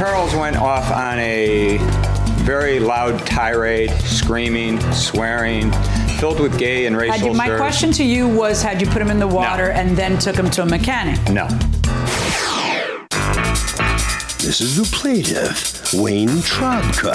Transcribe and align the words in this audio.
Charles 0.00 0.34
went 0.34 0.56
off 0.56 0.90
on 0.90 1.18
a 1.18 1.76
very 2.46 2.80
loud 2.80 3.18
tirade, 3.26 3.90
screaming, 4.00 4.80
swearing, 4.94 5.70
filled 6.18 6.40
with 6.40 6.58
gay 6.58 6.86
and 6.86 6.96
racial 6.96 7.28
you, 7.28 7.34
my 7.34 7.44
slurs. 7.44 7.60
question 7.60 7.92
to 7.92 8.02
you 8.02 8.26
was 8.26 8.62
had 8.62 8.80
you 8.80 8.86
put 8.86 9.02
him 9.02 9.10
in 9.10 9.18
the 9.18 9.28
water 9.28 9.72
and 9.72 9.94
then 9.98 10.18
took 10.18 10.36
him 10.36 10.48
to 10.52 10.62
a 10.62 10.64
mechanic? 10.64 11.18
No. 11.28 11.46
This 14.42 14.60
is 14.62 14.78
the 14.78 14.84
plaintiff, 14.96 15.92
Wayne 15.92 16.40
Trobka. 16.40 17.14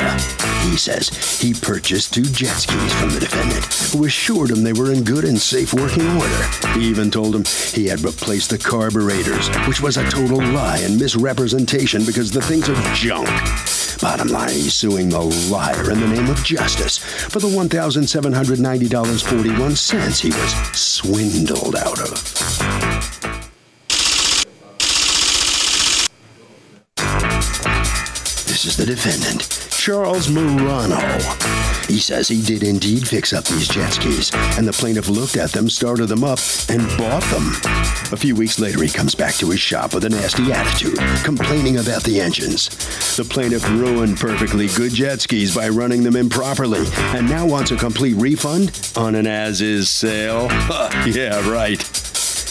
He 0.70 0.78
says 0.78 1.10
he 1.42 1.56
purchased 1.56 2.14
two 2.14 2.22
jet 2.22 2.54
skis 2.54 2.94
from 2.94 3.10
the 3.10 3.20
defendant, 3.20 3.66
who 3.92 4.06
assured 4.06 4.52
him 4.52 4.62
they 4.62 4.74
were 4.74 4.92
in 4.92 5.04
good 5.04 5.26
and 5.26 5.42
safe 5.42 5.74
working 5.74 6.08
order. 6.08 6.44
He 6.76 6.86
even 6.86 7.10
told 7.10 7.36
him 7.36 7.44
he 7.74 7.88
had 7.88 8.04
replaced 8.04 8.52
the 8.52 8.60
carburetors, 8.60 9.50
which 9.68 9.82
was 9.82 9.98
a 9.98 10.08
total 10.08 10.38
lie 10.38 10.78
and 10.84 11.00
misrepresentation 11.00 12.06
because 12.06 12.30
the 12.30 12.44
things 12.44 12.70
are 12.70 12.94
junk. 12.94 13.28
Bottom 14.00 14.28
line, 14.28 14.50
he's 14.50 14.76
suing 14.76 15.10
the 15.10 15.22
liar 15.50 15.90
in 15.90 16.00
the 16.00 16.08
name 16.08 16.30
of 16.30 16.44
justice 16.44 17.00
for 17.00 17.40
the 17.40 17.48
$1,790.41 17.48 20.22
he 20.22 20.30
was 20.30 20.54
swindled 20.78 21.76
out 21.76 22.00
of. 22.00 22.45
Is 28.66 28.78
the 28.78 28.86
defendant, 28.88 29.70
Charles 29.70 30.28
Morano. 30.28 30.98
He 31.88 32.00
says 32.00 32.28
he 32.28 32.42
did 32.42 32.64
indeed 32.64 33.08
fix 33.08 33.32
up 33.32 33.44
these 33.44 33.68
jet 33.68 33.92
skis, 33.92 34.32
and 34.58 34.68
the 34.68 34.74
plaintiff 34.74 35.08
looked 35.08 35.38
at 35.38 35.52
them, 35.52 35.70
started 35.70 36.08
them 36.08 36.24
up, 36.24 36.40
and 36.68 36.82
bought 36.98 37.22
them. 37.26 37.52
A 38.12 38.18
few 38.18 38.34
weeks 38.34 38.58
later, 38.58 38.82
he 38.82 38.90
comes 38.90 39.14
back 39.14 39.36
to 39.36 39.52
his 39.52 39.60
shop 39.60 39.94
with 39.94 40.06
a 40.06 40.10
nasty 40.10 40.52
attitude, 40.52 40.98
complaining 41.24 41.78
about 41.78 42.04
the 42.04 42.20
engines. 42.20 42.70
The 43.16 43.24
plaintiff 43.24 43.70
ruined 43.70 44.18
perfectly 44.18 44.68
good 44.70 44.96
jet 44.96 45.22
skis 45.22 45.54
by 45.54 45.70
running 45.70 46.02
them 46.02 46.16
improperly, 46.16 46.86
and 47.14 47.30
now 47.30 47.46
wants 47.46 47.70
a 47.70 47.78
complete 47.78 48.16
refund 48.16 48.92
on 48.96 49.14
an 49.14 49.28
as 49.28 49.62
is 49.62 49.92
sale. 49.92 50.48
yeah, 51.06 51.48
right. 51.48 51.84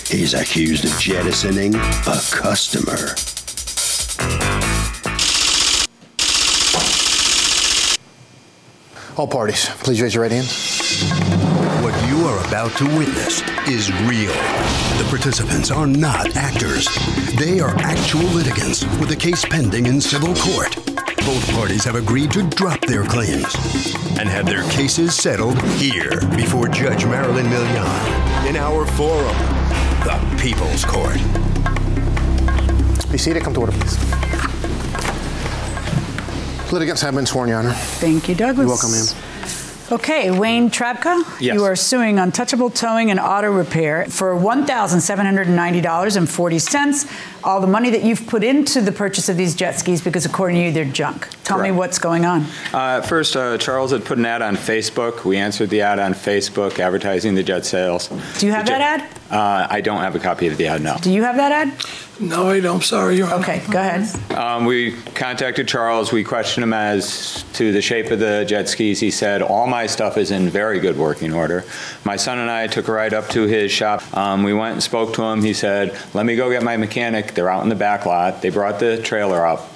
He's 0.07 0.35
accused 0.35 0.85
of 0.85 0.97
jettisoning 1.01 1.75
a 1.75 2.21
customer. 2.31 3.17
All 9.17 9.29
parties, 9.29 9.67
please 9.85 10.03
raise 10.03 10.13
your 10.13 10.23
right 10.23 10.33
hand. 10.33 10.49
What 11.85 11.95
you 12.09 12.27
are 12.27 12.45
about 12.49 12.77
to 12.79 12.85
witness 12.99 13.43
is 13.69 13.93
real. 14.03 14.33
The 14.99 15.07
participants 15.09 15.71
are 15.71 15.87
not 15.87 16.35
actors. 16.35 16.89
They 17.39 17.61
are 17.61 17.77
actual 17.79 18.25
litigants 18.31 18.83
with 18.99 19.13
a 19.13 19.17
case 19.17 19.45
pending 19.45 19.87
in 19.87 20.01
civil 20.01 20.35
court. 20.35 20.75
Both 21.25 21.49
parties 21.53 21.85
have 21.85 21.95
agreed 21.95 22.33
to 22.33 22.43
drop 22.43 22.81
their 22.81 23.05
claims 23.05 23.55
and 24.19 24.29
have 24.29 24.47
their 24.47 24.69
cases 24.71 25.15
settled 25.15 25.63
here 25.75 26.21
before 26.31 26.67
Judge 26.67 27.05
Marilyn 27.05 27.47
Milian 27.47 28.49
in 28.49 28.57
our 28.57 28.85
forum, 28.85 29.37
the 30.03 30.39
People's 30.43 30.85
Court. 30.85 31.19
Be 33.13 33.19
seated. 33.19 33.45
Come 33.45 33.55
to 33.55 33.61
order, 33.61 33.73
please. 33.73 34.24
Litigants 36.75 37.01
have 37.03 37.15
been 37.15 37.25
sworn, 37.25 37.49
Your 37.49 37.61
Honor. 37.61 37.73
Thank 37.73 38.29
you, 38.29 38.35
Douglas. 38.35 38.59
You're 38.59 38.67
welcome, 38.67 38.91
ma'am. 38.91 39.07
Okay, 39.93 40.31
Wayne 40.31 40.71
Trabka, 40.71 41.23
Yes. 41.41 41.55
you 41.55 41.62
are 41.65 41.77
suing 41.77 42.19
Untouchable 42.19 42.71
Towing 42.71 43.11
and 43.12 43.21
Auto 43.21 43.53
Repair 43.53 44.07
for 44.09 44.35
$1,790.40. 44.35 47.07
All 47.45 47.61
the 47.61 47.67
money 47.67 47.91
that 47.91 48.03
you've 48.03 48.27
put 48.27 48.43
into 48.43 48.81
the 48.81 48.91
purchase 48.91 49.29
of 49.29 49.37
these 49.37 49.55
jet 49.55 49.79
skis 49.79 50.01
because, 50.01 50.25
according 50.25 50.57
to 50.57 50.62
you, 50.62 50.73
they're 50.73 50.85
junk. 50.87 51.29
Tell 51.45 51.59
me 51.61 51.71
what's 51.71 51.99
going 51.99 52.25
on. 52.25 52.47
Uh, 52.73 53.03
first, 53.03 53.37
uh, 53.37 53.59
Charles 53.59 53.91
had 53.93 54.05
put 54.05 54.17
an 54.19 54.25
ad 54.27 54.41
on 54.43 54.56
Facebook. 54.56 55.25
We 55.25 55.37
answered 55.37 55.69
the 55.71 55.83
ad 55.83 55.99
on 56.01 56.15
Facebook 56.15 56.79
advertising 56.81 57.35
the 57.35 57.43
jet 57.43 57.67
sales. 57.67 58.09
Do 58.39 58.47
you 58.47 58.53
have 58.53 58.65
The 58.65 58.73
that 58.73 59.01
jet- 59.01 59.11
ad? 59.11 59.19
Uh, 59.31 59.67
I 59.69 59.81
don't 59.81 60.01
have 60.01 60.15
a 60.15 60.19
copy 60.19 60.47
of 60.47 60.57
the 60.57 60.67
ad, 60.67 60.83
no. 60.83 60.97
Do 61.01 61.11
you 61.12 61.23
have 61.23 61.37
that 61.37 61.51
ad? 61.51 61.73
No, 62.21 62.51
I 62.51 62.61
don't. 62.61 62.83
Sorry, 62.83 63.17
Your 63.17 63.27
Honor. 63.27 63.43
Okay, 63.43 63.62
go 63.71 63.81
ahead. 63.81 64.33
Um, 64.33 64.67
we 64.67 64.93
contacted 65.15 65.67
Charles. 65.67 66.12
We 66.12 66.23
questioned 66.23 66.62
him 66.62 66.73
as 66.73 67.45
to 67.55 67.73
the 67.73 67.83
shape 67.83 68.11
of 68.12 68.21
the 68.21 68.45
jet 68.47 68.69
skis. 68.69 69.01
He 69.01 69.11
said, 69.11 69.43
All 69.43 69.67
my 69.67 69.87
stuff 69.87 70.17
is 70.17 70.31
in 70.31 70.49
very 70.49 70.79
good 70.79 70.97
working 70.97 71.33
order. 71.33 71.65
My 72.05 72.17
son 72.17 72.39
and 72.39 72.51
I 72.51 72.67
took 72.69 72.87
a 72.87 72.93
ride 72.93 73.15
up 73.15 73.29
to 73.31 73.47
his 73.47 73.73
shop. 73.73 74.03
Um, 74.17 74.45
we 74.45 74.53
went 74.53 74.75
and 74.75 74.83
spoke 74.83 75.15
to 75.15 75.23
him. 75.23 75.43
He 75.43 75.55
said, 75.55 75.99
Let 76.12 76.25
me 76.27 76.37
go 76.37 76.51
get 76.51 76.62
my 76.62 76.77
mechanic. 76.77 77.35
They're 77.35 77.51
out 77.51 77.65
in 77.65 77.69
the 77.69 77.75
back 77.75 78.06
lot. 78.06 78.43
They 78.43 78.51
brought 78.51 78.79
the 78.79 79.03
trailer 79.03 79.45
up. 79.45 79.69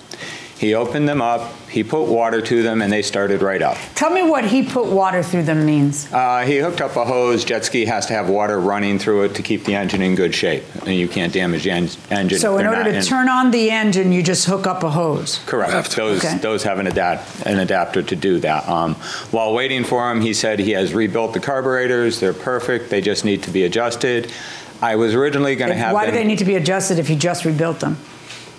He 0.58 0.74
opened 0.74 1.08
them 1.08 1.22
up. 1.22 1.52
He 1.70 1.84
put 1.84 2.04
water 2.08 2.40
to 2.40 2.62
them, 2.62 2.80
and 2.82 2.92
they 2.92 3.02
started 3.02 3.42
right 3.42 3.60
up. 3.60 3.76
Tell 3.94 4.10
me 4.10 4.22
what 4.22 4.44
he 4.44 4.62
put 4.62 4.86
water 4.86 5.22
through 5.22 5.42
them 5.42 5.66
means. 5.66 6.10
Uh, 6.12 6.44
he 6.46 6.58
hooked 6.58 6.80
up 6.80 6.96
a 6.96 7.04
hose. 7.04 7.44
Jet 7.44 7.64
ski 7.64 7.84
has 7.84 8.06
to 8.06 8.14
have 8.14 8.28
water 8.28 8.58
running 8.58 8.98
through 8.98 9.24
it 9.24 9.34
to 9.34 9.42
keep 9.42 9.64
the 9.64 9.74
engine 9.74 10.00
in 10.02 10.14
good 10.14 10.34
shape, 10.34 10.64
and 10.86 10.94
you 10.94 11.06
can't 11.08 11.32
damage 11.32 11.64
the 11.64 11.70
en- 11.70 11.88
engine. 12.10 12.38
So, 12.38 12.58
in 12.58 12.66
order 12.66 12.84
to 12.84 12.96
in- 12.96 13.02
turn 13.04 13.28
on 13.28 13.50
the 13.50 13.70
engine, 13.70 14.12
you 14.12 14.22
just 14.22 14.46
hook 14.46 14.66
up 14.66 14.82
a 14.82 14.90
hose. 14.90 15.40
Correct. 15.46 15.94
Those 15.94 16.24
Okay. 16.24 16.38
those 16.38 16.62
have 16.64 16.78
an 16.78 16.86
adapt 16.86 17.46
an 17.46 17.58
adapter 17.58 18.02
to 18.02 18.16
do 18.16 18.38
that. 18.40 18.68
Um, 18.68 18.94
while 19.30 19.52
waiting 19.52 19.84
for 19.84 20.10
him, 20.10 20.20
he 20.20 20.32
said 20.34 20.58
he 20.58 20.72
has 20.72 20.94
rebuilt 20.94 21.32
the 21.34 21.40
carburetors. 21.40 22.20
They're 22.20 22.32
perfect. 22.32 22.90
They 22.90 23.00
just 23.00 23.24
need 23.24 23.42
to 23.42 23.50
be 23.50 23.64
adjusted. 23.64 24.32
I 24.80 24.96
was 24.96 25.14
originally 25.14 25.56
going 25.56 25.70
to 25.70 25.76
have 25.76 25.92
why 25.92 26.06
do 26.06 26.12
they 26.12 26.24
need 26.24 26.38
to 26.38 26.44
be 26.44 26.54
adjusted 26.54 26.98
if 26.98 27.10
you 27.10 27.16
just 27.16 27.44
rebuilt 27.44 27.80
them? 27.80 27.98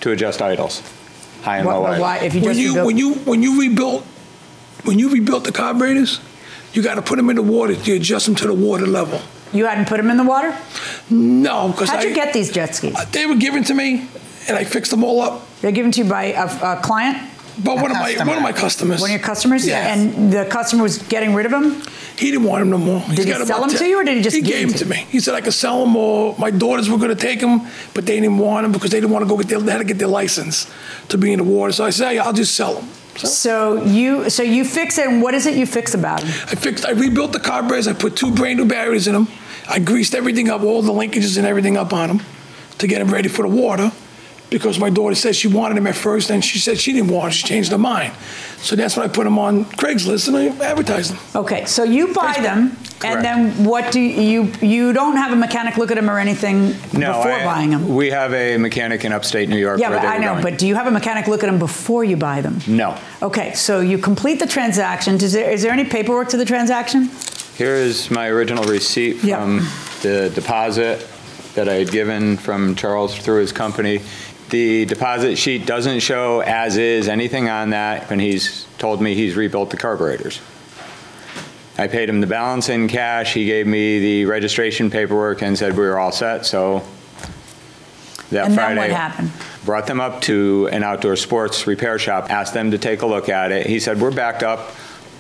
to 0.01 0.11
adjust 0.11 0.41
idles, 0.41 0.81
high 1.41 1.57
and 1.57 1.66
What- 1.66 1.75
low 1.75 1.85
idles. 1.85 2.00
why, 2.01 2.17
if 2.17 2.33
you 2.35 2.41
When 2.41 2.50
just 2.51 2.59
you 2.59 2.67
rebuilt 2.69 2.85
when 2.88 2.97
you 2.97 3.13
when 3.25 3.44
you 3.44 3.59
rebuilt 3.61 4.05
when 4.83 5.00
you 5.00 5.09
rebuilt 5.09 5.44
the 5.44 5.51
carburetors, 5.51 6.19
you 6.73 6.81
got 6.81 6.95
to 6.95 7.01
put 7.01 7.17
them 7.17 7.29
in 7.29 7.35
the 7.35 7.41
water 7.41 7.75
to 7.75 7.91
adjust 7.94 8.25
them 8.25 8.35
to 8.35 8.47
the 8.47 8.53
water 8.53 8.88
level. 8.88 9.19
you 9.51 9.66
hadn't 9.66 9.88
put 9.88 9.97
them 9.97 10.09
in 10.09 10.17
the 10.17 10.23
water? 10.23 10.53
No, 11.09 11.69
because 11.69 11.89
How'd 11.89 12.00
I, 12.05 12.09
you 12.09 12.13
get 12.16 12.33
these 12.33 12.51
jet 12.51 12.75
skis? 12.75 12.95
they 13.11 13.25
were 13.25 13.35
given 13.35 13.63
to 13.66 13.73
me, 13.73 14.07
and 14.47 14.56
I 14.57 14.63
fixed 14.63 14.91
them 14.91 15.03
all 15.03 15.21
up. 15.21 15.45
They're 15.62 15.71
given 15.71 15.91
to 15.94 16.03
you 16.03 16.09
by 16.09 16.25
a, 16.25 16.45
a 16.74 16.80
client, 16.81 17.18
But 17.63 17.75
one 17.77 17.91
of 17.91 17.97
my 17.97 18.15
one 18.25 18.38
of 18.38 18.44
my 18.44 18.53
customers. 18.53 19.01
one 19.01 19.09
of 19.09 19.15
your 19.17 19.25
customers, 19.25 19.65
Yeah. 19.67 19.94
and 19.94 20.31
the 20.31 20.45
customer 20.45 20.83
was 20.83 20.97
getting 20.97 21.33
rid 21.33 21.45
of 21.45 21.51
them. 21.51 21.81
He 22.17 22.31
didn't 22.31 22.44
want 22.45 22.61
them 22.61 22.69
no 22.69 22.77
more. 22.77 23.00
He's 23.01 23.15
Did 23.17 23.25
he 23.27 23.31
got 23.33 23.47
sell 23.47 23.61
them 23.61 23.69
to 23.69 23.85
you, 23.85 24.00
or 24.00 24.03
did 24.03 24.17
he 24.17 24.23
just 24.23 24.35
He 24.35 24.41
give 24.41 24.51
gave 24.53 24.61
them 24.69 24.77
them 24.77 24.97
to 24.97 25.03
me. 25.06 25.07
He 25.09 25.19
said 25.19 25.35
I 25.35 25.41
could 25.41 25.53
sell 25.53 25.85
them, 25.85 25.95
or 25.95 26.35
my 26.38 26.51
daughters 26.51 26.89
were 26.89 26.97
going 26.97 27.15
to 27.15 27.21
take 27.29 27.39
them, 27.39 27.61
but 27.94 28.06
they 28.06 28.19
didn't 28.19 28.38
want 28.38 28.63
them 28.63 28.71
because 28.71 28.91
they 28.91 29.00
didn't 29.00 29.11
want 29.11 29.23
to 29.25 29.29
go 29.29 29.38
get 29.38 29.47
their, 29.47 29.59
they 29.59 29.71
had 29.71 29.77
to 29.79 29.83
get 29.83 29.97
their 30.00 30.07
license 30.07 30.67
to 31.09 31.17
be 31.17 31.31
in 31.31 31.38
the 31.39 31.44
water. 31.45 31.71
So 31.71 31.85
I 31.85 31.89
said, 31.91 32.09
"Hey, 32.09 32.17
I'll 32.19 32.33
just 32.33 32.56
sell 32.56 32.73
them. 32.75 32.88
So 33.17 33.27
So 33.27 33.83
you, 33.83 34.29
so 34.29 34.44
you 34.44 34.63
fix 34.63 34.97
it, 34.97 35.07
and 35.07 35.21
what 35.21 35.33
is 35.33 35.45
it 35.45 35.55
you 35.55 35.65
fix 35.65 35.94
about 35.94 36.21
them? 36.21 36.29
I 36.29 36.55
fixed, 36.55 36.85
I 36.85 36.91
rebuilt 36.91 37.33
the 37.33 37.39
carburetors. 37.39 37.88
I 37.88 37.94
put 37.94 38.15
two 38.15 38.31
brand 38.31 38.57
new 38.59 38.65
batteries 38.65 39.07
in 39.07 39.13
them. 39.13 39.27
I 39.69 39.79
greased 39.79 40.15
everything 40.15 40.50
up, 40.50 40.62
all 40.63 40.81
the 40.81 40.94
linkages 40.94 41.38
and 41.38 41.45
everything 41.45 41.75
up 41.77 41.91
on 41.94 42.07
them 42.07 42.21
to 42.77 42.88
get 42.88 43.00
them 43.00 43.09
ready 43.13 43.27
for 43.29 43.44
the 43.44 43.50
water. 43.50 43.91
Because 44.50 44.80
my 44.80 44.90
daughter 44.90 45.13
said 45.13 45.36
she 45.36 45.48
wanted 45.48 45.78
them 45.78 45.86
at 45.86 45.96
first, 45.96 46.31
and 46.31 46.44
she 46.44 46.57
said 46.57 46.80
she 46.80 46.92
didn't 46.92 47.10
want 47.12 47.25
them. 47.25 47.31
She 47.34 47.48
changed 47.48 47.72
her 47.72 47.78
mind. 47.78 48.13
So 48.57 48.75
that's 48.75 48.98
when 48.98 49.06
I 49.07 49.13
put 49.13 49.24
them 49.25 49.38
on 49.38 49.66
Craigslist 49.66 50.28
and 50.28 50.36
I 50.36 50.48
advertised 50.66 51.12
them. 51.13 51.19
Okay, 51.36 51.66
so 51.66 51.84
you 51.84 52.13
buy 52.13 52.34
them, 52.42 52.75
And 53.01 53.24
then 53.24 53.63
what 53.63 53.94
do 53.94 54.01
you 54.01 54.51
you 54.62 54.92
don't 54.92 55.16
have 55.16 55.31
a 55.31 55.36
mechanic 55.36 55.78
look 55.78 55.90
at 55.92 55.96
them 55.96 56.10
or 56.10 56.19
anything 56.19 56.72
No, 56.92 57.13
before 57.13 57.31
I- 57.31 57.46
buying 57.46 57.69
them? 57.69 57.96
We 57.96 58.10
have 58.10 58.34
a 58.34 58.57
mechanic 58.57 59.06
in 59.06 59.13
upstate 59.13 59.48
New 59.50 59.57
York. 59.57 59.80
Yeah, 59.80 59.90
where 59.92 60.00
but 60.00 60.07
I 60.07 60.18
know. 60.18 60.31
going. 60.34 60.44
But 60.44 60.57
do 60.57 60.68
you 60.68 60.75
have 60.75 60.88
a 60.88 60.92
mechanic 60.92 61.28
look 61.28 61.42
at 61.44 61.46
them 61.46 61.60
before 61.60 62.04
you 62.04 62.18
buy 62.18 62.42
them? 62.42 62.60
no. 62.68 62.98
Okay, 63.22 63.54
so 63.54 63.80
you 63.81 63.98
complete 64.00 64.40
the 64.40 64.48
transaction. 64.48 65.16
Is 65.16 65.31
there, 65.34 65.50
is 65.50 65.62
there 65.62 65.72
any 65.72 65.86
paperwork 65.86 66.28
to 66.30 66.38
the 66.38 66.46
transaction? 66.46 67.10
Here 67.56 67.75
is 67.75 68.10
my 68.12 68.28
original 68.28 68.63
receipt 68.66 69.24
Yep. 69.24 69.40
from 69.40 69.68
the 70.01 70.30
deposit 70.36 71.06
that 71.56 71.68
I 71.69 71.74
had 71.75 71.92
given 71.92 72.38
from 72.38 72.75
Charles 72.75 73.16
through 73.18 73.40
his 73.42 73.51
company. 73.51 74.01
The 74.50 74.86
deposit 74.86 75.36
sheet 75.38 75.66
doesn't 75.66 76.00
show 76.00 76.42
as 76.42 76.78
is 76.78 77.07
anything 77.07 77.50
on 77.50 77.69
that, 77.69 78.12
and 78.12 78.19
he's 78.19 78.66
told 78.78 79.01
me 79.01 79.13
he's 79.13 79.36
rebuilt 79.36 79.69
the 79.69 79.78
carburetors. 79.78 80.42
I 81.78 81.88
paid 81.88 82.10
him 82.10 82.19
the 82.19 82.28
balance 82.28 82.68
in 82.68 82.88
cash. 82.88 83.34
He 83.34 83.46
gave 83.46 83.68
me 83.68 84.00
the 84.00 84.25
registration 84.25 84.90
paperwork 84.90 85.42
and 85.44 85.57
said 85.57 85.78
we 85.78 85.84
were 85.84 86.00
all 86.00 86.12
set, 86.12 86.46
so 86.46 86.84
that 88.31 88.46
And 88.46 88.51
then 88.51 88.56
Friday. 88.56 88.80
what 88.80 88.90
happened? 88.90 89.31
Brought 89.66 89.88
them 89.88 90.01
up 90.01 90.22
to 90.22 90.68
an 90.72 90.84
outdoor 90.84 91.16
sports 91.16 91.68
repair 91.68 92.00
shop, 92.00 92.30
asked 92.31 92.54
them 92.54 92.72
to 92.72 92.78
take 92.78 93.01
a 93.01 93.06
look 93.06 93.30
at 93.30 93.51
it. 93.51 93.68
He 93.68 93.80
said, 93.80 94.01
we're 94.01 94.12
backed 94.12 94.44
up. 94.44 94.72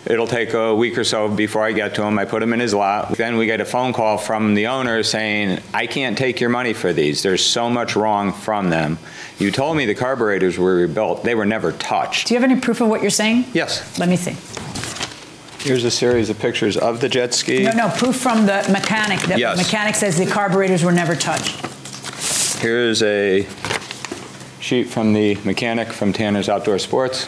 It'll 0.05 0.27
take 0.27 0.53
a 0.53 0.73
week 0.73 0.97
or 0.97 1.03
so 1.03 1.27
before 1.27 1.63
I 1.63 1.71
get 1.73 1.93
to 1.95 2.03
him. 2.03 2.17
I 2.17 2.25
put 2.25 2.41
him 2.41 2.53
in 2.53 2.59
his 2.59 2.73
lot. 2.73 3.17
Then 3.17 3.37
we 3.37 3.45
get 3.45 3.59
a 3.61 3.65
phone 3.65 3.91
call 3.93 4.17
from 4.17 4.55
the 4.55 4.67
owner 4.67 5.03
saying, 5.03 5.59
I 5.73 5.87
can't 5.87 6.17
take 6.17 6.39
your 6.39 6.49
money 6.49 6.73
for 6.73 6.93
these. 6.93 7.21
There's 7.21 7.45
so 7.45 7.69
much 7.69 7.95
wrong 7.95 8.31
from 8.31 8.69
them. 8.69 8.97
You 9.39 9.51
told 9.51 9.75
me 9.77 9.85
the 9.85 9.95
carburetors 9.95 10.57
were 10.57 10.75
rebuilt. 10.77 11.23
They 11.23 11.35
were 11.35 11.45
never 11.45 11.71
touched. 11.73 12.27
Do 12.27 12.33
you 12.33 12.39
have 12.39 12.49
any 12.49 12.59
proof 12.59 12.81
of 12.81 12.87
what 12.87 13.01
you're 13.01 13.09
saying? 13.11 13.45
Yes. 13.53 13.99
Let 13.99 14.09
me 14.09 14.15
see. 14.15 14.35
Here's 15.61 15.83
a 15.83 15.91
series 15.91 16.29
of 16.29 16.39
pictures 16.39 16.77
of 16.77 17.01
the 17.01 17.09
jet 17.09 17.33
ski. 17.33 17.63
No, 17.63 17.71
no, 17.73 17.89
proof 17.89 18.15
from 18.15 18.45
the 18.45 18.65
mechanic. 18.71 19.19
The 19.27 19.37
Yes. 19.37 19.57
mechanic 19.57 19.95
says 19.95 20.17
the 20.17 20.25
carburetors 20.25 20.83
were 20.83 20.93
never 20.93 21.15
touched. 21.15 21.65
Here's 22.61 23.03
a 23.03 23.45
sheet 24.61 24.85
from 24.89 25.11
the 25.13 25.35
mechanic 25.43 25.89
from 25.89 26.13
Tanner's 26.13 26.47
Outdoor 26.47 26.79
Sports. 26.79 27.27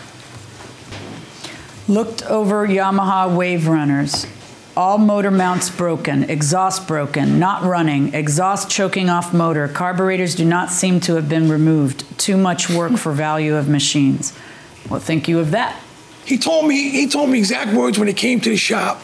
Looked 1.92 2.24
over 2.24 2.66
Yamaha 2.66 3.36
Wave 3.36 3.68
Runners. 3.68 4.26
All 4.78 4.98
motor 4.98 5.30
mounts 5.30 5.70
broken, 5.70 6.24
exhaust 6.24 6.88
broken, 6.88 7.38
not 7.38 7.64
running, 7.64 8.14
exhaust 8.14 8.70
choking 8.70 9.10
off 9.10 9.34
motor, 9.34 9.68
carburetors 9.68 10.34
do 10.34 10.46
not 10.46 10.72
seem 10.72 11.02
to 11.02 11.16
have 11.16 11.28
been 11.28 11.50
removed. 11.50 12.06
Too 12.18 12.38
much 12.38 12.70
work 12.70 12.94
for 12.94 13.12
value 13.12 13.58
of 13.58 13.68
machines. 13.68 14.32
What 14.88 15.02
think 15.02 15.28
you 15.28 15.40
of 15.40 15.52
that? 15.52 15.78
He 16.24 16.38
told 16.38 16.66
me 16.66 16.92
he 16.92 17.08
told 17.08 17.30
me 17.30 17.38
exact 17.38 17.74
words 17.74 18.00
when 18.00 18.08
he 18.08 18.14
came 18.14 18.40
to 18.40 18.50
the 18.50 18.56
shop 18.56 19.02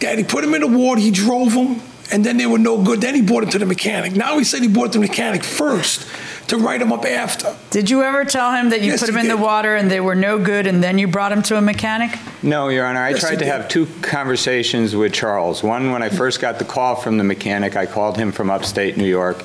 that 0.00 0.18
he 0.18 0.24
put 0.24 0.42
them 0.42 0.52
in 0.52 0.60
the 0.60 0.68
ward, 0.68 0.98
he 0.98 1.10
drove 1.10 1.54
them, 1.54 1.80
and 2.12 2.22
then 2.22 2.36
they 2.36 2.44
were 2.44 2.58
no 2.58 2.84
good. 2.84 3.00
Then 3.00 3.14
he 3.14 3.22
brought 3.22 3.44
it 3.44 3.50
to 3.52 3.58
the 3.58 3.64
mechanic. 3.64 4.14
Now 4.14 4.36
he 4.36 4.44
said 4.44 4.60
he 4.60 4.68
brought 4.68 4.92
the 4.92 4.98
mechanic 4.98 5.42
first 5.42 6.06
to 6.50 6.58
write 6.58 6.80
them 6.80 6.92
up 6.92 7.04
after. 7.04 7.56
Did 7.70 7.88
you 7.90 8.02
ever 8.02 8.24
tell 8.24 8.52
him 8.52 8.70
that 8.70 8.80
you 8.82 8.90
Yes, 8.92 9.00
put 9.00 9.06
them 9.06 9.16
he 9.16 9.22
in 9.22 9.28
the 9.28 9.36
water 9.36 9.74
and 9.76 9.90
they 9.90 10.00
were 10.00 10.14
no 10.14 10.38
good 10.38 10.66
and 10.66 10.82
then 10.82 10.98
you 10.98 11.08
brought 11.08 11.32
him 11.32 11.42
to 11.44 11.56
a 11.56 11.60
mechanic? 11.60 12.10
No, 12.42 12.68
Your 12.68 12.86
Honor. 12.86 13.00
I 13.00 13.10
Yes, 13.10 13.20
tried 13.20 13.30
to 13.38 13.44
did. 13.44 13.48
have 13.48 13.68
two 13.68 13.86
conversations 14.02 14.94
with 14.94 15.12
Charles. 15.12 15.62
One, 15.62 15.92
when 15.92 16.02
I 16.02 16.08
first 16.08 16.40
got 16.40 16.58
the 16.58 16.64
call 16.64 16.96
from 16.96 17.18
the 17.18 17.24
mechanic, 17.24 17.76
I 17.76 17.86
called 17.86 18.16
him 18.16 18.32
from 18.32 18.50
upstate 18.50 18.96
New 18.96 19.06
York. 19.08 19.44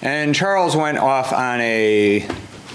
And 0.00 0.34
Charles 0.34 0.76
went 0.76 0.98
off 0.98 1.32
on 1.32 1.60
a 1.60 2.26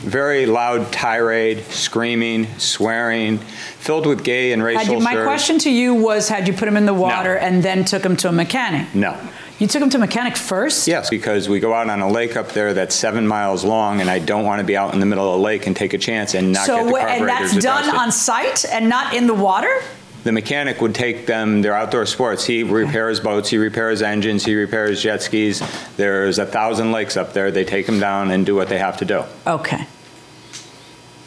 very 0.01 0.45
loud 0.45 0.91
tirade, 0.93 1.63
screaming, 1.65 2.47
swearing, 2.57 3.37
filled 3.37 4.05
with 4.05 4.23
gay 4.23 4.51
and 4.53 4.63
racial 4.63 4.95
you, 4.95 4.99
my 5.01 5.11
slurs. 5.13 5.25
question 5.25 5.59
to 5.59 5.69
you 5.69 5.93
was 5.93 6.29
had 6.29 6.47
you 6.47 6.53
put 6.53 6.67
him 6.67 6.77
in 6.77 6.85
the 6.85 6.93
water 6.93 7.35
and 7.35 7.63
then 7.63 7.83
took 7.83 8.03
him 8.05 8.15
to 8.17 8.29
a 8.29 8.31
mechanic? 8.31 8.93
No. 8.95 9.17
You 9.59 9.67
took 9.67 9.81
him 9.83 9.89
to 9.89 9.97
mechanic 9.97 10.37
first? 10.37 10.87
Yes, 10.87 11.09
because 11.09 11.49
we 11.49 11.59
go 11.59 11.73
out 11.73 11.89
on 11.89 11.99
a 11.99 12.09
lake 12.09 12.37
up 12.37 12.49
there 12.53 12.73
that's 12.73 12.95
seven 12.95 13.27
miles 13.27 13.65
long, 13.65 13.99
and 13.99 14.09
I 14.09 14.19
don't 14.19 14.45
want 14.45 14.59
to 14.59 14.65
be 14.65 14.77
out 14.77 14.93
in 14.93 15.01
the 15.01 15.05
middle 15.05 15.33
of 15.33 15.39
a 15.39 15.43
lake 15.43 15.67
and 15.67 15.75
take 15.75 15.93
a 15.93 15.97
chance 15.97 16.33
and 16.33 16.53
not 16.53 16.65
so 16.65 16.77
get 16.77 16.85
the 16.85 16.91
carburetors 16.91 17.19
and 17.19 17.61
that's 17.61 17.65
done 17.65 17.83
adjusted. 17.83 17.99
on 17.99 18.11
site 18.13 18.65
and 18.71 18.87
not 18.87 19.13
in 19.13 19.27
the 19.27 19.33
water? 19.33 19.81
The 20.23 20.31
mechanic 20.31 20.79
would 20.81 20.95
take 20.95 21.25
them, 21.25 21.61
they're 21.61 21.75
outdoor 21.75 22.05
sports. 22.05 22.45
He 22.45 22.63
repairs 22.63 23.19
boats, 23.19 23.49
he 23.49 23.57
repairs 23.57 24.01
engines, 24.01 24.45
he 24.45 24.55
repairs 24.55 25.01
jet 25.01 25.21
skis. 25.21 25.61
There's 25.97 26.39
a 26.39 26.45
thousand 26.45 26.93
lakes 26.93 27.17
up 27.17 27.33
there. 27.33 27.51
They 27.51 27.65
take 27.65 27.85
them 27.85 27.99
down 27.99 28.31
and 28.31 28.45
do 28.45 28.55
what 28.55 28.69
they 28.69 28.77
have 28.77 28.97
to 28.97 29.05
do. 29.05 29.23
Okay. 29.45 29.85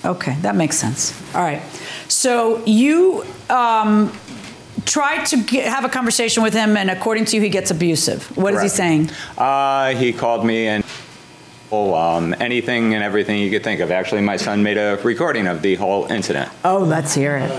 Okay, 0.04 0.36
that 0.40 0.56
makes 0.56 0.76
sense. 0.76 1.14
All 1.34 1.42
right. 1.42 1.62
So 2.08 2.62
you 2.66 3.24
um, 3.48 4.12
try 4.84 5.24
to 5.24 5.36
get, 5.42 5.66
have 5.66 5.84
a 5.84 5.88
conversation 5.88 6.42
with 6.42 6.54
him, 6.54 6.76
and 6.76 6.90
according 6.90 7.26
to 7.26 7.36
you, 7.36 7.42
he 7.42 7.48
gets 7.48 7.70
abusive. 7.70 8.36
What 8.36 8.54
is 8.54 8.62
he 8.62 8.68
saying? 8.68 9.10
Uh, 9.36 9.94
he 9.94 10.12
called 10.12 10.44
me 10.44 10.68
and 10.68 10.84
oh, 11.70 11.94
um, 11.94 12.34
anything 12.38 12.94
and 12.94 13.02
everything 13.02 13.40
you 13.40 13.50
could 13.50 13.64
think 13.64 13.80
of. 13.80 13.90
Actually, 13.90 14.20
my 14.22 14.36
son 14.36 14.62
made 14.62 14.76
a 14.76 14.98
recording 15.02 15.46
of 15.46 15.62
the 15.62 15.74
whole 15.76 16.04
incident. 16.06 16.50
Oh, 16.64 16.78
let's 16.78 17.14
hear 17.14 17.36
it. 17.36 17.50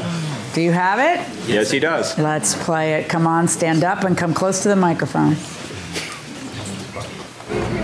Do 0.53 0.61
you 0.61 0.71
have 0.71 0.99
it? 0.99 1.49
Yes, 1.49 1.71
he 1.71 1.79
does. 1.79 2.17
Let's 2.19 2.55
play 2.63 2.93
it. 2.93 3.09
Come 3.09 3.25
on, 3.25 3.47
stand 3.47 3.83
up 3.83 4.03
and 4.03 4.15
come 4.15 4.33
close 4.33 4.61
to 4.63 4.69
the 4.69 4.75
microphone. 4.75 5.35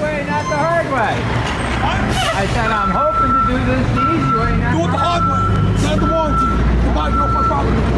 way, 0.02 0.26
not 0.28 0.46
the 0.48 0.56
hard 0.56 0.86
way. 0.88 1.50
I 2.40 2.46
said 2.54 2.72
I'm 2.72 2.92
hoping 2.92 3.34
to 3.34 3.42
do 3.48 3.58
this 3.66 3.86
the 3.96 4.04
easy 4.14 4.32
way, 4.38 4.52
not 4.62 4.72
Do 4.72 4.80
it 4.88 4.92
the 4.92 4.98
hard 4.98 5.24
way. 5.28 5.42
Send 5.82 6.00
the 6.02 6.08
warranty. 6.08 6.46
Goodbye, 6.86 7.12
get 7.12 7.20
off 7.20 7.89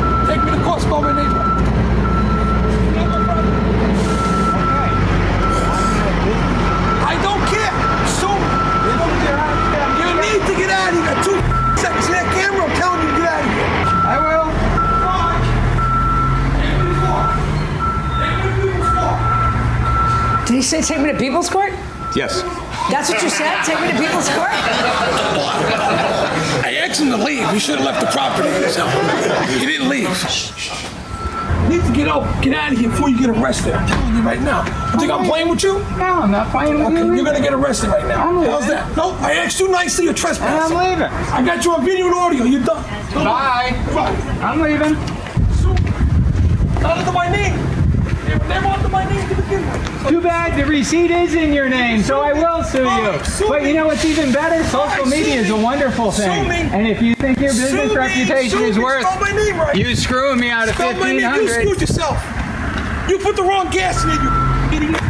Take 0.42 0.54
me 0.54 0.58
to 0.58 0.64
court, 0.66 0.82
spell 0.82 1.02
my 1.02 1.14
name. 1.14 1.30
Get 1.30 3.06
off 3.06 3.14
my 3.14 3.22
property. 3.26 3.52
I 7.06 7.14
don't 7.22 7.44
care. 7.46 7.70
Me. 7.70 8.90
You 10.02 10.10
need 10.18 10.42
to 10.50 10.54
get 10.58 10.70
out 10.74 10.90
of 10.90 10.98
here. 10.98 11.06
You 11.06 11.22
two 11.22 11.38
seconds. 11.78 12.06
See 12.06 12.14
that 12.14 12.26
camera? 12.34 12.66
I'm 12.66 12.74
telling 12.74 13.02
you 13.06 13.14
to 13.14 13.18
get 13.22 13.30
out 13.30 13.46
of 13.46 13.54
here. 13.54 13.70
I 14.02 14.18
will. 14.18 14.50
Fine. 15.06 15.46
Take 16.58 16.74
me 16.82 16.90
to 16.90 16.98
court. 17.06 17.30
Take 18.18 18.34
me 18.42 18.50
to 18.50 18.58
people's 18.66 18.92
court. 18.98 19.18
Did 20.48 20.56
he 20.56 20.62
say 20.64 20.82
take 20.82 21.02
me 21.06 21.12
to 21.12 21.18
people's 21.20 21.50
court? 21.50 21.74
Yes. 22.16 22.42
That's 22.92 23.10
what 23.10 23.24
you 23.24 23.30
said? 23.30 23.64
Take 23.64 23.80
me 23.80 23.88
to 23.92 23.98
people's 23.98 24.28
court? 24.30 24.52
I 26.64 26.84
asked 26.86 27.00
him 27.02 27.10
to 27.10 27.18
leave. 27.18 27.50
He 27.52 27.60
should 27.60 27.80
have 27.80 27.86
left 27.86 28.02
the 28.02 28.08
property. 28.12 28.50
So 28.70 28.86
he 29.60 29.66
didn't 29.66 29.88
leave. 29.90 30.10
You 31.64 31.78
need 31.78 31.86
to 31.88 31.94
get 31.94 32.08
out, 32.10 32.44
get 32.44 32.54
out 32.54 32.74
of 32.74 32.78
here 32.78 32.90
before 32.90 33.08
you 33.10 33.18
get 33.18 33.30
arrested. 33.30 33.74
I'm 33.74 33.88
telling 33.88 34.16
you 34.18 34.22
right 34.24 34.42
now. 34.42 34.66
You 34.92 35.00
think 35.00 35.12
I'm 35.12 35.26
playing 35.26 35.48
with 35.48 35.64
you? 35.64 35.80
No, 35.98 36.22
I'm 36.22 36.32
not 36.32 36.52
playing 36.52 36.74
with 36.80 36.88
Okay, 36.88 37.06
you. 37.06 37.14
you're 37.16 37.24
gonna 37.26 37.40
get 37.40 37.54
arrested 37.54 37.88
right 37.90 38.06
now. 38.06 38.28
I'm 38.28 38.36
leaving. 38.38 38.52
How's 38.52 38.68
that? 38.68 38.98
No, 38.98 39.12
I 39.22 39.34
asked 39.36 39.60
you 39.62 39.70
nicely. 39.70 40.04
You're 40.06 40.14
trespassing. 40.14 40.76
I'm 40.76 40.90
leaving. 40.90 41.04
I 41.08 41.42
got 41.46 41.64
you 41.64 41.72
on 41.74 41.86
video 41.86 42.08
and 42.08 42.16
audio. 42.16 42.44
You're 42.44 42.64
done. 42.64 42.84
Bye. 43.14 43.72
Bye. 43.94 44.12
I'm 44.42 44.60
leaving. 44.62 44.96
Not 46.82 46.98
under 46.98 47.12
my 47.14 47.30
name. 47.32 47.56
They 48.40 48.60
were 48.60 48.82
my 48.92 49.06
name 49.06 49.28
to 49.30 49.36
begin 49.36 49.66
with. 49.72 50.08
Too 50.10 50.22
bad 50.22 50.60
the 50.60 50.66
receipt 50.66 51.12
is 51.12 51.34
in 51.34 51.54
your 51.54 51.70
name, 51.70 52.02
so 52.04 52.22
I 52.22 52.34
will 52.34 52.64
sue 52.64 52.84
you. 52.84 53.24
Sue 53.24 53.48
But 53.48 53.64
you 53.64 53.74
know 53.74 53.88
what's 53.88 54.04
even 54.04 54.32
better? 54.34 54.64
Social 54.70 55.06
media 55.06 55.36
is 55.36 55.50
a 55.50 55.56
wonderful 55.56 56.12
thing. 56.12 56.50
And 56.72 56.88
if 56.88 57.02
you 57.02 57.16
think 57.16 57.40
your 57.40 57.54
business 57.54 57.96
reputation 57.96 58.64
is 58.64 58.78
worth 58.78 59.06
Spell 59.06 59.20
my 59.20 59.32
right. 59.32 59.76
you 59.76 59.96
screwing 59.96 60.40
me 60.40 60.50
out 60.50 60.68
of 60.68 60.76
Spell 60.76 60.94
my 60.94 61.14
name. 61.14 61.20
You 61.20 61.26
1500 61.28 61.62
screwed 61.62 61.82
yourself. 61.82 62.18
You 63.10 63.18
put 63.20 63.36
the 63.36 63.44
wrong 63.44 63.70
gas 63.70 64.04
in 64.04 64.10
it, 64.12 64.22
you 64.22 64.88
idiot. 64.90 65.02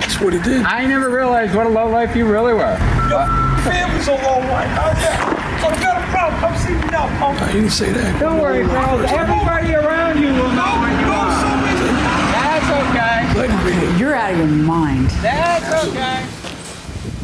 That's 0.00 0.20
what 0.20 0.32
he 0.32 0.40
did. 0.40 0.62
I 0.62 0.86
never 0.86 1.10
realized 1.10 1.54
what 1.54 1.66
a 1.66 1.70
low 1.70 1.88
life 1.88 2.14
you 2.16 2.26
really 2.26 2.52
were. 2.52 2.76
Your 3.08 3.26
family's 3.64 4.08
a 4.08 4.12
low 4.12 4.40
life. 4.48 4.68
How's 4.76 4.96
that? 5.00 5.36
So 5.60 5.70
if 5.70 5.76
you 5.76 5.82
got 5.84 6.02
a 6.02 6.06
problem, 6.12 6.40
come 6.40 6.56
see 6.56 6.74
me 6.74 6.90
now, 6.92 7.08
punk. 7.18 7.38
He 7.50 7.60
didn't 7.60 7.72
say 7.72 7.92
that. 7.92 8.20
Don't 8.20 8.40
worry, 8.40 8.64
Charles. 8.66 9.10
Everybody 9.10 9.74
around 9.74 10.20
you 10.20 10.28
will 10.28 10.52
know 10.52 10.80
when 10.80 11.00
you 11.00 11.12
are. 11.12 11.26
That's 12.32 13.25
okay. 13.38 13.48
Let 13.48 13.72
him. 13.72 13.98
You're 13.98 14.14
out 14.14 14.32
of 14.32 14.38
your 14.38 14.46
mind. 14.48 15.10
That's 15.10 15.86
okay. 15.88 16.26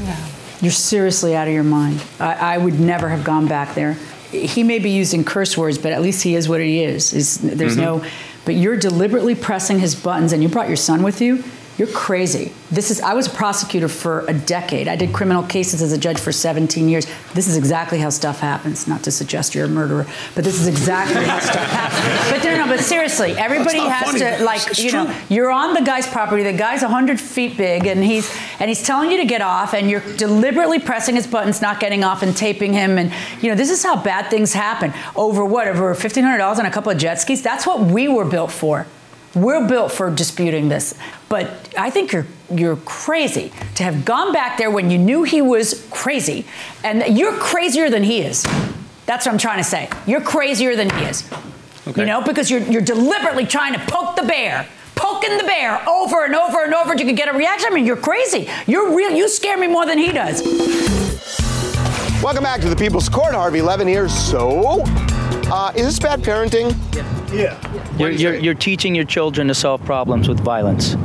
No. 0.04 0.16
You're 0.60 0.72
seriously 0.72 1.34
out 1.34 1.48
of 1.48 1.54
your 1.54 1.64
mind. 1.64 2.02
I, 2.20 2.54
I 2.54 2.58
would 2.58 2.78
never 2.78 3.08
have 3.08 3.24
gone 3.24 3.46
back 3.48 3.74
there. 3.74 3.94
He 4.30 4.62
may 4.62 4.78
be 4.78 4.90
using 4.90 5.24
curse 5.24 5.58
words, 5.58 5.78
but 5.78 5.92
at 5.92 6.00
least 6.00 6.22
he 6.22 6.34
is 6.36 6.48
what 6.48 6.60
he 6.60 6.82
is. 6.82 7.10
He's- 7.10 7.36
there's 7.36 7.76
mm-hmm. 7.76 8.04
no, 8.04 8.04
but 8.44 8.54
you're 8.54 8.76
deliberately 8.76 9.34
pressing 9.34 9.78
his 9.78 9.94
buttons, 9.94 10.32
and 10.32 10.42
you 10.42 10.48
brought 10.48 10.68
your 10.68 10.76
son 10.76 11.02
with 11.02 11.20
you. 11.20 11.44
You're 11.78 11.88
crazy. 11.88 12.52
This 12.70 12.90
is. 12.90 13.00
I 13.00 13.14
was 13.14 13.26
a 13.26 13.30
prosecutor 13.30 13.88
for 13.88 14.26
a 14.28 14.34
decade. 14.34 14.88
I 14.88 14.96
did 14.96 15.14
criminal 15.14 15.42
cases 15.42 15.80
as 15.80 15.92
a 15.92 15.98
judge 15.98 16.20
for 16.20 16.30
17 16.30 16.86
years. 16.86 17.06
This 17.32 17.48
is 17.48 17.56
exactly 17.56 17.98
how 17.98 18.10
stuff 18.10 18.40
happens. 18.40 18.86
Not 18.86 19.02
to 19.04 19.10
suggest 19.10 19.54
you're 19.54 19.64
a 19.64 19.68
murderer, 19.68 20.06
but 20.34 20.44
this 20.44 20.60
is 20.60 20.66
exactly 20.66 21.24
how 21.24 21.38
stuff 21.38 21.66
happens. 21.70 22.30
But 22.30 22.44
no, 22.44 22.64
no. 22.64 22.66
But 22.66 22.80
seriously, 22.80 23.32
everybody 23.32 23.78
has 23.78 24.04
funny. 24.04 24.18
to 24.20 24.44
like. 24.44 24.66
It's 24.66 24.84
you 24.84 24.92
know, 24.92 25.14
you're 25.30 25.50
on 25.50 25.72
the 25.72 25.80
guy's 25.80 26.06
property. 26.06 26.42
The 26.42 26.52
guy's 26.52 26.82
100 26.82 27.18
feet 27.18 27.56
big, 27.56 27.86
and 27.86 28.04
he's 28.04 28.30
and 28.60 28.68
he's 28.68 28.82
telling 28.82 29.10
you 29.10 29.16
to 29.16 29.26
get 29.26 29.40
off, 29.40 29.72
and 29.72 29.88
you're 29.88 30.02
deliberately 30.16 30.78
pressing 30.78 31.14
his 31.14 31.26
buttons, 31.26 31.62
not 31.62 31.80
getting 31.80 32.04
off, 32.04 32.22
and 32.22 32.36
taping 32.36 32.74
him. 32.74 32.98
And 32.98 33.12
you 33.40 33.48
know, 33.48 33.54
this 33.54 33.70
is 33.70 33.82
how 33.82 34.02
bad 34.02 34.28
things 34.28 34.52
happen. 34.52 34.92
Over 35.16 35.42
what? 35.42 35.68
Over 35.68 35.94
$1,500 35.94 36.58
on 36.58 36.66
a 36.66 36.70
couple 36.70 36.92
of 36.92 36.98
jet 36.98 37.14
skis. 37.14 37.40
That's 37.40 37.66
what 37.66 37.80
we 37.80 38.08
were 38.08 38.26
built 38.26 38.52
for. 38.52 38.86
We're 39.34 39.66
built 39.66 39.92
for 39.92 40.10
disputing 40.10 40.68
this, 40.68 40.94
but 41.28 41.72
I 41.78 41.88
think 41.88 42.12
you're 42.12 42.26
you're 42.50 42.76
crazy 42.76 43.50
to 43.76 43.82
have 43.82 44.04
gone 44.04 44.32
back 44.32 44.58
there 44.58 44.70
when 44.70 44.90
you 44.90 44.98
knew 44.98 45.22
he 45.22 45.40
was 45.40 45.86
crazy, 45.90 46.44
and 46.84 47.16
you're 47.16 47.32
crazier 47.38 47.88
than 47.88 48.02
he 48.02 48.20
is. 48.20 48.46
That's 49.06 49.24
what 49.24 49.32
I'm 49.32 49.38
trying 49.38 49.58
to 49.58 49.64
say. 49.64 49.88
You're 50.06 50.20
crazier 50.20 50.76
than 50.76 50.90
he 50.90 51.04
is. 51.04 51.28
Okay. 51.88 52.02
You 52.02 52.06
know, 52.06 52.20
because 52.22 52.50
you're 52.50 52.60
you're 52.60 52.82
deliberately 52.82 53.46
trying 53.46 53.72
to 53.72 53.80
poke 53.80 54.16
the 54.16 54.22
bear. 54.22 54.68
Poking 54.94 55.38
the 55.38 55.44
bear 55.44 55.82
over 55.88 56.24
and 56.24 56.34
over 56.34 56.62
and 56.62 56.74
over, 56.74 56.94
you 56.94 57.06
can 57.06 57.14
get 57.14 57.34
a 57.34 57.36
reaction. 57.36 57.68
I 57.72 57.74
mean, 57.74 57.86
you're 57.86 57.96
crazy. 57.96 58.48
You're 58.66 58.94
real. 58.94 59.10
You 59.10 59.28
scare 59.28 59.56
me 59.56 59.66
more 59.66 59.86
than 59.86 59.98
he 59.98 60.12
does. 60.12 60.42
Welcome 62.22 62.44
back 62.44 62.60
to 62.60 62.68
the 62.68 62.76
People's 62.76 63.08
Court. 63.08 63.34
Harvey 63.34 63.62
Levin 63.62 63.88
here. 63.88 64.08
So, 64.08 64.84
uh, 65.52 65.72
is 65.76 65.84
this 65.84 65.98
bad 65.98 66.22
parenting? 66.22 66.74
Yeah. 67.32 67.58
You're, 67.98 68.10
you're, 68.10 68.34
you're 68.34 68.54
teaching 68.54 68.94
your 68.94 69.04
children 69.04 69.48
to 69.48 69.54
solve 69.54 69.84
problems 69.84 70.28
with 70.28 70.40
violence. 70.40 70.96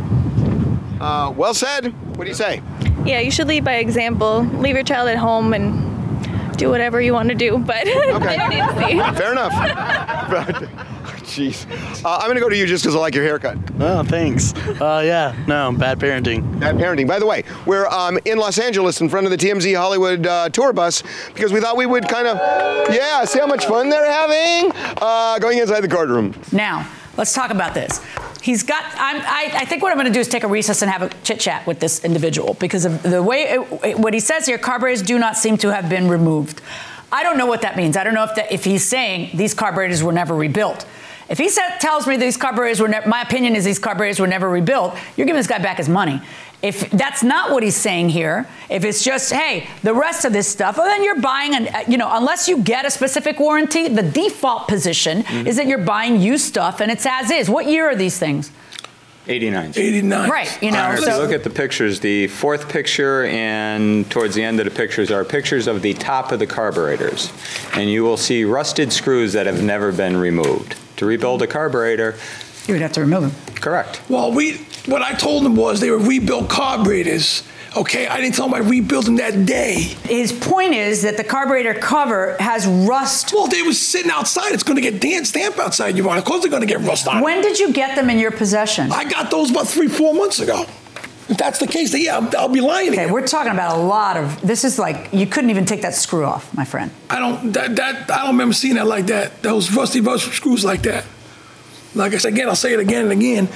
Uh, 0.99 1.33
well 1.35 1.53
said. 1.53 1.93
What 2.17 2.23
do 2.23 2.29
you 2.29 2.35
say? 2.35 2.61
Yeah, 3.05 3.19
you 3.19 3.29
should 3.29 3.47
lead 3.47 3.63
by 3.63 3.75
example. 3.75 4.41
Leave 4.43 4.75
your 4.75 4.83
child 4.83 5.09
at 5.09 5.17
home 5.17 5.53
and 5.53 6.57
do 6.57 6.69
whatever 6.69 6.99
you 7.01 7.13
want 7.13 7.29
to 7.29 7.35
do, 7.35 7.57
but 7.57 7.87
Okay. 7.87 8.37
I 8.37 8.47
need 8.47 8.59
to 8.59 9.13
see. 9.13 9.19
Fair 9.19 9.31
enough. 9.31 10.87
But- 11.38 11.44
Jeez. 11.44 12.03
Uh, 12.03 12.15
I'm 12.17 12.25
going 12.25 12.36
to 12.36 12.41
go 12.41 12.50
to 12.50 12.58
you 12.58 12.65
just 12.65 12.84
because 12.84 12.96
I 12.96 13.00
like 13.00 13.13
your 13.15 13.24
haircut. 13.24 13.58
Oh, 13.79 14.03
thanks. 14.03 14.53
Uh, 14.56 15.01
yeah, 15.06 15.36
no, 15.48 15.72
bad 15.72 16.00
parenting. 16.00 16.60
Bad 16.60 16.75
parenting. 16.77 17.08
By 17.08 17.20
the 17.20 17.25
way, 17.27 17.44
we're 17.65 17.86
um, 17.88 18.17
in 18.25 18.38
Los 18.38 18.58
Angeles 18.60 19.01
in 19.01 19.10
front 19.10 19.27
of 19.27 19.32
the 19.32 19.38
TMZ 19.38 19.75
Hollywood 19.75 20.25
uh, 20.25 20.50
tour 20.50 20.74
bus 20.74 21.03
because 21.34 21.53
we 21.53 21.60
thought 21.62 21.77
we 21.77 21.86
would 21.86 22.08
kind 22.10 22.27
of, 22.27 22.38
yeah, 22.94 23.24
see 23.25 23.39
how 23.39 23.46
much 23.48 23.65
fun 23.65 23.89
they're 23.89 24.10
having 24.12 24.72
uh, 25.01 25.38
going 25.39 25.60
inside 25.60 25.82
the 25.82 25.88
courtroom. 25.88 26.34
Now, 26.51 26.89
let's 27.17 27.34
talk 27.34 27.51
about 27.51 27.74
this. 27.74 28.03
He's 28.41 28.63
got. 28.63 28.84
I'm, 28.96 29.22
I, 29.22 29.51
I 29.62 29.65
think 29.65 29.82
what 29.84 29.91
I'm 29.91 29.98
going 29.98 30.08
to 30.08 30.13
do 30.13 30.20
is 30.20 30.27
take 30.27 30.44
a 30.44 30.48
recess 30.48 30.82
and 30.82 30.89
have 30.89 31.01
a 31.03 31.10
chit 31.24 31.39
chat 31.39 31.67
with 31.67 31.79
this 31.79 32.03
individual 32.06 32.53
because 32.56 32.86
of 32.86 33.03
the 33.03 33.22
way 33.22 33.44
it, 33.44 33.84
it- 33.84 34.00
what 34.00 34.13
he 34.13 34.20
says 34.20 34.46
here. 34.46 34.58
Carburetors 34.58 35.01
do 35.01 35.20
not 35.20 35.36
seem 35.38 35.58
to 35.58 35.72
have 35.74 35.89
been 35.89 36.08
removed. 36.08 36.62
I 37.12 37.24
don't 37.24 37.38
know 37.38 37.46
what 37.46 37.62
that 37.62 37.77
means. 37.77 37.96
I 37.96 38.03
don't 38.03 38.13
know 38.13 38.25
if 38.25 38.36
that, 38.36 38.51
if 38.51 38.65
he's 38.65 38.84
saying 38.86 39.36
these 39.38 39.53
carburetors 39.53 40.03
were 40.03 40.12
never 40.12 40.36
rebuilt. 40.36 40.86
If 41.29 41.38
he 41.38 41.50
said, 41.50 41.79
tells 41.79 42.07
me 42.07 42.15
these 42.15 42.38
carburetors 42.38 42.79
were, 42.79 42.88
ne- 42.88 43.05
my 43.05 43.22
opinion 43.22 43.55
is 43.55 43.65
these 43.65 43.79
carburetors 43.79 44.19
were 44.19 44.27
never 44.27 44.50
rebuilt. 44.50 44.96
You're 45.15 45.25
giving 45.27 45.39
this 45.39 45.48
guy 45.48 45.60
back 45.60 45.77
his 45.77 45.89
money. 45.89 46.22
If 46.62 46.89
that's 46.89 47.22
not 47.22 47.51
what 47.51 47.62
he's 47.62 47.75
saying 47.75 48.10
here, 48.10 48.48
if 48.69 48.84
it's 48.84 49.03
just, 49.03 49.31
hey, 49.31 49.67
the 49.84 49.93
rest 49.93 50.25
of 50.25 50.34
this 50.34 50.48
stuff, 50.48 50.77
well, 50.77 50.88
then 50.88 51.03
you're 51.03 51.22
buying, 51.22 51.53
an, 51.53 51.67
uh, 51.67 51.84
you 51.88 51.98
know, 51.98 52.10
unless 52.12 52.48
you 52.48 52.63
get 52.63 52.86
a 52.86 52.89
specific 52.89 53.39
warranty, 53.39 53.88
the 53.88 54.01
default 54.01 54.67
position 54.67 55.24
is 55.46 55.57
that 55.57 55.67
you're 55.67 55.77
buying 55.77 56.19
used 56.19 56.46
stuff 56.46 56.79
and 56.79 56.91
it's 56.91 57.05
as 57.05 57.29
is. 57.29 57.50
What 57.50 57.67
year 57.67 57.88
are 57.89 57.96
these 57.96 58.17
things? 58.17 58.51
89. 59.27 59.74
89. 59.75 60.29
Right, 60.29 60.63
you 60.63 60.72
know, 60.72 60.79
Honor, 60.79 60.93
if 60.96 61.01
you 61.01 61.17
look 61.17 61.34
at 61.34 61.43
the 61.43 61.50
pictures, 61.50 62.00
the 62.00 62.27
fourth 62.27 62.69
picture 62.69 63.25
and 63.25 64.10
towards 64.10 64.34
the 64.34 64.43
end 64.43 64.60
of 64.60 64.65
the 64.65 64.72
pictures 64.72 65.12
are 65.12 65.25
pictures 65.25 65.67
of 65.67 65.81
the 65.81 65.93
top 65.93 66.31
of 66.31 66.39
the 66.39 66.48
carburetors. 66.48 67.31
And 67.74 67.89
you 67.89 68.03
will 68.03 68.17
see 68.17 68.46
rusted 68.46 68.93
screws 68.93 69.34
that 69.34 69.46
have 69.46 69.62
never 69.62 69.91
been 69.91 70.15
removed. 70.15 70.75
To 70.97 71.05
rebuild 71.05 71.41
a 71.43 71.47
carburetor, 71.47 72.15
You 72.67 72.73
would 72.73 72.81
have 72.81 72.91
to 72.93 73.01
remove 73.01 73.21
them. 73.21 73.55
correct. 73.61 74.01
Well, 74.09 74.31
we 74.31 74.57
what 74.87 75.01
I 75.01 75.13
told 75.13 75.43
them 75.43 75.55
was 75.55 75.79
they 75.79 75.91
were 75.91 75.97
rebuilt 75.97 76.49
carburetors. 76.49 77.43
Okay, 77.75 78.07
I 78.07 78.19
didn't 78.21 78.33
tell 78.35 78.47
them 78.49 78.55
I 78.55 78.59
rebuilt 78.67 79.05
them 79.05 79.17
that 79.17 79.45
day. 79.45 79.73
His 80.05 80.31
point 80.31 80.73
is 80.73 81.03
that 81.03 81.17
the 81.17 81.23
carburetor 81.23 81.75
cover 81.75 82.35
has 82.39 82.65
rust. 82.65 83.31
Well, 83.33 83.47
they 83.47 83.61
was 83.61 83.79
sitting 83.79 84.09
outside. 84.09 84.53
It's 84.53 84.63
going 84.63 84.77
to 84.77 84.81
get 84.81 84.99
damp, 84.99 85.27
damp 85.27 85.59
outside, 85.59 85.95
Your 85.97 86.09
Honor. 86.09 86.19
Of 86.19 86.25
course, 86.25 86.41
they're 86.41 86.49
going 86.49 86.61
to 86.61 86.67
get 86.67 86.79
rust 86.79 87.07
on. 87.07 87.21
When 87.21 87.41
did 87.41 87.59
you 87.59 87.71
get 87.73 87.95
them 87.95 88.09
in 88.09 88.17
your 88.17 88.31
possession? 88.31 88.91
I 88.91 89.03
got 89.03 89.29
those 89.29 89.51
about 89.51 89.67
three, 89.67 89.89
four 89.89 90.13
months 90.15 90.39
ago. 90.39 90.65
If 91.29 91.38
that's 91.38 91.60
the 91.60 91.67
case, 91.67 91.91
then 91.91 92.01
yeah, 92.01 92.17
I'll, 92.17 92.38
I'll 92.38 92.48
be 92.50 92.62
lying. 92.62 92.91
Okay, 92.91 93.12
we're 93.12 93.27
talking 93.27 93.51
about 93.51 93.77
a 93.77 93.81
lot 93.81 94.15
of. 94.15 94.41
This 94.41 94.63
is 94.63 94.79
like 94.79 95.12
you 95.12 95.27
couldn't 95.27 95.50
even 95.50 95.65
take 95.65 95.81
that 95.81 95.93
screw 95.93 96.24
off, 96.24 96.53
my 96.55 96.63
friend. 96.63 96.91
I 97.10 97.19
don't 97.19 97.51
that, 97.53 97.75
that 97.75 98.10
I 98.12 98.19
don't 98.19 98.31
remember 98.31 98.53
seeing 98.53 98.75
that 98.75 98.88
like 98.88 99.07
that. 99.07 99.43
Those 99.43 99.72
rusty 99.74 100.00
rust 100.00 100.31
screws 100.31 100.63
like 100.63 100.84
that. 100.84 101.05
Like 101.96 102.13
I 102.13 102.17
said 102.17 102.34
again, 102.34 102.48
I'll 102.48 102.55
say 102.55 102.74
it 102.74 102.79
again 102.79 103.03
and 103.03 103.12
again. 103.12 103.50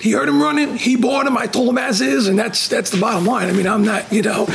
He 0.00 0.12
heard 0.12 0.28
him 0.28 0.40
running. 0.40 0.76
He 0.76 0.94
bought 0.94 1.26
him. 1.26 1.36
I 1.36 1.46
told 1.46 1.68
him 1.68 1.78
as 1.78 2.00
is, 2.00 2.28
and 2.28 2.38
that's 2.38 2.68
that's 2.68 2.90
the 2.90 3.00
bottom 3.00 3.24
line. 3.24 3.48
I 3.48 3.52
mean, 3.52 3.66
I'm 3.66 3.84
not, 3.84 4.12
you 4.12 4.22
know, 4.22 4.46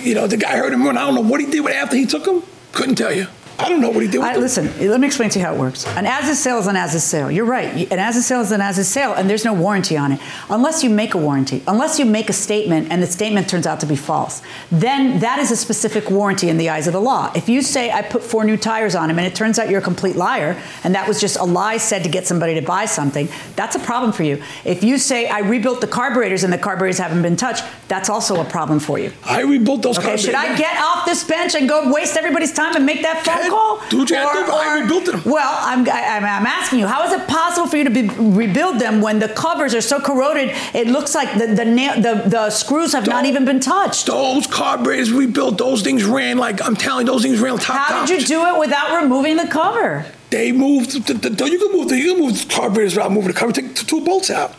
you 0.00 0.14
know, 0.14 0.28
the 0.28 0.36
guy 0.36 0.56
heard 0.56 0.72
him 0.72 0.84
run. 0.84 0.96
I 0.96 1.06
don't 1.06 1.14
know 1.16 1.28
what 1.28 1.40
he 1.40 1.46
did 1.46 1.66
after 1.66 1.96
he 1.96 2.06
took 2.06 2.26
him. 2.26 2.42
Couldn't 2.72 2.94
tell 2.96 3.12
you. 3.12 3.26
I 3.58 3.68
don't 3.68 3.80
know 3.80 3.90
what 3.90 4.02
he 4.02 4.08
did. 4.08 4.18
With 4.18 4.28
I, 4.28 4.36
listen, 4.36 4.66
let 4.90 5.00
me 5.00 5.06
explain 5.06 5.30
to 5.30 5.38
you 5.38 5.44
how 5.44 5.54
it 5.54 5.58
works. 5.58 5.86
An 5.86 6.06
as 6.06 6.28
is 6.28 6.42
sale 6.42 6.58
is 6.58 6.66
an 6.66 6.76
as 6.76 6.94
is 6.94 7.04
sale. 7.04 7.30
You're 7.30 7.44
right. 7.44 7.90
An 7.92 7.98
as 7.98 8.16
is 8.16 8.26
sale 8.26 8.40
is 8.40 8.52
an 8.52 8.60
as 8.60 8.78
is 8.78 8.88
sale, 8.88 9.12
and 9.12 9.28
there's 9.30 9.44
no 9.44 9.52
warranty 9.52 9.96
on 9.96 10.12
it 10.12 10.20
unless 10.50 10.82
you 10.82 10.90
make 10.90 11.14
a 11.14 11.18
warranty. 11.18 11.62
Unless 11.66 11.98
you 11.98 12.04
make 12.04 12.28
a 12.28 12.32
statement 12.32 12.88
and 12.90 13.02
the 13.02 13.06
statement 13.06 13.48
turns 13.48 13.66
out 13.66 13.80
to 13.80 13.86
be 13.86 13.96
false, 13.96 14.42
then 14.70 15.20
that 15.20 15.38
is 15.38 15.50
a 15.50 15.56
specific 15.56 16.10
warranty 16.10 16.48
in 16.48 16.56
the 16.56 16.70
eyes 16.70 16.86
of 16.86 16.92
the 16.92 17.00
law. 17.00 17.32
If 17.34 17.48
you 17.48 17.62
say 17.62 17.90
I 17.90 18.02
put 18.02 18.22
four 18.22 18.44
new 18.44 18.56
tires 18.56 18.94
on 18.94 19.08
him 19.10 19.18
and 19.18 19.26
it 19.26 19.34
turns 19.34 19.58
out 19.58 19.70
you're 19.70 19.80
a 19.80 19.84
complete 19.84 20.16
liar 20.16 20.60
and 20.82 20.94
that 20.94 21.06
was 21.06 21.20
just 21.20 21.36
a 21.36 21.44
lie 21.44 21.76
said 21.76 22.02
to 22.04 22.10
get 22.10 22.26
somebody 22.26 22.54
to 22.54 22.62
buy 22.62 22.86
something, 22.86 23.28
that's 23.56 23.76
a 23.76 23.80
problem 23.80 24.12
for 24.12 24.24
you. 24.24 24.42
If 24.64 24.82
you 24.82 24.98
say 24.98 25.28
I 25.28 25.40
rebuilt 25.40 25.80
the 25.80 25.86
carburetors 25.86 26.44
and 26.44 26.52
the 26.52 26.58
carburetors 26.58 26.98
haven't 26.98 27.22
been 27.22 27.36
touched, 27.36 27.64
that's 27.88 28.08
also 28.08 28.40
a 28.40 28.44
problem 28.44 28.80
for 28.80 28.98
you. 28.98 29.12
I 29.24 29.42
rebuilt 29.42 29.82
those. 29.82 29.98
Okay, 29.98 30.16
should 30.16 30.34
I 30.34 30.56
get 30.56 30.76
off 30.80 31.06
this 31.06 31.24
bench 31.24 31.54
and 31.54 31.68
go 31.68 31.92
waste 31.92 32.16
everybody's 32.16 32.52
time 32.52 32.74
and 32.74 32.84
make 32.84 33.02
that 33.02 33.24
phone 33.24 33.43
Ted, 33.44 33.50
call? 33.50 33.80
do 33.88 33.98
you 33.98 34.06
gotta 34.06 34.46
do, 34.46 34.52
I 34.52 34.80
rebuilt 34.80 35.04
them. 35.06 35.22
Well, 35.24 35.56
I'm, 35.60 35.88
I, 35.88 36.16
I'm, 36.16 36.24
I'm 36.24 36.46
asking 36.46 36.80
you, 36.80 36.86
how 36.86 37.04
is 37.06 37.12
it 37.12 37.26
possible 37.28 37.66
for 37.68 37.76
you 37.76 37.84
to 37.84 37.90
be, 37.90 38.08
rebuild 38.08 38.78
them 38.80 39.00
when 39.00 39.18
the 39.18 39.28
covers 39.28 39.74
are 39.74 39.80
so 39.80 40.00
corroded? 40.00 40.50
It 40.74 40.88
looks 40.88 41.14
like 41.14 41.38
the 41.38 41.46
the 41.54 41.64
nail, 41.64 41.94
the, 42.00 42.28
the 42.28 42.50
screws 42.50 42.92
have 42.92 43.06
not 43.06 43.22
Don't- 43.22 43.26
even 43.26 43.44
been 43.44 43.60
touched. 43.60 44.06
Those 44.06 44.46
carburetors 44.46 45.12
we 45.12 45.26
built, 45.26 45.58
Those 45.58 45.82
things 45.82 46.04
ran 46.04 46.38
like 46.38 46.62
I'm 46.62 46.76
telling 46.76 47.06
you, 47.06 47.12
those 47.12 47.22
things 47.22 47.40
ran 47.40 47.58
top. 47.58 47.76
How 47.76 48.06
did 48.06 48.20
you 48.20 48.26
do 48.26 48.46
it 48.46 48.58
without 48.58 49.00
removing 49.02 49.36
the 49.36 49.46
cover? 49.46 50.06
They 50.30 50.50
moved. 50.52 51.06
The, 51.06 51.14
the, 51.14 51.48
you 51.48 51.58
can 51.58 51.72
move. 51.72 51.88
The, 51.88 51.96
you 51.96 52.14
can 52.14 52.22
move 52.24 52.48
the 52.48 52.52
carburetors 52.52 52.96
without 52.96 53.12
moving 53.12 53.28
the 53.28 53.38
cover. 53.38 53.52
Take 53.52 53.74
two 53.74 54.04
bolts 54.04 54.30
out. 54.30 54.54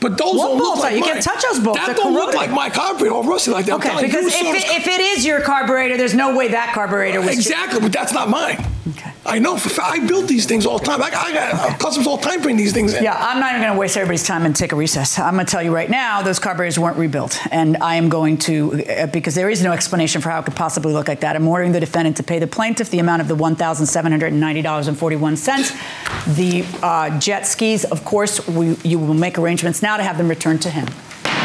But 0.00 0.18
those 0.18 0.36
What 0.36 0.48
don't 0.48 0.58
look 0.58 0.78
like? 0.78 0.94
You 0.94 1.00
mine. 1.00 1.12
can't 1.12 1.24
touch 1.24 1.42
those 1.42 1.60
bolts. 1.60 1.78
That 1.80 1.86
They're 1.86 1.96
don't 1.96 2.14
look 2.14 2.34
like 2.34 2.50
my 2.50 2.70
carburetor 2.70 3.14
all 3.14 3.22
rusty 3.24 3.50
like 3.50 3.66
that. 3.66 3.74
Okay, 3.76 4.00
because 4.00 4.34
you 4.34 4.48
if 4.48 4.64
it, 4.64 4.70
if 4.80 4.86
it 4.88 5.00
is 5.00 5.24
your 5.24 5.40
carburetor, 5.40 5.96
there's 5.96 6.14
no 6.14 6.36
way 6.36 6.48
that 6.48 6.72
carburetor 6.74 7.20
was. 7.20 7.30
exactly, 7.30 7.80
but 7.80 7.92
that's 7.92 8.12
not 8.12 8.28
mine. 8.28 8.64
Okay. 8.88 9.12
I 9.24 9.38
know. 9.38 9.56
For, 9.56 9.80
I 9.80 10.04
build 10.06 10.26
these 10.26 10.44
things 10.44 10.66
all 10.66 10.78
the 10.78 10.84
time. 10.84 11.00
I, 11.00 11.06
I 11.06 11.32
got 11.32 11.54
uh, 11.54 11.72
customers 11.78 12.08
all 12.08 12.16
the 12.16 12.24
time 12.24 12.42
bring 12.42 12.56
these 12.56 12.72
things 12.72 12.94
in. 12.94 13.04
Yeah, 13.04 13.14
I'm 13.16 13.38
not 13.38 13.50
even 13.50 13.62
going 13.62 13.74
to 13.74 13.78
waste 13.78 13.96
everybody's 13.96 14.26
time 14.26 14.44
and 14.44 14.56
take 14.56 14.72
a 14.72 14.76
recess. 14.76 15.20
I'm 15.20 15.34
going 15.34 15.46
to 15.46 15.50
tell 15.50 15.62
you 15.62 15.72
right 15.72 15.88
now, 15.88 16.20
those 16.22 16.40
carburetors 16.40 16.80
weren't 16.80 16.96
rebuilt, 16.96 17.38
and 17.52 17.76
I 17.76 17.94
am 17.94 18.08
going 18.08 18.38
to 18.38 18.84
uh, 18.84 19.06
because 19.06 19.36
there 19.36 19.48
is 19.48 19.62
no 19.62 19.70
explanation 19.70 20.20
for 20.20 20.30
how 20.30 20.40
it 20.40 20.46
could 20.46 20.56
possibly 20.56 20.92
look 20.92 21.06
like 21.06 21.20
that. 21.20 21.36
I'm 21.36 21.46
ordering 21.46 21.70
the 21.70 21.78
defendant 21.80 22.16
to 22.16 22.24
pay 22.24 22.40
the 22.40 22.48
plaintiff 22.48 22.90
the 22.90 22.98
amount 22.98 23.22
of 23.22 23.28
the 23.28 23.36
$1,790.41. 23.36 26.36
The 26.36 26.64
uh, 26.82 27.16
jet 27.20 27.46
skis, 27.46 27.84
of 27.84 28.04
course, 28.04 28.44
we, 28.48 28.74
you 28.82 28.98
will 28.98 29.14
make 29.14 29.38
arrangements 29.38 29.80
now 29.82 29.96
to 29.96 30.02
have 30.02 30.18
them 30.18 30.26
returned 30.28 30.62
to 30.62 30.70
him. 30.70 30.86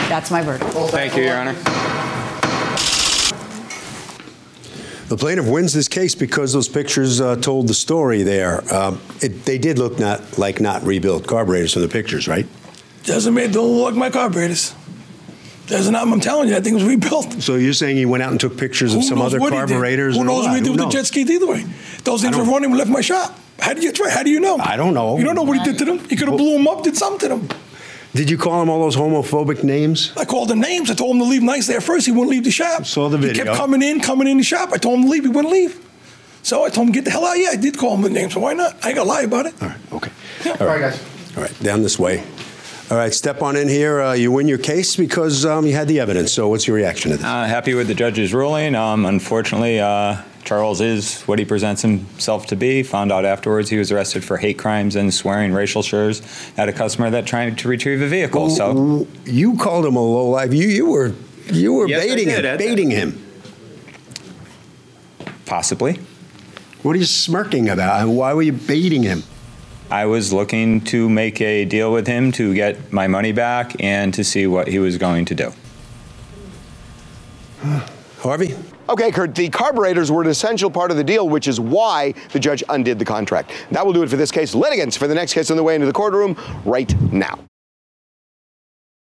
That's 0.09 0.31
my 0.31 0.41
verdict. 0.41 0.71
Thank 0.89 1.15
you, 1.15 1.21
Your 1.23 1.37
Honor. 1.37 1.55
The 5.07 5.15
plaintiff 5.15 5.47
wins 5.47 5.71
this 5.73 5.87
case 5.87 6.15
because 6.15 6.51
those 6.51 6.67
pictures 6.67 7.21
uh, 7.21 7.37
told 7.37 7.67
the 7.69 7.73
story 7.73 8.23
there. 8.23 8.61
Um, 8.73 9.01
it, 9.21 9.45
they 9.45 9.57
did 9.57 9.79
look 9.79 9.99
not 9.99 10.37
like 10.37 10.59
not 10.59 10.83
rebuilt 10.83 11.25
carburetors 11.25 11.73
from 11.73 11.83
the 11.83 11.87
pictures, 11.87 12.27
right? 12.27 12.45
Doesn't 13.03 13.33
make 13.33 13.53
don't 13.53 13.77
look 13.77 13.85
like 13.85 13.95
my 13.95 14.09
carburetors. 14.09 14.75
Doesn't. 15.67 15.95
I'm 15.95 16.19
telling 16.19 16.49
you, 16.49 16.55
that 16.55 16.63
thing 16.63 16.73
was 16.73 16.83
rebuilt. 16.83 17.41
So 17.41 17.55
you're 17.55 17.73
saying 17.73 17.95
he 17.95 18.05
went 18.05 18.21
out 18.23 18.31
and 18.31 18.39
took 18.39 18.57
pictures 18.57 18.93
of 18.93 19.03
some 19.03 19.19
knows 19.19 19.33
other 19.33 19.39
what 19.39 19.53
he 19.53 19.59
did? 19.59 19.67
carburetors? 19.69 20.15
Who 20.15 20.21
and 20.21 20.27
knows 20.29 20.45
what 20.45 20.55
he 20.55 20.61
did 20.61 20.71
with 20.71 20.79
Who 20.79 20.85
the 20.85 20.91
jet 20.91 21.05
skis 21.05 21.29
either 21.29 21.47
way? 21.47 21.65
Those 22.03 22.21
things 22.21 22.35
were 22.35 22.43
don't- 22.43 22.53
running 22.53 22.71
left 22.73 22.89
my 22.89 23.01
shop. 23.01 23.37
How 23.59 23.73
do 23.73 23.81
you 23.81 23.91
try? 23.91 24.09
How 24.09 24.23
do 24.23 24.29
you 24.29 24.39
know? 24.39 24.57
I 24.57 24.77
don't 24.77 24.93
know. 24.93 25.17
You 25.17 25.23
don't 25.23 25.35
know 25.35 25.43
what 25.43 25.57
he 25.57 25.63
did 25.63 25.77
to 25.79 25.85
them. 25.85 25.99
He 26.09 26.15
could 26.15 26.27
have 26.27 26.37
blew 26.37 26.53
them 26.53 26.67
up, 26.67 26.83
did 26.83 26.95
something 26.97 27.29
to 27.29 27.35
them. 27.35 27.49
Did 28.13 28.29
you 28.29 28.37
call 28.37 28.61
him 28.61 28.69
all 28.69 28.81
those 28.81 28.95
homophobic 28.95 29.63
names? 29.63 30.11
I 30.17 30.25
called 30.25 30.49
him 30.49 30.59
names. 30.59 30.89
I 30.89 30.95
told 30.95 31.15
him 31.15 31.21
to 31.21 31.25
leave 31.25 31.43
nicely 31.43 31.75
at 31.75 31.83
first. 31.83 32.05
He 32.05 32.11
wouldn't 32.11 32.29
leave 32.29 32.43
the 32.43 32.51
shop. 32.51 32.85
Saw 32.85 33.09
the 33.09 33.17
video. 33.17 33.33
He 33.33 33.49
kept 33.49 33.57
coming 33.57 33.81
in, 33.83 33.99
coming 33.99 34.27
in 34.27 34.37
the 34.37 34.43
shop. 34.43 34.71
I 34.71 34.77
told 34.77 34.99
him 34.99 35.05
to 35.05 35.11
leave. 35.11 35.23
He 35.23 35.29
wouldn't 35.29 35.53
leave. 35.53 35.83
So 36.41 36.63
I 36.63 36.69
told 36.69 36.87
him, 36.87 36.93
get 36.93 37.03
the 37.03 37.11
hell 37.11 37.25
out. 37.25 37.37
Yeah, 37.37 37.49
I 37.51 37.57
did 37.57 37.77
call 37.77 37.93
him 37.95 38.01
the 38.01 38.09
names. 38.09 38.33
So 38.33 38.39
why 38.39 38.53
not? 38.53 38.73
I 38.83 38.89
ain't 38.89 38.97
gonna 38.97 39.09
lie 39.09 39.23
about 39.23 39.45
it. 39.47 39.61
All 39.61 39.67
right, 39.67 39.77
okay. 39.93 40.11
Yeah. 40.45 40.57
All 40.59 40.67
right, 40.67 40.79
guys. 40.79 41.03
All 41.35 41.43
right, 41.43 41.59
down 41.59 41.81
this 41.81 41.99
way. 41.99 42.23
All 42.89 42.95
right, 42.95 43.13
step 43.13 43.41
on 43.41 43.57
in 43.57 43.67
here. 43.67 43.99
Uh, 44.01 44.13
you 44.13 44.31
win 44.31 44.47
your 44.47 44.57
case 44.57 44.95
because 44.95 45.45
um, 45.45 45.65
you 45.65 45.73
had 45.73 45.89
the 45.89 45.99
evidence. 45.99 46.31
So 46.31 46.47
what's 46.47 46.65
your 46.65 46.77
reaction 46.77 47.11
to 47.11 47.17
this? 47.17 47.25
Uh, 47.25 47.43
happy 47.43 47.73
with 47.73 47.87
the 47.87 47.93
judge's 47.93 48.33
ruling. 48.33 48.75
Um, 48.75 49.05
unfortunately, 49.05 49.81
uh, 49.81 50.21
Charles 50.47 50.79
is 50.79 51.21
what 51.23 51.39
he 51.39 51.45
presents 51.45 51.81
himself 51.81 52.45
to 52.47 52.55
be. 52.55 52.81
Found 52.81 53.11
out 53.11 53.25
afterwards 53.25 53.69
he 53.69 53.77
was 53.77 53.91
arrested 53.91 54.23
for 54.23 54.37
hate 54.37 54.57
crimes 54.57 54.95
and 54.95 55.13
swearing 55.13 55.51
racial 55.51 55.83
slurs 55.83 56.21
at 56.55 56.69
a 56.69 56.73
customer 56.73 57.09
that 57.09 57.25
tried 57.25 57.57
to 57.57 57.67
retrieve 57.67 58.01
a 58.01 58.07
vehicle. 58.07 58.49
So 58.49 59.05
you 59.25 59.57
called 59.57 59.85
him 59.85 59.97
a 59.97 60.01
lowlife. 60.01 60.53
You 60.53 60.69
you 60.69 60.85
were 60.89 61.13
you 61.51 61.73
were 61.73 61.87
Yes, 61.89 62.05
baiting 62.05 62.27
did. 62.29 62.45
him, 62.45 62.57
baiting 62.57 62.91
him. 62.91 63.21
possibly. 65.45 65.99
What 66.81 66.95
are 66.95 66.99
you 66.99 67.05
smirking 67.05 67.67
about? 67.67 68.07
Why 68.07 68.33
were 68.33 68.41
you 68.41 68.53
baiting 68.53 69.03
him? 69.03 69.23
I 69.89 70.05
was 70.05 70.31
looking 70.31 70.79
to 70.85 71.09
make 71.09 71.41
a 71.41 71.65
deal 71.65 71.91
with 71.91 72.07
him 72.07 72.31
to 72.33 72.53
get 72.53 72.93
my 72.93 73.07
money 73.07 73.33
back 73.33 73.75
and 73.83 74.13
to 74.13 74.23
see 74.23 74.47
what 74.47 74.69
he 74.69 74.79
was 74.79 74.97
going 74.97 75.25
to 75.25 75.35
do. 75.35 75.51
Harvey? 78.19 78.55
Okay, 78.89 79.11
Curt, 79.11 79.35
the 79.35 79.49
carburetors 79.49 80.11
were 80.11 80.21
an 80.21 80.29
essential 80.29 80.71
part 80.71 80.91
of 80.91 80.97
the 80.97 81.03
deal, 81.03 81.29
which 81.29 81.47
is 81.47 81.59
why 81.59 82.13
the 82.31 82.39
judge 82.39 82.63
undid 82.69 82.99
the 82.99 83.05
contract. 83.05 83.51
That 83.71 83.85
will 83.85 83.93
do 83.93 84.03
it 84.03 84.09
for 84.09 84.15
this 84.15 84.31
case. 84.31 84.55
Litigants 84.55 84.97
for 84.97 85.07
the 85.07 85.15
next 85.15 85.33
case 85.33 85.51
on 85.51 85.57
the 85.57 85.63
way 85.63 85.75
into 85.75 85.87
the 85.87 85.93
courtroom 85.93 86.35
right 86.65 86.99
now. 87.11 87.39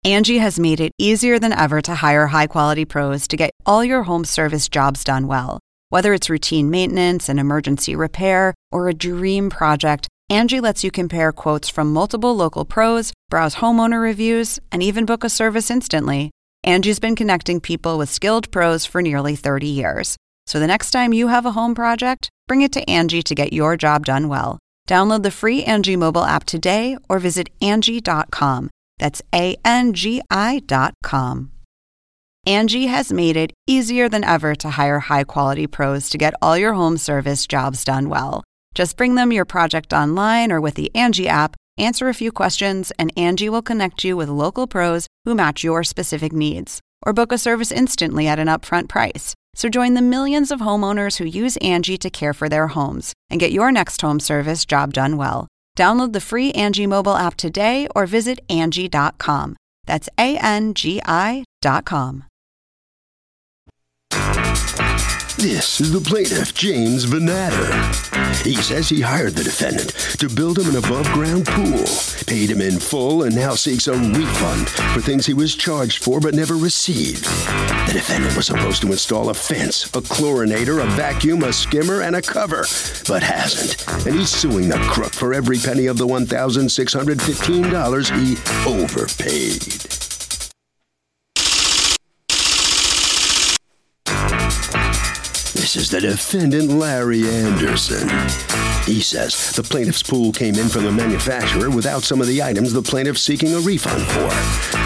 Angie 0.05 0.39
has 0.39 0.60
made 0.60 0.82
it 0.82 0.91
easier 0.98 1.39
than 1.39 1.53
ever 1.53 1.79
to 1.82 1.96
hire 1.96 2.27
high 2.27 2.48
quality 2.48 2.84
pros 2.84 3.25
to 3.29 3.38
get 3.38 3.51
all 3.65 3.86
your 3.86 4.03
home 4.03 4.25
service 4.25 4.67
jobs 4.67 5.03
done 5.03 5.27
well. 5.27 5.60
Whether 5.89 6.13
it's 6.13 6.29
routine 6.29 6.70
maintenance, 6.70 7.29
an 7.29 7.39
emergency 7.39 7.96
repair, 7.96 8.53
or 8.72 8.89
a 8.89 8.93
dream 8.93 9.50
project, 9.50 10.08
Angie 10.29 10.60
lets 10.60 10.84
you 10.84 10.91
compare 10.91 11.32
quotes 11.32 11.70
from 11.70 11.93
multiple 11.93 12.36
local 12.36 12.65
pros, 12.65 13.13
browse 13.29 13.55
homeowner 13.55 14.01
reviews, 14.01 14.60
and 14.72 14.82
even 14.82 15.05
book 15.05 15.24
a 15.24 15.29
service 15.29 15.70
instantly. 15.70 16.32
Angie's 16.65 17.00
been 17.00 17.15
connecting 17.15 17.60
people 17.60 17.98
with 17.98 18.10
skilled 18.10 18.50
pros 18.50 18.86
for 18.86 19.01
nearly 19.01 19.36
30 19.36 19.67
years. 19.67 20.15
So 20.48 20.60
the 20.60 20.67
next 20.67 20.91
time 20.91 21.12
you 21.12 21.27
have 21.27 21.46
a 21.46 21.51
home 21.51 21.75
project, 21.75 22.29
bring 22.48 22.62
it 22.62 22.72
to 22.74 22.89
Angie 22.89 23.24
to 23.24 23.36
get 23.36 23.51
your 23.51 23.75
job 23.75 24.05
done 24.05 24.29
well. 24.29 24.60
Download 24.88 25.24
the 25.24 25.32
free 25.32 25.63
Angie 25.63 25.98
mobile 25.98 26.24
app 26.24 26.46
today 26.46 26.98
or 27.10 27.20
visit 27.20 27.50
Angie.com. 27.62 28.70
That's 28.98 29.22
A 29.34 29.58
N 29.65 29.93
G 29.93 30.22
I.com. 30.29 31.51
Angie 32.46 32.88
has 32.88 33.12
made 33.12 33.38
it 33.38 33.53
easier 33.67 34.10
than 34.10 34.24
ever 34.24 34.53
to 34.55 34.72
hire 34.72 35.00
high 35.00 35.24
quality 35.24 35.65
pros 35.65 36.10
to 36.10 36.17
get 36.17 36.34
all 36.41 36.58
your 36.58 36.74
home 36.74 36.98
service 36.98 37.48
jobs 37.48 37.86
done 37.86 38.10
well. 38.10 38.43
Just 38.75 38.98
bring 38.98 39.15
them 39.15 39.32
your 39.32 39.46
project 39.46 39.93
online 39.93 40.51
or 40.51 40.60
with 40.60 40.75
the 40.75 40.93
Angie 40.93 41.27
app, 41.27 41.55
answer 41.77 42.10
a 42.10 42.13
few 42.13 42.32
questions, 42.32 42.92
and 43.00 43.13
Angie 43.15 43.50
will 43.50 43.62
connect 43.62 44.03
you 44.03 44.18
with 44.18 44.30
local 44.30 44.68
pros 44.68 45.08
who 45.25 45.34
match 45.34 45.63
your 45.63 45.84
specific 45.84 46.34
needs. 46.34 46.82
Or 47.06 47.13
book 47.13 47.32
a 47.32 47.38
service 47.38 47.72
instantly 47.72 48.27
at 48.27 48.39
an 48.39 48.48
upfront 48.48 48.89
price. 48.89 49.34
So 49.56 49.70
join 49.70 49.94
the 49.94 50.01
millions 50.01 50.51
of 50.51 50.62
homeowners 50.62 51.18
who 51.18 51.25
use 51.25 51.58
Angie 51.58 51.98
to 51.98 52.10
care 52.10 52.34
for 52.34 52.50
their 52.50 52.68
homes 52.68 53.13
and 53.30 53.39
get 53.39 53.51
your 53.51 53.72
next 53.72 54.01
home 54.01 54.20
service 54.20 54.65
job 54.65 54.94
done 54.94 55.18
well. 55.18 55.48
Download 55.77 56.13
the 56.13 56.22
free 56.22 56.51
Angie 56.51 56.88
mobile 56.88 57.15
app 57.15 57.36
today 57.36 57.88
or 57.96 58.06
visit 58.06 58.39
Angie.com. 58.50 59.56
That's 59.86 60.10
A 60.18 60.38
N 60.38 60.74
G 60.74 61.01
I.com. 61.06 62.25
This 65.38 65.82
is 65.82 65.92
the 65.92 66.00
plaintiff, 66.00 66.53
James 66.53 67.06
Vanatter. 67.06 68.12
He 68.41 68.55
says 68.55 68.89
he 68.89 69.01
hired 69.01 69.35
the 69.35 69.43
defendant 69.43 69.91
to 70.19 70.27
build 70.27 70.57
him 70.59 70.69
an 70.69 70.77
above 70.77 71.05
ground 71.11 71.45
pool, 71.45 71.85
paid 72.25 72.49
him 72.49 72.61
in 72.61 72.79
full, 72.79 73.23
and 73.23 73.35
now 73.35 73.53
seeks 73.55 73.87
a 73.87 73.93
refund 73.93 74.69
for 74.69 75.01
things 75.01 75.25
he 75.25 75.33
was 75.33 75.55
charged 75.55 76.03
for 76.03 76.19
but 76.19 76.33
never 76.33 76.55
received. 76.55 77.23
The 77.87 77.93
defendant 77.93 78.35
was 78.35 78.47
supposed 78.47 78.81
to 78.81 78.91
install 78.91 79.29
a 79.29 79.33
fence, 79.33 79.85
a 79.87 80.01
chlorinator, 80.01 80.83
a 80.83 80.87
vacuum, 80.91 81.43
a 81.43 81.53
skimmer, 81.53 82.01
and 82.01 82.15
a 82.15 82.21
cover, 82.21 82.65
but 83.07 83.23
hasn't. 83.23 83.87
And 84.05 84.15
he's 84.15 84.29
suing 84.29 84.69
the 84.69 84.79
crook 84.79 85.13
for 85.13 85.33
every 85.33 85.57
penny 85.57 85.87
of 85.87 85.97
the 85.97 86.07
$1,615 86.07 88.19
he 88.19 88.37
overpaid. 88.69 90.12
This 95.74 95.86
is 95.86 95.89
the 95.89 96.01
defendant, 96.01 96.70
Larry 96.70 97.27
Anderson. 97.27 98.08
He 98.86 99.01
says 99.01 99.53
the 99.53 99.63
plaintiff's 99.63 100.03
pool 100.03 100.32
came 100.32 100.53
in 100.53 100.70
from 100.70 100.84
the 100.84 100.92
manufacturer 100.92 101.72
without 101.72 102.03
some 102.03 102.22
of 102.22 102.27
the 102.27 102.44
items 102.44 102.74
the 102.74 102.82
plaintiff's 102.84 103.24
seeking 103.24 103.56
a 103.56 103.60
refund 103.60 104.03
for. 104.03 104.30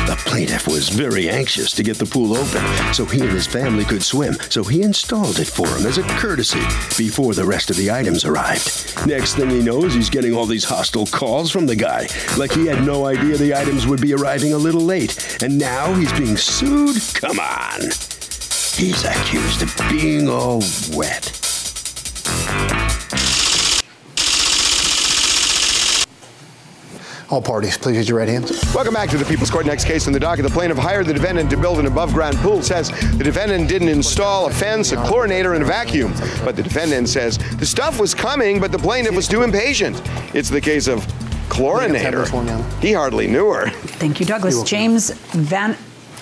The 0.10 0.15
plaintiff 0.25 0.65
was 0.65 0.88
very 0.88 1.29
anxious 1.29 1.74
to 1.74 1.84
get 1.84 1.98
the 1.98 2.06
pool 2.06 2.38
open 2.38 2.63
so 2.94 3.03
he 3.03 3.20
and 3.20 3.32
his 3.32 3.46
family 3.46 3.84
could 3.84 4.01
swim, 4.01 4.36
so 4.50 4.63
he 4.63 4.82
installed 4.82 5.39
it 5.39 5.48
for 5.48 5.67
him 5.67 5.86
as 5.86 5.98
a 5.98 6.03
courtesy 6.03 6.63
before 6.98 7.34
the 7.34 7.44
rest 7.44 7.70
of 7.70 7.75
the 7.75 7.91
items 7.91 8.23
arrived. 8.23 9.06
Next 9.06 9.34
thing 9.34 9.50
he 9.50 9.62
knows, 9.62 9.93
he's 9.93 10.10
getting 10.10 10.34
all 10.34 10.45
these 10.45 10.63
hostile 10.63 11.08
calls 11.08 11.52
from 11.52 11.65
the 11.65 11.76
guy, 11.76 12.08
like 12.38 12.54
he 12.54 12.65
had 12.65 12.86
no 12.86 13.08
idea 13.08 13.36
the 13.36 13.54
items 13.54 13.86
would 13.86 14.00
be 14.00 14.13
arriving 14.13 14.54
a 14.54 14.58
little 14.58 14.80
late, 14.80 15.43
and 15.43 15.58
now 15.58 15.93
he's 15.95 16.13
being 16.13 16.38
sued? 16.38 16.95
Come 17.13 17.41
on. 17.41 17.89
He's 18.77 19.03
accused 19.05 19.63
of 19.63 19.75
being 19.89 20.29
all 20.29 20.61
wet. 20.93 21.33
All 27.31 27.41
parties, 27.41 27.75
please 27.75 27.95
use 27.95 28.07
your 28.07 28.19
right 28.19 28.27
hands. 28.27 28.51
Welcome 28.75 28.93
back 28.93 29.09
to 29.09 29.17
the 29.17 29.25
People's 29.25 29.49
Court. 29.49 29.65
Next 29.65 29.85
case 29.85 30.05
in 30.05 30.13
the 30.13 30.19
docket. 30.19 30.45
The 30.45 30.51
plaintiff 30.51 30.77
hired 30.77 31.07
the 31.07 31.13
defendant 31.13 31.49
to 31.49 31.57
build 31.57 31.79
an 31.79 31.87
above 31.87 32.13
ground 32.13 32.37
pool. 32.37 32.61
Says 32.61 32.91
the 33.17 33.23
defendant 33.23 33.67
didn't 33.67 33.89
install 33.89 34.45
a 34.45 34.51
fence, 34.51 34.91
a 34.91 34.97
chlorinator, 34.97 35.55
and 35.55 35.63
a 35.63 35.65
vacuum. 35.65 36.13
But 36.45 36.55
the 36.55 36.61
defendant 36.61 37.09
says 37.09 37.39
the 37.57 37.65
stuff 37.65 37.99
was 37.99 38.13
coming, 38.13 38.59
but 38.59 38.71
the 38.71 38.77
plaintiff 38.77 39.15
was 39.15 39.27
too 39.27 39.41
impatient. 39.41 39.99
It's 40.35 40.49
the 40.51 40.61
case 40.61 40.87
of 40.87 40.99
chlorinator. 41.49 42.63
He 42.79 42.93
hardly 42.93 43.25
knew 43.25 43.51
her. 43.51 43.71
Thank 43.71 44.19
you, 44.19 44.27
Douglas. 44.27 44.61
James 44.61 45.09
Van 45.31 45.75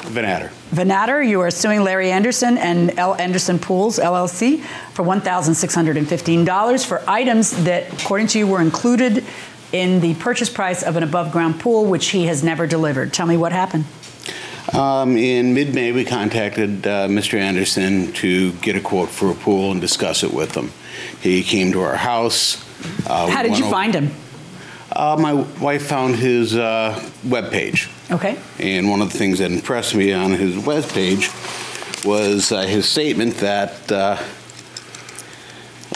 Vanatter. 0.05 0.49
Vanatter, 0.71 1.27
you 1.27 1.41
are 1.41 1.51
suing 1.51 1.81
Larry 1.83 2.11
Anderson 2.11 2.57
and 2.57 2.97
L. 2.99 3.15
Anderson 3.15 3.59
Pools 3.59 3.99
LLC 3.99 4.61
for 4.93 5.03
$1,615 5.03 6.85
for 6.85 7.03
items 7.09 7.51
that, 7.63 8.01
according 8.01 8.27
to 8.27 8.39
you, 8.39 8.47
were 8.47 8.61
included 8.61 9.23
in 9.71 9.99
the 9.99 10.13
purchase 10.15 10.49
price 10.49 10.83
of 10.83 10.95
an 10.95 11.03
above 11.03 11.31
ground 11.31 11.59
pool, 11.59 11.85
which 11.85 12.07
he 12.07 12.25
has 12.25 12.43
never 12.43 12.65
delivered. 12.67 13.13
Tell 13.13 13.25
me 13.25 13.37
what 13.37 13.51
happened. 13.51 13.85
Um, 14.73 15.15
in 15.17 15.53
mid 15.53 15.75
May, 15.75 15.91
we 15.91 16.05
contacted 16.05 16.87
uh, 16.87 17.07
Mr. 17.07 17.37
Anderson 17.39 18.11
to 18.13 18.51
get 18.53 18.75
a 18.75 18.81
quote 18.81 19.09
for 19.09 19.29
a 19.31 19.35
pool 19.35 19.71
and 19.71 19.79
discuss 19.79 20.23
it 20.23 20.33
with 20.33 20.55
him. 20.55 20.71
He 21.21 21.43
came 21.43 21.71
to 21.73 21.81
our 21.81 21.95
house. 21.95 22.63
Uh, 23.07 23.27
How 23.27 23.43
did 23.43 23.57
you 23.57 23.65
over- 23.65 23.71
find 23.71 23.93
him? 23.93 24.11
Uh, 24.95 25.17
my 25.19 25.34
wife 25.34 25.88
found 25.88 26.15
his 26.15 26.55
uh, 26.55 26.97
webpage. 27.25 27.91
Okay. 28.12 28.38
And 28.60 28.89
one 28.89 29.01
of 29.01 29.12
the 29.12 29.17
things 29.17 29.39
that 29.39 29.51
impressed 29.51 29.93
me 29.93 30.13
on 30.13 30.31
his 30.31 30.55
webpage 30.55 31.29
was 32.05 32.51
uh, 32.51 32.62
his 32.62 32.88
statement 32.88 33.36
that 33.38 33.91
uh, 33.91 34.17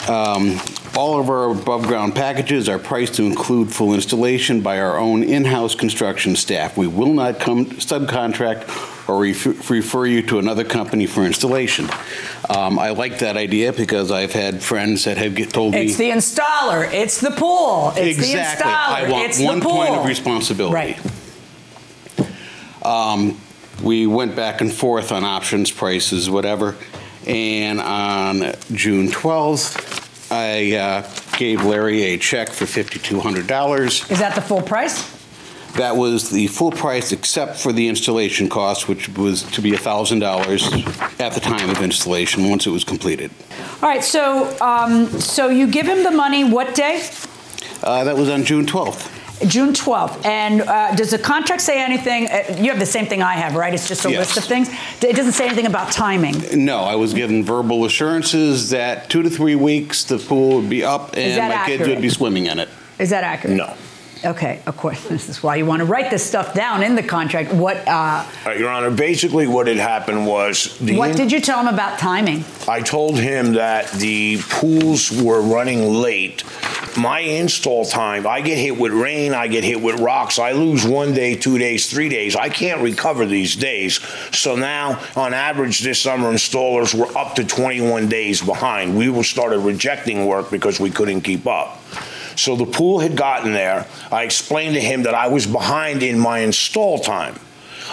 um, 0.08 0.60
all 0.96 1.20
of 1.20 1.30
our 1.30 1.52
above 1.52 1.86
ground 1.86 2.14
packages 2.14 2.68
are 2.68 2.78
priced 2.78 3.14
to 3.14 3.22
include 3.22 3.72
full 3.72 3.94
installation 3.94 4.60
by 4.60 4.80
our 4.80 4.98
own 4.98 5.22
in 5.22 5.44
house 5.44 5.74
construction 5.74 6.36
staff. 6.36 6.76
We 6.76 6.86
will 6.86 7.14
not 7.14 7.38
come 7.38 7.66
subcontract 7.66 8.64
or 9.10 9.22
ref- 9.22 9.70
refer 9.70 10.06
you 10.06 10.22
to 10.22 10.38
another 10.38 10.64
company 10.64 11.06
for 11.06 11.24
installation. 11.24 11.88
Um, 12.48 12.78
I 12.78 12.90
like 12.90 13.18
that 13.18 13.36
idea 13.36 13.72
because 13.72 14.10
I've 14.10 14.32
had 14.32 14.62
friends 14.62 15.04
that 15.04 15.18
have 15.18 15.34
get, 15.34 15.50
told 15.50 15.74
me. 15.74 15.82
It's 15.82 15.96
the 15.96 16.10
installer. 16.10 16.90
It's 16.92 17.20
the 17.20 17.30
pool. 17.32 17.92
It's 17.96 18.18
exactly. 18.18 18.70
the 18.70 18.76
installer. 18.76 19.08
I 19.08 19.10
want 19.10 19.28
it's 19.28 19.40
one 19.40 19.58
the 19.58 19.64
pool. 19.64 19.76
point 19.76 19.96
of 19.96 20.06
responsibility. 20.06 20.74
Right. 20.74 20.98
Um, 22.82 23.38
we 23.82 24.06
went 24.06 24.36
back 24.36 24.60
and 24.60 24.72
forth 24.72 25.12
on 25.12 25.24
options, 25.24 25.70
prices, 25.70 26.30
whatever. 26.30 26.76
And 27.26 27.80
on 27.80 28.54
June 28.72 29.08
12th, 29.08 30.30
I 30.30 30.76
uh, 30.76 31.36
gave 31.36 31.64
Larry 31.64 32.02
a 32.02 32.18
check 32.18 32.50
for 32.50 32.64
$5,200. 32.64 34.10
Is 34.10 34.18
that 34.18 34.34
the 34.34 34.40
full 34.40 34.62
price? 34.62 35.19
That 35.76 35.96
was 35.96 36.30
the 36.30 36.46
full 36.48 36.70
price 36.72 37.12
except 37.12 37.56
for 37.58 37.72
the 37.72 37.88
installation 37.88 38.48
cost, 38.48 38.88
which 38.88 39.08
was 39.10 39.42
to 39.52 39.62
be 39.62 39.70
$1,000 39.72 41.20
at 41.20 41.32
the 41.32 41.40
time 41.40 41.70
of 41.70 41.80
installation 41.82 42.48
once 42.50 42.66
it 42.66 42.70
was 42.70 42.84
completed. 42.84 43.30
All 43.82 43.88
right. 43.88 44.02
So, 44.04 44.56
um, 44.60 45.06
so 45.20 45.48
you 45.48 45.66
give 45.66 45.86
him 45.86 46.02
the 46.02 46.10
money. 46.10 46.44
What 46.44 46.74
day? 46.74 47.08
Uh, 47.82 48.04
that 48.04 48.16
was 48.16 48.28
on 48.28 48.44
June 48.44 48.66
12th. 48.66 49.16
June 49.48 49.72
12th. 49.72 50.26
And 50.26 50.60
uh, 50.62 50.94
does 50.94 51.12
the 51.12 51.18
contract 51.18 51.62
say 51.62 51.82
anything? 51.82 52.26
Uh, 52.28 52.56
you 52.60 52.70
have 52.70 52.78
the 52.78 52.84
same 52.84 53.06
thing 53.06 53.22
I 53.22 53.34
have, 53.34 53.54
right? 53.54 53.72
It's 53.72 53.88
just 53.88 54.04
a 54.04 54.10
Yes. 54.10 54.18
list 54.34 54.36
of 54.38 54.44
things. 54.44 54.68
It 55.02 55.16
doesn't 55.16 55.32
say 55.32 55.46
anything 55.46 55.64
about 55.66 55.92
timing. 55.92 56.42
No, 56.64 56.80
I 56.80 56.96
was 56.96 57.14
given 57.14 57.42
verbal 57.42 57.86
assurances 57.86 58.68
that 58.70 59.08
two 59.08 59.22
to 59.22 59.30
three 59.30 59.54
weeks 59.54 60.04
the 60.04 60.18
pool 60.18 60.56
would 60.60 60.68
be 60.68 60.84
up 60.84 61.16
and 61.16 61.38
that 61.38 61.48
my 61.48 61.64
kids 61.66 61.80
accurate? 61.80 61.88
would 61.96 62.02
be 62.02 62.10
swimming 62.10 62.46
in 62.46 62.58
it. 62.58 62.68
Is 62.98 63.08
that 63.10 63.24
accurate? 63.24 63.56
No. 63.56 63.74
Okay, 64.24 64.60
of 64.66 64.76
course. 64.76 65.00
This 65.10 65.28
is 65.28 65.42
why 65.42 65.56
you 65.56 65.66
want 65.66 65.80
to 65.80 65.86
write 65.86 66.10
this 66.10 66.24
stuff 66.24 66.54
down 66.54 66.82
in 66.82 66.94
the 66.94 67.02
contract. 67.02 67.52
What 67.52 67.76
uh, 67.88 68.24
Uh, 68.46 68.50
Your 68.52 68.70
Honor, 68.70 68.90
basically 68.90 69.46
what 69.46 69.66
had 69.66 69.76
happened 69.76 70.26
was 70.26 70.78
the 70.78 70.96
What 70.96 71.16
did 71.16 71.32
you 71.32 71.40
tell 71.40 71.60
him 71.60 71.66
about 71.66 71.98
timing? 71.98 72.44
I 72.68 72.80
told 72.80 73.18
him 73.18 73.54
that 73.54 73.90
the 73.92 74.38
pools 74.48 75.10
were 75.10 75.40
running 75.40 75.92
late. 75.92 76.44
My 76.96 77.20
install 77.20 77.84
time, 77.84 78.26
I 78.26 78.40
get 78.40 78.58
hit 78.58 78.76
with 78.76 78.92
rain, 78.92 79.32
I 79.32 79.46
get 79.46 79.62
hit 79.62 79.80
with 79.80 80.00
rocks. 80.00 80.38
I 80.38 80.52
lose 80.52 80.84
one 80.84 81.12
day, 81.14 81.36
two 81.36 81.56
days, 81.58 81.88
three 81.88 82.08
days. 82.08 82.34
I 82.34 82.48
can't 82.48 82.80
recover 82.82 83.26
these 83.26 83.54
days. 83.54 84.00
So 84.32 84.56
now, 84.56 85.00
on 85.14 85.32
average, 85.32 85.80
this 85.80 86.00
summer 86.00 86.32
installers 86.32 86.92
were 86.94 87.16
up 87.16 87.36
to 87.36 87.44
21 87.44 88.08
days 88.08 88.40
behind. 88.42 88.96
We 88.96 89.08
were 89.08 89.22
started 89.24 89.60
rejecting 89.60 90.26
work 90.26 90.50
because 90.50 90.80
we 90.80 90.90
couldn't 90.90 91.20
keep 91.20 91.46
up. 91.46 91.80
So 92.40 92.56
the 92.56 92.64
pool 92.64 93.00
had 93.00 93.16
gotten 93.16 93.52
there. 93.52 93.86
I 94.10 94.22
explained 94.22 94.74
to 94.74 94.80
him 94.80 95.02
that 95.02 95.14
I 95.14 95.28
was 95.28 95.46
behind 95.46 96.02
in 96.02 96.18
my 96.18 96.38
install 96.38 96.98
time. 96.98 97.38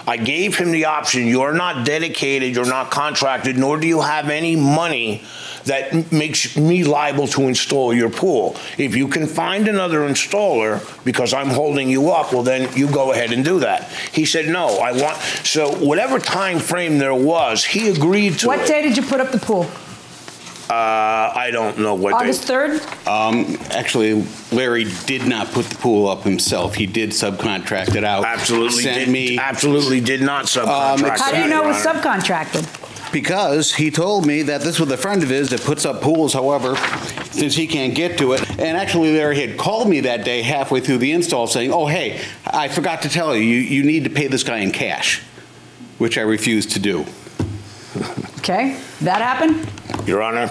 I 0.07 0.15
gave 0.15 0.55
him 0.57 0.71
the 0.71 0.85
option 0.85 1.27
you're 1.27 1.53
not 1.53 1.85
dedicated, 1.85 2.55
you're 2.55 2.65
not 2.65 2.89
contracted, 2.89 3.57
nor 3.57 3.77
do 3.77 3.87
you 3.87 3.99
have 3.99 4.29
any 4.29 4.55
money 4.55 5.23
that 5.65 5.91
m- 5.93 6.05
makes 6.11 6.55
me 6.55 6.85
liable 6.85 7.27
to 7.27 7.41
install 7.49 7.93
your 7.93 8.09
pool. 8.09 8.55
If 8.77 8.95
you 8.95 9.09
can 9.09 9.27
find 9.27 9.67
another 9.67 10.07
installer 10.07 10.79
because 11.03 11.33
I'm 11.33 11.49
holding 11.49 11.89
you 11.89 12.11
up, 12.11 12.31
well, 12.31 12.43
then 12.43 12.71
you 12.77 12.87
go 12.89 13.11
ahead 13.11 13.33
and 13.33 13.43
do 13.43 13.59
that. 13.59 13.89
He 14.13 14.23
said, 14.25 14.47
no, 14.47 14.77
I 14.79 14.93
want, 14.93 15.17
so 15.43 15.75
whatever 15.83 16.19
time 16.19 16.59
frame 16.59 16.99
there 16.99 17.15
was, 17.15 17.65
he 17.65 17.89
agreed 17.89 18.39
to 18.39 18.47
What 18.47 18.59
it. 18.61 18.67
day 18.67 18.81
did 18.81 18.95
you 18.95 19.03
put 19.03 19.19
up 19.19 19.31
the 19.31 19.39
pool? 19.39 19.65
Uh, 20.69 21.31
I 21.33 21.49
don't 21.51 21.79
know 21.79 21.95
what 21.95 22.13
August 22.13 22.47
they. 22.47 22.53
3rd? 22.53 23.07
Um, 23.07 23.57
actually, 23.71 24.25
Larry 24.51 24.85
did 25.05 25.25
not 25.25 25.47
put 25.47 25.65
the 25.65 25.75
pool 25.75 26.09
up 26.09 26.23
himself. 26.23 26.75
He 26.75 26.85
did 26.85 27.11
subcontract 27.11 27.95
it 27.95 28.03
out. 28.03 28.25
Absolutely 28.25 28.83
Sent 28.83 29.05
did, 29.05 29.09
me 29.09 29.37
absolutely 29.37 30.01
did 30.01 30.21
not 30.21 30.45
subcontract. 30.45 31.15
It. 31.15 31.19
How 31.19 31.31
do 31.31 31.37
you 31.37 31.43
that, 31.43 31.49
know 31.49 31.61
it 31.61 31.65
Your 31.65 31.73
was 31.73 31.85
Honor. 31.85 31.99
subcontracted? 32.01 32.87
because 33.11 33.73
he 33.73 33.89
told 33.89 34.25
me 34.25 34.43
that 34.43 34.61
this 34.61 34.79
was 34.79 34.91
a 34.91 34.97
friend 34.97 35.23
of 35.23 35.29
his 35.29 35.49
that 35.49 35.61
puts 35.61 35.85
up 35.85 36.01
pools. 36.01 36.33
However, 36.33 36.75
since 37.31 37.55
he 37.55 37.67
can't 37.67 37.95
get 37.95 38.17
to 38.17 38.33
it, 38.33 38.49
and 38.59 38.77
actually 38.77 39.13
Larry 39.13 39.39
had 39.39 39.57
called 39.57 39.89
me 39.89 40.01
that 40.01 40.25
day 40.25 40.41
halfway 40.41 40.79
through 40.79 40.97
the 40.97 41.11
install 41.11 41.47
saying, 41.47 41.71
"Oh, 41.71 41.85
hey, 41.85 42.21
I 42.45 42.67
forgot 42.67 43.03
to 43.03 43.09
tell 43.09 43.35
you, 43.35 43.43
you, 43.43 43.59
you 43.59 43.83
need 43.83 44.03
to 44.03 44.09
pay 44.09 44.27
this 44.27 44.43
guy 44.43 44.57
in 44.59 44.71
cash," 44.71 45.21
which 45.97 46.17
I 46.17 46.21
refused 46.21 46.71
to 46.71 46.79
do. 46.79 47.05
Okay, 48.39 48.79
that 49.01 49.21
happened? 49.21 49.67
Your 50.07 50.23
Honor, 50.23 50.49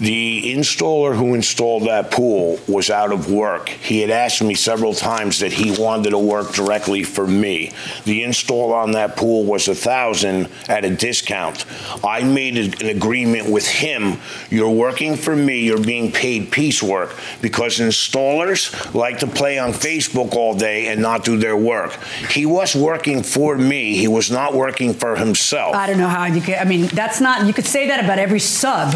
the 0.00 0.54
installer 0.54 1.16
who 1.16 1.34
installed 1.34 1.84
that 1.84 2.10
pool 2.10 2.58
was 2.66 2.90
out 2.90 3.12
of 3.12 3.30
work. 3.30 3.68
He 3.68 4.00
had 4.00 4.10
asked 4.10 4.42
me 4.42 4.54
several 4.54 4.92
times 4.92 5.38
that 5.38 5.52
he 5.52 5.70
wanted 5.80 6.10
to 6.10 6.18
work 6.18 6.52
directly 6.52 7.04
for 7.04 7.26
me. 7.26 7.70
The 8.04 8.24
install 8.24 8.72
on 8.72 8.92
that 8.92 9.16
pool 9.16 9.44
was 9.44 9.68
a 9.68 9.74
thousand 9.74 10.48
at 10.68 10.84
a 10.84 10.90
discount. 10.90 11.64
I 12.02 12.24
made 12.24 12.56
an 12.56 12.88
agreement 12.88 13.48
with 13.48 13.66
him. 13.66 14.18
You're 14.50 14.70
working 14.70 15.16
for 15.16 15.36
me, 15.36 15.60
you're 15.60 15.82
being 15.82 16.10
paid 16.10 16.50
piecework 16.50 17.14
because 17.40 17.78
installers 17.78 18.94
like 18.94 19.18
to 19.20 19.26
play 19.26 19.58
on 19.58 19.72
Facebook 19.72 20.34
all 20.34 20.54
day 20.54 20.88
and 20.88 21.00
not 21.00 21.24
do 21.24 21.36
their 21.36 21.56
work. 21.56 21.96
He 22.30 22.46
was 22.46 22.74
working 22.74 23.22
for 23.22 23.56
me, 23.56 23.96
he 23.96 24.08
was 24.08 24.30
not 24.30 24.54
working 24.54 24.92
for 24.92 25.14
himself. 25.14 25.74
I 25.76 25.86
don't 25.86 25.98
know 25.98 26.08
how 26.08 26.24
you 26.24 26.40
could, 26.40 26.56
I 26.56 26.64
mean, 26.64 26.86
that's 26.86 27.20
not, 27.20 27.46
you 27.46 27.52
could 27.52 27.66
say 27.66 27.86
that 27.86 28.02
about 28.04 28.18
every 28.18 28.40
sub, 28.40 28.94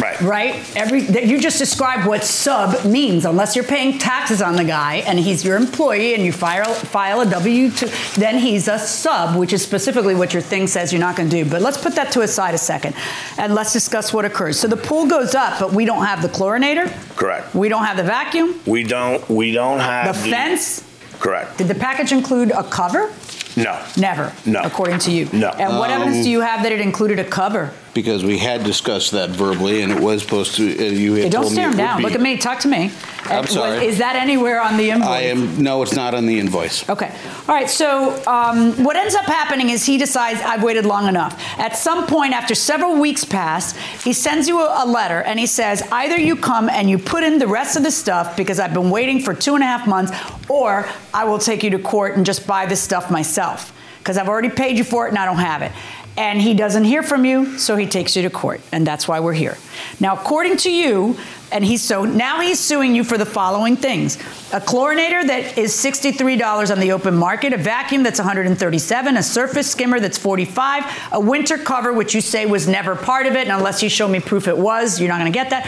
Right. 0.00 0.21
Right? 0.22 0.54
Every, 0.76 1.00
that 1.02 1.26
you 1.26 1.38
just 1.40 1.58
described 1.58 2.06
what 2.06 2.24
sub 2.24 2.84
means, 2.84 3.24
unless 3.24 3.54
you're 3.54 3.64
paying 3.64 3.98
taxes 3.98 4.40
on 4.42 4.56
the 4.56 4.64
guy 4.64 4.96
and 5.06 5.18
he's 5.18 5.44
your 5.44 5.56
employee 5.56 6.14
and 6.14 6.24
you 6.24 6.32
file, 6.32 6.72
file 6.74 7.20
a 7.20 7.26
W-2, 7.26 8.14
then 8.14 8.38
he's 8.38 8.68
a 8.68 8.78
sub, 8.78 9.38
which 9.38 9.52
is 9.52 9.62
specifically 9.62 10.14
what 10.14 10.32
your 10.32 10.42
thing 10.42 10.66
says 10.66 10.92
you're 10.92 11.00
not 11.00 11.16
going 11.16 11.28
to 11.28 11.44
do. 11.44 11.48
But 11.50 11.62
let's 11.62 11.78
put 11.78 11.94
that 11.96 12.12
to 12.12 12.20
a 12.22 12.28
side 12.28 12.54
a 12.54 12.58
second 12.58 12.94
and 13.38 13.54
let's 13.54 13.72
discuss 13.72 14.12
what 14.12 14.24
occurs. 14.24 14.58
So 14.58 14.68
the 14.68 14.76
pool 14.76 15.06
goes 15.06 15.34
up, 15.34 15.58
but 15.58 15.72
we 15.72 15.84
don't 15.84 16.04
have 16.04 16.22
the 16.22 16.28
chlorinator, 16.28 16.90
Correct. 17.16 17.54
we 17.54 17.68
don't 17.68 17.84
have 17.84 17.96
the 17.96 18.02
vacuum, 18.04 18.60
We 18.66 18.82
don't, 18.84 19.28
we 19.28 19.52
don't 19.52 19.80
have 19.80 20.14
the 20.14 20.20
have 20.20 20.30
fence. 20.30 20.84
Correct. 21.20 21.58
Did 21.58 21.68
the 21.68 21.74
package 21.74 22.12
include 22.12 22.50
a 22.50 22.64
cover? 22.64 23.12
No. 23.56 23.84
Never. 23.98 24.32
No. 24.46 24.62
According 24.62 24.98
to 25.00 25.10
you. 25.12 25.28
No. 25.32 25.50
And 25.50 25.78
what 25.78 25.90
evidence 25.90 26.16
Um, 26.18 26.22
do 26.24 26.30
you 26.30 26.40
have 26.40 26.62
that 26.62 26.72
it 26.72 26.80
included 26.80 27.18
a 27.18 27.24
cover? 27.24 27.70
Because 27.94 28.24
we 28.24 28.38
had 28.38 28.64
discussed 28.64 29.10
that 29.10 29.28
verbally, 29.28 29.82
and 29.82 29.92
it 29.92 30.00
was 30.00 30.22
supposed 30.22 30.54
to. 30.56 30.62
Uh, 30.64 30.82
you 30.90 31.12
had 31.12 31.24
Hey, 31.24 31.28
don't 31.28 31.42
told 31.42 31.52
stare 31.52 31.64
him 31.66 31.70
would 31.72 31.76
down. 31.76 31.98
be. 31.98 32.04
Look 32.04 32.14
at 32.14 32.22
me. 32.22 32.38
Talk 32.38 32.60
to 32.60 32.68
me. 32.68 32.90
I'm 33.26 33.44
Uh, 33.44 33.46
sorry. 33.46 33.74
was- 33.80 33.82
Is 33.94 33.98
that 33.98 34.16
anywhere 34.16 34.62
on 34.62 34.78
the 34.78 34.88
invoice? 34.92 35.08
I 35.10 35.20
am. 35.24 35.62
No, 35.62 35.82
it's 35.82 35.94
not 35.94 36.14
on 36.14 36.24
the 36.24 36.40
invoice. 36.40 36.88
Okay. 36.88 37.10
All 37.46 37.54
right. 37.54 37.68
So 37.68 38.18
um, 38.26 38.82
what 38.82 38.96
ends 38.96 39.14
up 39.14 39.26
happening 39.26 39.68
is 39.68 39.84
he 39.84 39.98
decides 39.98 40.40
I've 40.40 40.62
waited 40.62 40.86
long 40.86 41.06
enough. 41.06 41.38
At 41.58 41.76
some 41.76 42.06
point, 42.06 42.32
after 42.32 42.54
several 42.54 42.96
weeks 42.96 43.26
pass, 43.26 43.76
he 44.02 44.14
sends 44.14 44.48
you 44.48 44.62
a, 44.62 44.84
a 44.84 44.86
letter 44.86 45.20
and 45.20 45.38
he 45.38 45.46
says 45.46 45.82
either 45.92 46.16
you 46.18 46.34
come 46.34 46.70
and 46.70 46.88
you 46.88 46.96
put 46.98 47.22
in 47.24 47.38
the 47.38 47.46
rest 47.46 47.76
of 47.76 47.82
the 47.82 47.90
stuff 47.90 48.38
because 48.38 48.58
I've 48.58 48.72
been 48.72 48.88
waiting 48.88 49.20
for 49.20 49.34
two 49.34 49.54
and 49.54 49.62
a 49.62 49.66
half 49.66 49.86
months, 49.86 50.12
or 50.48 50.88
I 51.12 51.24
will 51.24 51.38
take 51.38 51.62
you 51.62 51.68
to 51.70 51.78
court 51.78 52.16
and 52.16 52.24
just 52.24 52.46
buy 52.46 52.64
this 52.64 52.80
stuff 52.80 53.10
myself 53.10 53.70
because 53.98 54.16
I've 54.16 54.28
already 54.30 54.48
paid 54.48 54.78
you 54.78 54.84
for 54.84 55.04
it 55.06 55.10
and 55.10 55.18
I 55.18 55.26
don't 55.26 55.36
have 55.36 55.60
it. 55.60 55.72
And 56.14 56.42
he 56.42 56.52
doesn't 56.52 56.84
hear 56.84 57.02
from 57.02 57.24
you, 57.24 57.58
so 57.58 57.74
he 57.74 57.86
takes 57.86 58.16
you 58.16 58.22
to 58.22 58.30
court, 58.30 58.60
and 58.70 58.86
that's 58.86 59.08
why 59.08 59.20
we're 59.20 59.32
here. 59.32 59.56
Now, 59.98 60.14
according 60.14 60.58
to 60.58 60.70
you, 60.70 61.16
and 61.50 61.64
he's 61.64 61.82
so 61.82 62.04
now 62.04 62.40
he's 62.40 62.60
suing 62.60 62.94
you 62.94 63.02
for 63.02 63.16
the 63.16 63.24
following 63.24 63.76
things: 63.76 64.16
a 64.52 64.60
chlorinator 64.60 65.26
that 65.26 65.56
is 65.56 65.72
$63 65.72 66.70
on 66.70 66.80
the 66.80 66.92
open 66.92 67.14
market, 67.14 67.54
a 67.54 67.56
vacuum 67.56 68.02
that's 68.02 68.18
137, 68.18 69.16
a 69.16 69.22
surface 69.22 69.70
skimmer 69.70 70.00
that's 70.00 70.18
45, 70.18 70.84
a 71.12 71.20
winter 71.20 71.56
cover 71.56 71.94
which 71.94 72.14
you 72.14 72.20
say 72.20 72.44
was 72.44 72.68
never 72.68 72.94
part 72.94 73.26
of 73.26 73.34
it, 73.34 73.48
and 73.48 73.52
unless 73.52 73.82
you 73.82 73.88
show 73.88 74.06
me 74.06 74.20
proof 74.20 74.48
it 74.48 74.58
was, 74.58 75.00
you're 75.00 75.08
not 75.08 75.18
going 75.18 75.32
to 75.32 75.38
get 75.38 75.48
that, 75.48 75.64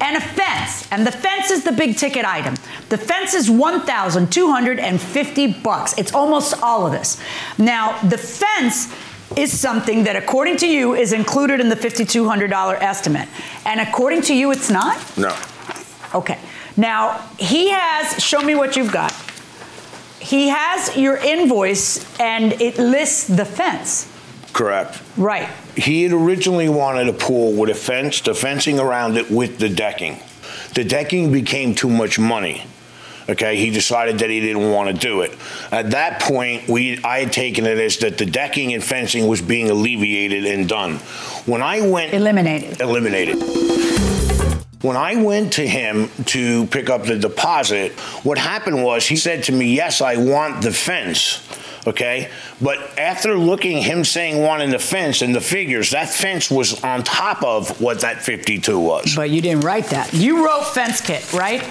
and 0.00 0.16
a 0.16 0.20
fence. 0.20 0.86
And 0.92 1.04
the 1.06 1.12
fence 1.12 1.50
is 1.50 1.64
the 1.64 1.72
big 1.72 1.96
ticket 1.96 2.24
item. 2.24 2.54
The 2.88 2.98
fence 2.98 3.34
is 3.34 3.50
1,250 3.50 5.52
bucks. 5.54 5.98
It's 5.98 6.14
almost 6.14 6.54
all 6.62 6.86
of 6.86 6.92
this. 6.92 7.20
Now, 7.58 8.00
the 8.02 8.18
fence 8.18 8.86
is 9.36 9.58
something 9.58 10.04
that, 10.04 10.16
according 10.16 10.56
to 10.58 10.66
you, 10.66 10.94
is 10.94 11.12
included 11.12 11.60
in 11.60 11.68
the 11.68 11.76
$5,200 11.76 12.50
estimate. 12.80 13.28
And 13.64 13.80
according 13.80 14.22
to 14.22 14.34
you, 14.34 14.50
it's 14.52 14.70
not? 14.70 14.96
No. 15.16 15.36
Okay. 16.14 16.38
Now, 16.76 17.18
he 17.38 17.70
has, 17.70 18.22
show 18.22 18.40
me 18.40 18.54
what 18.54 18.76
you've 18.76 18.92
got. 18.92 19.12
He 20.20 20.48
has 20.48 20.96
your 20.96 21.16
invoice 21.16 22.18
and 22.20 22.52
it 22.60 22.78
lists 22.78 23.26
the 23.26 23.44
fence. 23.44 24.10
Correct. 24.52 25.00
Right. 25.16 25.48
He 25.76 26.02
had 26.02 26.12
originally 26.12 26.68
wanted 26.68 27.08
a 27.08 27.12
pool 27.12 27.52
with 27.52 27.70
a 27.70 27.74
fence, 27.74 28.20
the 28.20 28.34
fencing 28.34 28.80
around 28.80 29.16
it 29.16 29.30
with 29.30 29.58
the 29.58 29.68
decking. 29.68 30.20
The 30.74 30.84
decking 30.84 31.30
became 31.32 31.74
too 31.74 31.88
much 31.90 32.18
money. 32.18 32.64
Okay, 33.30 33.56
he 33.56 33.70
decided 33.70 34.20
that 34.20 34.30
he 34.30 34.40
didn't 34.40 34.70
want 34.70 34.88
to 34.88 34.94
do 34.94 35.20
it. 35.20 35.36
At 35.70 35.90
that 35.90 36.20
point, 36.20 36.66
we 36.66 36.98
I 37.04 37.20
had 37.20 37.32
taken 37.32 37.66
it 37.66 37.76
as 37.78 37.98
that 37.98 38.16
the 38.16 38.24
decking 38.24 38.72
and 38.72 38.82
fencing 38.82 39.26
was 39.26 39.42
being 39.42 39.68
alleviated 39.68 40.46
and 40.46 40.66
done. 40.66 40.96
When 41.44 41.60
I 41.60 41.86
went 41.86 42.14
eliminated, 42.14 42.80
eliminated. 42.80 43.36
When 44.80 44.96
I 44.96 45.16
went 45.16 45.54
to 45.54 45.66
him 45.66 46.08
to 46.26 46.66
pick 46.66 46.88
up 46.88 47.04
the 47.04 47.18
deposit, 47.18 47.92
what 48.22 48.38
happened 48.38 48.82
was 48.82 49.06
he 49.06 49.16
said 49.16 49.42
to 49.44 49.52
me, 49.52 49.74
"Yes, 49.74 50.00
I 50.00 50.16
want 50.16 50.62
the 50.62 50.72
fence." 50.72 51.40
Okay, 51.86 52.28
but 52.60 52.78
after 52.98 53.36
looking, 53.36 53.78
him 53.78 54.04
saying 54.04 54.42
wanting 54.42 54.70
the 54.70 54.78
fence 54.78 55.22
and 55.22 55.34
the 55.34 55.40
figures, 55.40 55.90
that 55.90 56.08
fence 56.08 56.50
was 56.50 56.82
on 56.82 57.02
top 57.02 57.42
of 57.42 57.80
what 57.80 58.00
that 58.00 58.22
52 58.22 58.78
was. 58.78 59.14
But 59.16 59.30
you 59.30 59.40
didn't 59.40 59.64
write 59.64 59.86
that. 59.86 60.12
You 60.12 60.44
wrote 60.44 60.64
fence 60.64 61.00
kit, 61.00 61.32
right? 61.32 61.62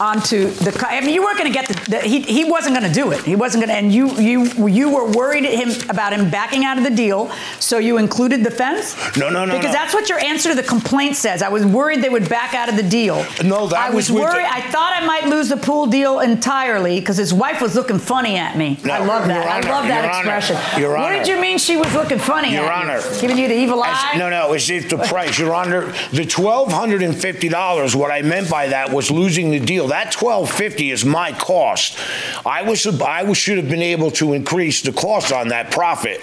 Onto 0.00 0.48
the. 0.50 0.86
I 0.88 1.00
mean, 1.02 1.14
you 1.14 1.22
weren't 1.22 1.38
going 1.38 1.52
to 1.52 1.56
get 1.58 1.68
the. 1.68 1.90
the 1.90 1.98
he, 2.00 2.22
he 2.22 2.44
wasn't 2.44 2.74
going 2.76 2.88
to 2.90 2.92
do 2.94 3.12
it. 3.12 3.22
He 3.24 3.36
wasn't 3.36 3.64
going 3.64 3.68
to. 3.68 3.74
And 3.82 3.92
you 3.92 4.10
you 4.18 4.66
you 4.66 4.90
were 4.90 5.10
worried 5.10 5.44
him 5.44 5.70
about 5.90 6.12
him 6.12 6.30
backing 6.30 6.64
out 6.64 6.78
of 6.78 6.84
the 6.84 6.90
deal, 6.90 7.30
so 7.60 7.78
you 7.78 7.98
included 7.98 8.42
the 8.42 8.50
fence. 8.50 8.96
No, 9.16 9.28
no, 9.28 9.44
no, 9.44 9.52
Because 9.56 9.66
no. 9.72 9.72
that's 9.72 9.92
what 9.94 10.08
your 10.08 10.18
answer 10.18 10.48
to 10.48 10.54
the 10.54 10.62
complaint 10.62 11.16
says. 11.16 11.42
I 11.42 11.48
was 11.50 11.64
worried 11.64 12.02
they 12.02 12.08
would 12.08 12.28
back 12.28 12.54
out 12.54 12.68
of 12.68 12.76
the 12.76 12.82
deal. 12.82 13.16
No, 13.44 13.66
that 13.68 13.78
I 13.78 13.90
was, 13.94 14.10
was 14.10 14.20
worried. 14.22 14.44
the- 14.44 14.52
I 14.52 14.62
thought 14.70 14.92
I 15.00 15.04
might 15.06 15.26
lose 15.26 15.48
the 15.50 15.56
pool 15.56 15.86
deal 15.86 16.20
entirely 16.20 16.98
because 16.98 17.16
his 17.16 17.32
wife 17.34 17.60
was 17.60 17.74
looking 17.74 17.98
funny 17.98 18.36
at 18.36 18.56
me. 18.56 18.78
No, 18.84 18.94
I 18.94 18.98
love 19.04 19.26
that. 19.28 19.64
Your 19.64 19.72
I 19.72 19.76
love 19.76 19.86
that 19.88 20.04
expression 20.06 20.56
Your 20.56 20.64
Honor. 20.64 20.80
Your 20.80 20.90
what 20.96 21.00
Honor. 21.12 21.18
did 21.18 21.28
you 21.28 21.40
mean 21.40 21.58
she 21.58 21.76
was 21.76 21.92
looking 21.94 22.18
funny 22.18 22.52
Your 22.54 22.64
at 22.64 22.72
Honor. 22.84 22.98
you? 23.14 23.20
Giving 23.20 23.38
you 23.38 23.48
the 23.48 23.56
evil 23.58 23.84
As- 23.84 23.96
eye? 24.14 24.16
no, 24.18 24.30
no, 24.30 24.52
it's 24.54 24.66
just 24.66 24.88
the 24.88 24.98
price. 24.98 25.38
Your 25.38 25.54
Honor, 25.54 25.92
the 26.12 26.24
twelve 26.24 26.72
hundred 26.72 27.02
and 27.02 27.14
fifty 27.16 27.48
dollars. 27.48 27.94
What 27.94 28.10
I 28.10 28.22
meant 28.22 28.48
by 28.50 28.68
that 28.68 28.90
was 28.90 29.10
losing 29.10 29.50
the 29.50 29.60
deal. 29.60 29.81
That 29.88 30.12
twelve 30.12 30.50
fifty 30.50 30.90
is 30.90 31.04
my 31.04 31.32
cost. 31.32 31.98
I 32.46 32.62
was 32.62 32.86
I 33.00 33.22
was, 33.22 33.36
should 33.38 33.58
have 33.58 33.68
been 33.68 33.82
able 33.82 34.10
to 34.12 34.32
increase 34.32 34.82
the 34.82 34.92
cost 34.92 35.32
on 35.32 35.48
that 35.48 35.70
profit. 35.70 36.20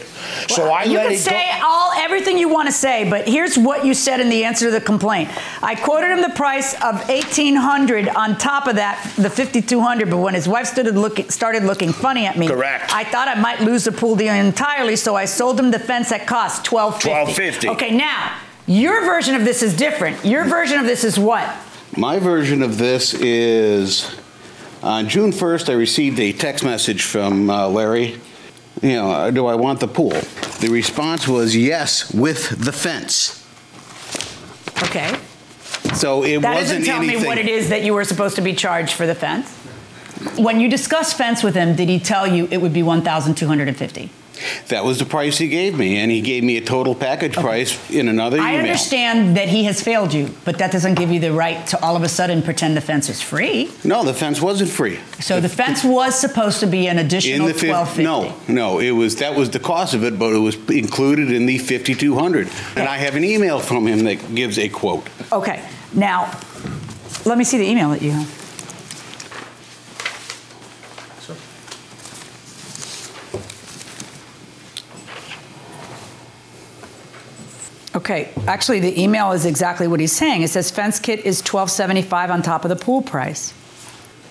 So 0.47 0.71
I 0.71 0.83
you 0.83 0.97
let 0.97 1.05
can 1.07 1.13
it 1.13 1.19
say 1.19 1.49
go. 1.59 1.65
all 1.65 1.91
everything 1.93 2.37
you 2.37 2.49
want 2.49 2.67
to 2.67 2.71
say, 2.71 3.09
but 3.09 3.27
here's 3.27 3.57
what 3.57 3.85
you 3.85 3.93
said 3.93 4.19
in 4.19 4.29
the 4.29 4.43
answer 4.43 4.65
to 4.65 4.71
the 4.71 4.81
complaint. 4.81 5.29
I 5.63 5.75
quoted 5.75 6.11
him 6.11 6.21
the 6.21 6.35
price 6.35 6.73
of 6.81 7.09
eighteen 7.09 7.55
hundred 7.55 8.07
on 8.09 8.37
top 8.37 8.67
of 8.67 8.75
that, 8.75 9.13
the 9.17 9.29
fifty 9.29 9.61
two 9.61 9.79
hundred. 9.81 10.09
But 10.09 10.17
when 10.17 10.33
his 10.33 10.47
wife 10.47 10.67
started 10.67 10.95
looking 10.95 11.29
started 11.29 11.63
looking 11.63 11.91
funny 11.93 12.25
at 12.25 12.37
me, 12.37 12.47
Correct. 12.47 12.93
I 12.93 13.03
thought 13.03 13.27
I 13.27 13.35
might 13.35 13.61
lose 13.61 13.85
the 13.85 13.91
pool 13.91 14.15
deal 14.15 14.33
entirely, 14.33 14.95
so 14.95 15.15
I 15.15 15.25
sold 15.25 15.59
him 15.59 15.71
the 15.71 15.79
fence 15.79 16.09
that 16.09 16.27
cost 16.27 16.65
twelve 16.65 17.01
fifty. 17.01 17.09
$12.50. 17.09 17.71
Okay, 17.73 17.95
now 17.95 18.37
your 18.67 19.01
version 19.05 19.35
of 19.35 19.43
this 19.45 19.63
is 19.63 19.75
different. 19.75 20.23
Your 20.23 20.45
version 20.45 20.79
of 20.79 20.85
this 20.85 21.03
is 21.03 21.17
what? 21.17 21.47
My 21.97 22.19
version 22.19 22.61
of 22.61 22.77
this 22.77 23.13
is 23.13 24.15
on 24.83 25.09
June 25.09 25.31
1st, 25.31 25.69
I 25.69 25.73
received 25.73 26.19
a 26.19 26.31
text 26.31 26.63
message 26.63 27.03
from 27.03 27.49
uh, 27.49 27.67
Larry. 27.67 28.19
You 28.81 28.93
know, 28.93 29.11
uh, 29.11 29.31
do 29.31 29.47
I 29.47 29.55
want 29.55 29.79
the 29.79 29.87
pool? 29.87 30.11
The 30.59 30.69
response 30.71 31.27
was 31.27 31.55
yes, 31.55 32.13
with 32.13 32.49
the 32.63 32.71
fence. 32.71 33.45
Okay. 34.83 35.17
So 35.95 36.23
it 36.23 36.41
That 36.41 36.53
wasn't 36.53 36.79
doesn't 36.79 36.83
tell 36.85 36.97
anything. 36.97 37.21
me 37.21 37.27
what 37.27 37.37
it 37.37 37.47
is 37.47 37.69
that 37.69 37.83
you 37.83 37.93
were 37.93 38.05
supposed 38.05 38.35
to 38.35 38.41
be 38.41 38.53
charged 38.53 38.93
for 38.93 39.05
the 39.07 39.15
fence. 39.15 39.51
When 40.37 40.59
you 40.59 40.69
discussed 40.69 41.17
fence 41.17 41.43
with 41.43 41.55
him, 41.55 41.75
did 41.75 41.89
he 41.89 41.99
tell 41.99 42.27
you 42.27 42.47
it 42.51 42.57
would 42.57 42.73
be 42.73 42.83
1,250? 42.83 44.09
That 44.67 44.83
was 44.85 44.99
the 44.99 45.05
price 45.05 45.37
he 45.37 45.47
gave 45.47 45.77
me, 45.77 45.97
and 45.97 46.11
he 46.11 46.21
gave 46.21 46.43
me 46.43 46.57
a 46.57 46.61
total 46.61 46.95
package 46.95 47.33
price 47.33 47.89
in 47.89 48.07
another 48.07 48.39
I 48.39 48.51
email. 48.53 48.59
understand 48.61 49.37
that 49.37 49.47
he 49.49 49.63
has 49.65 49.81
failed 49.81 50.13
you, 50.13 50.29
but 50.45 50.57
that 50.59 50.71
doesn't 50.71 50.95
give 50.95 51.11
you 51.11 51.19
the 51.19 51.31
right 51.31 51.65
to 51.67 51.81
all 51.83 51.95
of 51.95 52.03
a 52.03 52.09
sudden 52.09 52.41
pretend 52.41 52.75
the 52.77 52.81
fence 52.81 53.09
is 53.09 53.21
free. 53.21 53.71
No, 53.83 54.03
the 54.03 54.13
fence 54.13 54.41
wasn't 54.41 54.69
free. 54.69 54.99
So 55.19 55.39
the 55.39 55.49
fence 55.49 55.83
was 55.83 56.19
supposed 56.19 56.59
to 56.61 56.67
be 56.67 56.87
an 56.87 56.99
additional 56.99 57.47
In 57.47 57.53
the 57.53 57.59
fif- 57.59 57.69
1250. 57.69 58.03
no, 58.03 58.53
no, 58.75 58.79
it 58.79 58.91
was 58.91 59.15
that 59.17 59.35
was 59.35 59.49
the 59.49 59.59
cost 59.59 59.93
of 59.93 60.03
it, 60.03 60.17
but 60.19 60.33
it 60.33 60.37
was 60.39 60.55
included 60.69 61.31
in 61.31 61.45
the 61.45 61.57
5200. 61.57 62.47
And 62.75 62.87
I 62.87 62.97
have 62.97 63.15
an 63.15 63.23
email 63.23 63.59
from 63.59 63.87
him 63.87 64.03
that 64.05 64.35
gives 64.35 64.57
a 64.59 64.69
quote. 64.69 65.07
Okay, 65.31 65.63
now, 65.93 66.31
let 67.25 67.37
me 67.37 67.43
see 67.43 67.57
the 67.57 67.65
email 67.69 67.89
that 67.89 68.01
you 68.01 68.11
have. 68.11 68.38
Okay, 77.95 78.29
actually, 78.47 78.79
the 78.79 79.01
email 79.01 79.31
is 79.31 79.45
exactly 79.45 79.87
what 79.87 79.99
he's 79.99 80.11
saying. 80.11 80.43
It 80.43 80.49
says 80.49 80.69
fence 80.69 80.99
kit 80.99 81.19
is 81.25 81.39
1275 81.39 82.29
on 82.29 82.41
top 82.43 82.63
of 82.63 82.69
the 82.69 82.75
pool 82.75 83.01
price. 83.01 83.53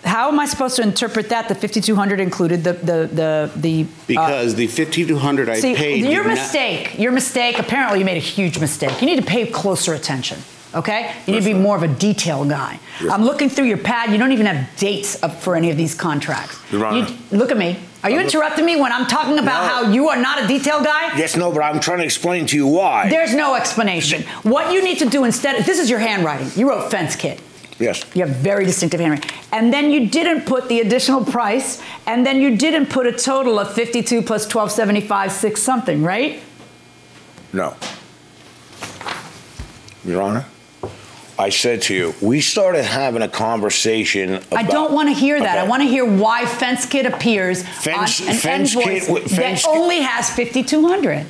How 0.04 0.28
am 0.28 0.38
I 0.38 0.46
supposed 0.46 0.76
to 0.76 0.82
interpret 0.82 1.28
that? 1.30 1.48
The 1.48 1.56
5200 1.56 2.20
included 2.20 2.62
the 2.62 2.74
the 2.74 3.10
the 3.12 3.50
the 3.56 3.82
uh, 3.82 3.86
Because 4.06 4.54
the 4.54 4.68
5200 4.68 5.48
I 5.48 5.58
See, 5.60 5.74
paid. 5.74 6.04
your 6.04 6.22
did 6.22 6.28
not- 6.28 6.34
mistake, 6.36 6.98
your 7.00 7.10
mistake, 7.10 7.58
apparently 7.58 7.98
you 7.98 8.04
made 8.04 8.16
a 8.16 8.20
huge 8.20 8.60
mistake. 8.60 9.00
You 9.00 9.06
need 9.08 9.16
to 9.16 9.26
pay 9.26 9.44
closer 9.46 9.92
attention, 9.94 10.38
okay? 10.72 11.12
You 11.26 11.32
need 11.34 11.40
to 11.40 11.46
be 11.46 11.54
more 11.54 11.76
of 11.76 11.82
a 11.82 11.88
detail 11.88 12.44
guy. 12.44 12.78
I'm 13.10 13.24
looking 13.24 13.48
through 13.50 13.66
your 13.66 13.78
pad. 13.78 14.12
You 14.12 14.18
don't 14.18 14.30
even 14.32 14.46
have 14.46 14.76
dates 14.76 15.20
up 15.20 15.34
for 15.34 15.56
any 15.56 15.68
of 15.68 15.76
these 15.76 15.96
contracts. 15.96 16.56
Your 16.70 16.86
Honor. 16.86 17.08
You- 17.08 17.36
look 17.36 17.50
at 17.50 17.56
me. 17.58 17.76
Are 18.04 18.10
you 18.10 18.18
uh, 18.18 18.22
interrupting 18.22 18.64
me 18.64 18.76
when 18.80 18.92
I'm 18.92 19.06
talking 19.06 19.38
about 19.38 19.62
No. 19.62 19.68
how 19.86 19.92
you 19.92 20.08
are 20.08 20.16
not 20.16 20.42
a 20.42 20.46
detail 20.46 20.82
guy? 20.82 21.16
Yes, 21.18 21.36
no, 21.36 21.50
but 21.52 21.62
I'm 21.62 21.80
trying 21.80 21.98
to 21.98 22.04
explain 22.04 22.46
to 22.46 22.56
you 22.56 22.66
why. 22.66 23.08
There's 23.08 23.34
no 23.34 23.54
explanation. 23.54 24.22
What 24.42 24.72
you 24.72 24.82
need 24.84 24.98
to 25.00 25.06
do 25.08 25.24
instead, 25.24 25.64
this 25.64 25.78
is 25.78 25.90
your 25.90 25.98
handwriting. 25.98 26.50
You 26.54 26.68
wrote 26.70 26.90
fence 26.90 27.16
kit. 27.16 27.40
Yes. 27.78 28.04
You 28.14 28.24
have 28.26 28.36
very 28.36 28.64
distinctive 28.64 29.00
handwriting. 29.00 29.30
And 29.52 29.72
then 29.72 29.90
you 29.90 30.08
didn't 30.08 30.46
put 30.46 30.68
the 30.68 30.80
additional 30.80 31.24
price, 31.24 31.82
and 32.06 32.24
then 32.26 32.40
you 32.40 32.56
didn't 32.56 32.86
put 32.86 33.06
a 33.06 33.12
total 33.12 33.58
of 33.58 33.72
52 33.74 34.22
plus 34.22 34.42
1275, 34.44 35.32
six 35.32 35.62
something, 35.62 36.02
right? 36.02 36.40
No. 37.52 37.74
Your 40.04 40.22
Honor, 40.22 40.44
I 41.38 41.50
said 41.50 41.82
to 41.82 41.94
you, 41.94 42.14
we 42.20 42.40
started 42.40 42.82
having 42.84 43.22
a 43.22 43.28
conversation 43.28 44.34
about. 44.34 44.52
I 44.52 44.62
don't 44.64 44.92
want 44.92 45.08
to 45.08 45.14
hear 45.14 45.38
that. 45.38 45.56
I 45.58 45.62
want 45.68 45.82
to 45.82 45.88
hear 45.88 46.04
why 46.04 46.44
fence 46.46 46.84
kit 46.84 47.06
appears 47.06 47.62
Fence- 47.62 48.20
on 48.20 48.28
an 48.28 48.34
fence 48.34 48.74
kit 48.74 48.86
invoice 48.86 49.06
wi- 49.06 49.26
fence 49.28 49.62
that 49.62 49.68
only 49.70 50.00
has 50.00 50.28
5200. 50.30 51.26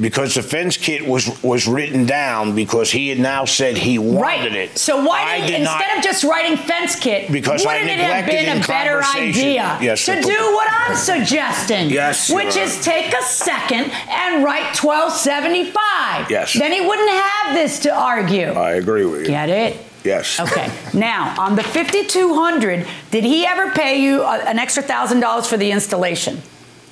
Because 0.00 0.34
the 0.34 0.42
fence 0.42 0.76
kit 0.76 1.06
was 1.06 1.40
was 1.42 1.68
written 1.68 2.04
down 2.04 2.54
because 2.56 2.90
he 2.90 3.08
had 3.10 3.20
now 3.20 3.44
said 3.44 3.76
he 3.76 3.96
wanted 3.98 4.20
Right. 4.20 4.52
it. 4.52 4.76
So 4.76 5.04
why 5.04 5.36
didn't 5.36 5.46
did 5.46 5.60
instead 5.60 5.86
not, 5.88 5.98
of 5.98 6.02
just 6.04 6.24
writing 6.24 6.56
fence 6.56 6.96
kit, 6.96 7.30
Because 7.30 7.64
wouldn't 7.64 7.88
it 7.88 8.00
have 8.00 8.26
been 8.26 8.60
a 8.60 8.66
better 8.66 9.02
idea 9.14 9.78
Yes, 9.80 10.04
to 10.06 10.20
do 10.20 10.30
what 10.54 10.68
I'm 10.72 10.96
suggesting? 10.96 11.90
Yes, 11.90 12.28
which 12.28 12.56
is 12.56 12.82
take 12.84 13.14
a 13.14 13.22
second 13.22 13.92
and 14.10 14.42
write 14.42 14.74
1275. 14.74 16.30
Yes. 16.30 16.52
Then 16.58 16.72
he 16.72 16.80
wouldn't 16.80 17.10
have 17.10 17.54
this 17.54 17.78
to 17.80 17.94
argue. 17.94 18.48
I 18.48 18.72
agree 18.72 19.04
with 19.04 19.20
you. 19.22 19.26
Get 19.28 19.48
it? 19.48 19.76
Yes. 20.02 20.40
Okay. 20.40 20.70
Now, 20.94 21.34
on 21.38 21.56
the 21.56 21.62
5200, 21.62 22.86
did 23.10 23.24
he 23.24 23.46
ever 23.46 23.70
pay 23.70 24.00
you 24.00 24.22
an 24.24 24.58
extra 24.58 24.82
$1,000 24.82 25.46
for 25.46 25.56
the 25.56 25.70
installation? 25.72 26.42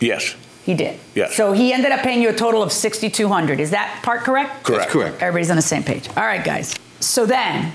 Yes. 0.01 0.35
He 0.65 0.75
did. 0.75 0.99
Yes. 1.15 1.35
So 1.35 1.53
he 1.53 1.73
ended 1.73 1.91
up 1.93 2.01
paying 2.01 2.23
you 2.23 2.29
a 2.29 2.35
total 2.35 2.63
of 2.63 2.71
6200. 2.73 3.59
Is 3.61 3.71
that 3.71 4.01
part 4.03 4.21
correct? 4.21 4.65
Correct. 4.65 4.83
That's 4.83 4.93
correct. 4.93 5.23
Everybody's 5.23 5.51
on 5.51 5.57
the 5.57 5.63
same 5.63 5.83
page. 5.83 6.09
All 6.11 6.25
right, 6.25 6.45
guys. 6.45 6.75
So 7.01 7.27
then, 7.27 7.73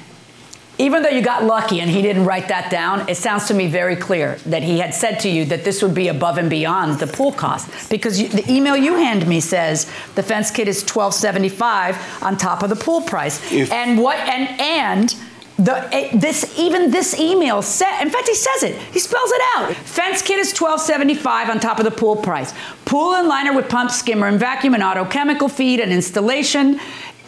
even 0.77 1.01
though 1.01 1.09
you 1.09 1.21
got 1.21 1.43
lucky 1.43 1.81
and 1.81 1.89
he 1.89 2.01
didn't 2.01 2.23
write 2.25 2.47
that 2.47 2.69
down, 2.71 3.09
it 3.09 3.17
sounds 3.17 3.47
to 3.47 3.53
me 3.53 3.67
very 3.67 3.95
clear 3.95 4.35
that 4.45 4.63
he 4.63 4.77
had 4.79 4.93
said 4.93 5.19
to 5.21 5.29
you 5.29 5.43
that 5.45 5.63
this 5.65 5.81
would 5.81 5.95
be 5.95 6.07
above 6.07 6.37
and 6.37 6.49
beyond 6.49 6.99
the 6.99 7.07
pool 7.07 7.31
cost 7.33 7.89
because 7.89 8.21
you, 8.21 8.29
the 8.29 8.49
email 8.49 8.77
you 8.77 8.95
hand 8.95 9.27
me 9.27 9.39
says 9.41 9.85
the 10.15 10.23
fence 10.23 10.51
kit 10.51 10.67
is 10.67 10.81
1275 10.83 12.23
on 12.23 12.37
top 12.37 12.63
of 12.63 12.69
the 12.69 12.75
pool 12.75 13.01
price. 13.01 13.51
If- 13.51 13.71
and 13.71 13.99
what 13.99 14.17
and 14.19 14.61
and 14.61 15.15
the 15.59 15.89
eh, 15.93 16.15
this 16.15 16.57
even 16.57 16.91
this 16.91 17.19
email 17.19 17.61
said 17.61 18.01
in 18.01 18.09
fact 18.09 18.27
he 18.27 18.35
says 18.35 18.63
it. 18.63 18.75
He 18.93 18.99
spells 18.99 19.31
it 19.31 19.41
out. 19.55 19.73
Fence 19.75 20.21
kit 20.21 20.37
is 20.39 20.49
1275 20.59 21.49
on 21.49 21.59
top 21.59 21.79
of 21.79 21.85
the 21.85 21.91
pool 21.91 22.15
price. 22.15 22.53
Pool 22.85 23.13
and 23.15 23.27
liner 23.27 23.53
with 23.53 23.67
pump 23.69 23.89
skimmer 23.91 24.27
and 24.27 24.39
vacuum 24.39 24.73
and 24.75 24.83
auto 24.83 25.03
chemical 25.05 25.49
feed 25.49 25.79
and 25.79 25.91
installation 25.91 26.79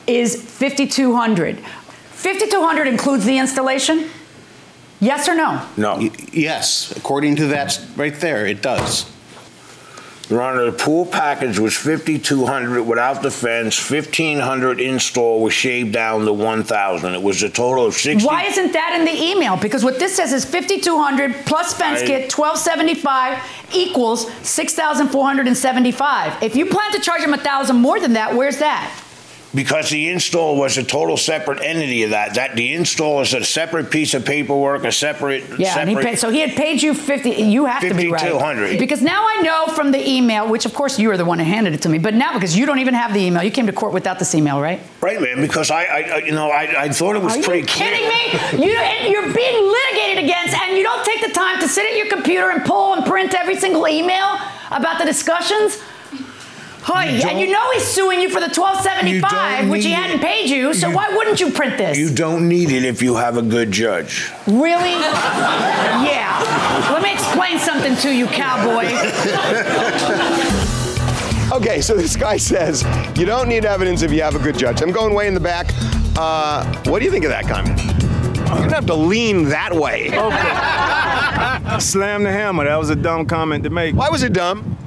is 0.07 0.35
5200 0.35 1.59
5200 1.59 2.87
includes 2.87 3.25
the 3.25 3.37
installation? 3.37 4.09
Yes 4.99 5.29
or 5.29 5.35
no? 5.35 5.65
No. 5.77 5.95
Y- 5.97 6.11
Yes, 6.33 6.91
according 6.97 7.37
to 7.37 7.47
that 7.47 7.79
right 7.95 8.13
there, 8.19 8.45
it 8.45 8.61
does. 8.61 9.05
Your 10.29 10.43
Honor, 10.43 10.65
the 10.65 10.77
pool 10.77 11.07
package 11.07 11.57
was 11.57 11.75
5200 11.75 12.83
without 12.83 13.23
the 13.23 13.31
fence, 13.31 13.89
1500 13.89 14.79
install 14.79 15.41
was 15.41 15.53
shaved 15.53 15.91
down 15.91 16.25
to 16.25 16.33
1000. 16.33 17.15
It 17.15 17.21
was 17.23 17.41
a 17.41 17.49
total 17.49 17.87
of 17.87 17.95
60. 17.95 18.27
why 18.27 18.43
isn't 18.43 18.71
that 18.73 18.95
in 18.99 19.05
the 19.05 19.23
email 19.31 19.57
because 19.57 19.83
what 19.83 19.97
this 19.97 20.15
says 20.15 20.31
is 20.31 20.45
5200 20.45 21.33
plus 21.47 21.73
fence 21.73 22.01
I- 22.01 22.05
kit 22.05 22.31
1275 22.31 23.43
equals 23.73 24.31
6475 24.47 26.43
if 26.43 26.55
you 26.55 26.65
plan 26.67 26.91
to 26.91 26.99
charge 26.99 27.21
him 27.21 27.33
a 27.33 27.37
thousand 27.37 27.77
more 27.77 27.99
than 27.99 28.13
that 28.13 28.35
where's 28.35 28.57
that 28.57 28.91
Because 29.53 29.89
the 29.89 30.09
install 30.09 30.57
was 30.57 30.77
a 30.77 30.83
total 30.83 31.17
separate 31.17 31.59
entity 31.61 32.03
of 32.03 32.11
that. 32.11 32.35
That 32.35 32.55
the 32.55 32.73
install 32.75 33.21
is 33.21 33.33
a 33.33 33.43
separate 33.43 33.89
piece 33.89 34.13
of 34.13 34.23
paperwork, 34.23 34.83
a 34.83 34.91
separate. 34.91 35.43
Yeah, 35.57 35.79
and 35.79 35.89
he 35.89 35.95
paid, 35.95 36.19
so 36.19 36.29
he 36.29 36.39
had 36.39 36.51
paid 36.51 36.83
you 36.83 36.93
fifty. 36.93 37.31
You 37.31 37.65
have 37.65 37.81
to 37.81 37.95
be 37.95 38.09
right 38.11 38.21
5,200. 38.21 38.77
because 38.77 39.01
now 39.01 39.25
I 39.27 39.41
know 39.41 39.73
from 39.73 39.89
the 39.91 40.07
email, 40.07 40.47
which 40.47 40.65
of 40.67 40.73
course 40.75 40.99
you 40.99 41.09
are 41.09 41.17
the 41.17 41.25
one 41.25 41.39
who 41.39 41.45
handed 41.45 41.73
it 41.73 41.81
to 41.81 41.89
me. 41.89 41.97
But 41.97 42.13
now 42.13 42.33
because 42.35 42.55
you 42.55 42.67
don't 42.67 42.77
even 42.77 42.93
have 42.93 43.11
the 43.11 43.21
email, 43.21 43.41
you 43.41 43.49
came 43.49 43.65
to 43.65 43.73
court 43.73 43.91
without 43.91 44.19
this 44.19 44.35
email, 44.35 44.61
right? 44.61 44.79
Right, 45.01 45.19
man. 45.19 45.41
Because 45.41 45.71
I, 45.71 45.83
I, 45.83 46.17
you 46.17 46.31
know, 46.31 46.49
I, 46.51 46.83
I 46.83 46.89
thought 46.89 47.15
it 47.15 47.23
was 47.23 47.35
Are 47.35 47.41
pretty 47.41 47.61
you 47.61 47.65
clear. 47.65 47.89
kidding 47.91 48.07
me? 48.07 48.65
You, 48.67 48.73
you're 49.09 49.33
being 49.33 49.67
litigated 49.67 50.25
against, 50.25 50.55
and 50.61 50.77
you 50.77 50.83
don't 50.83 51.03
take 51.03 51.21
the 51.25 51.33
time 51.33 51.59
to 51.59 51.67
sit 51.67 51.89
at 51.89 51.97
your 51.97 52.07
computer 52.07 52.51
and 52.51 52.63
pull 52.65 52.93
and 52.93 53.03
print 53.05 53.33
every 53.33 53.55
single 53.55 53.87
email 53.87 54.37
about 54.69 54.99
the 54.99 55.05
discussions. 55.05 55.81
Hoy, 56.91 57.03
and 57.29 57.39
you 57.39 57.51
know 57.51 57.71
he's 57.71 57.85
suing 57.85 58.19
you 58.19 58.29
for 58.29 58.39
the 58.39 58.49
1275, 58.49 59.59
don't 59.61 59.69
which 59.69 59.83
he 59.83 59.89
need 59.89 59.95
hadn't 59.95 60.19
it. 60.19 60.23
paid 60.23 60.49
you. 60.49 60.73
So 60.73 60.89
You- 60.89 60.95
why 60.95 61.15
wouldn't 61.15 61.39
you 61.39 61.51
print 61.51 61.77
this? 61.77 61.97
You 61.97 62.09
don't 62.13 62.49
need 62.49 62.71
it 62.71 62.83
if 62.83 63.01
you 63.01 63.15
have 63.15 63.37
a 63.37 63.41
good 63.43 63.71
judge. 63.71 64.31
Really? 64.47 64.91
yeah. 64.91 66.89
Let 66.91 67.03
me 67.03 67.13
explain 67.13 67.59
something 67.59 67.95
to 67.97 68.11
you, 68.13 68.25
cowboy. 68.27 68.87
Okay, 71.51 71.81
so 71.81 71.97
this 71.97 72.15
guy 72.15 72.37
says 72.37 72.83
you 73.17 73.25
don't 73.25 73.49
need 73.49 73.65
evidence 73.65 74.03
if 74.03 74.11
you 74.13 74.21
have 74.21 74.35
a 74.35 74.39
good 74.39 74.55
judge. 74.55 74.83
I'm 74.83 74.91
going 74.91 75.15
way 75.15 75.27
in 75.27 75.33
the 75.33 75.39
back. 75.39 75.71
Uh, 76.15 76.63
what 76.85 76.99
do 76.99 77.05
you 77.05 77.11
think 77.11 77.25
of 77.25 77.31
that 77.31 77.47
comment? 77.47 77.81
You're 77.81 78.59
gonna 78.59 78.75
have 78.75 78.85
to 78.85 78.93
lean 78.93 79.45
that 79.49 79.73
way. 79.73 80.09
Okay. 80.09 81.79
Slam 81.79 82.21
the 82.23 82.31
hammer. 82.31 82.65
That 82.65 82.77
was 82.77 82.91
a 82.91 82.95
dumb 82.95 83.25
comment 83.25 83.63
to 83.63 83.71
make. 83.71 83.95
Why 83.95 84.09
was 84.09 84.21
it 84.21 84.31
dumb? 84.31 84.77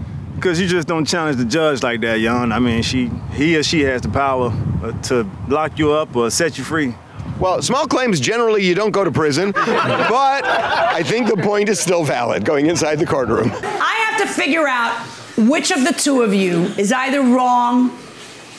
Because 0.43 0.61
you 0.61 0.67
just 0.67 0.89
don't 0.89 1.05
challenge 1.05 1.37
the 1.37 1.45
judge 1.45 1.85
like 1.85 2.01
that, 2.01 2.19
Yon. 2.19 2.51
I 2.51 2.59
mean, 2.59 2.83
she, 2.83 3.09
he 3.33 3.57
or 3.57 3.63
she 3.63 3.83
has 3.83 4.03
the 4.03 4.09
power 4.09 4.53
uh, 4.83 4.91
to 5.03 5.25
lock 5.47 5.79
you 5.79 5.93
up 5.93 6.17
or 6.17 6.33
set 6.33 6.59
you 6.59 6.65
free. 6.65 6.97
Well, 7.39 7.63
small 7.63 7.87
claims 7.87 8.19
generally 8.19 8.65
you 8.65 8.75
don't 8.75 8.91
go 8.91 9.05
to 9.05 9.13
prison, 9.13 9.53
but 9.55 10.45
I 10.45 11.05
think 11.05 11.29
the 11.29 11.37
point 11.37 11.69
is 11.69 11.79
still 11.79 12.03
valid 12.03 12.45
going 12.45 12.67
inside 12.67 12.97
the 12.97 13.07
courtroom. 13.07 13.53
I 13.53 14.11
have 14.11 14.21
to 14.21 14.35
figure 14.35 14.67
out 14.67 14.93
which 15.39 15.71
of 15.71 15.85
the 15.85 15.93
two 15.93 16.23
of 16.23 16.35
you 16.35 16.63
is 16.77 16.91
either 16.91 17.21
wrong 17.21 17.97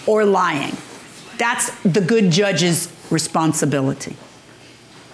or 0.08 0.24
lying. 0.24 0.78
That's 1.38 1.70
the 1.82 2.00
good 2.00 2.32
judge's 2.32 2.90
responsibility. 3.10 4.16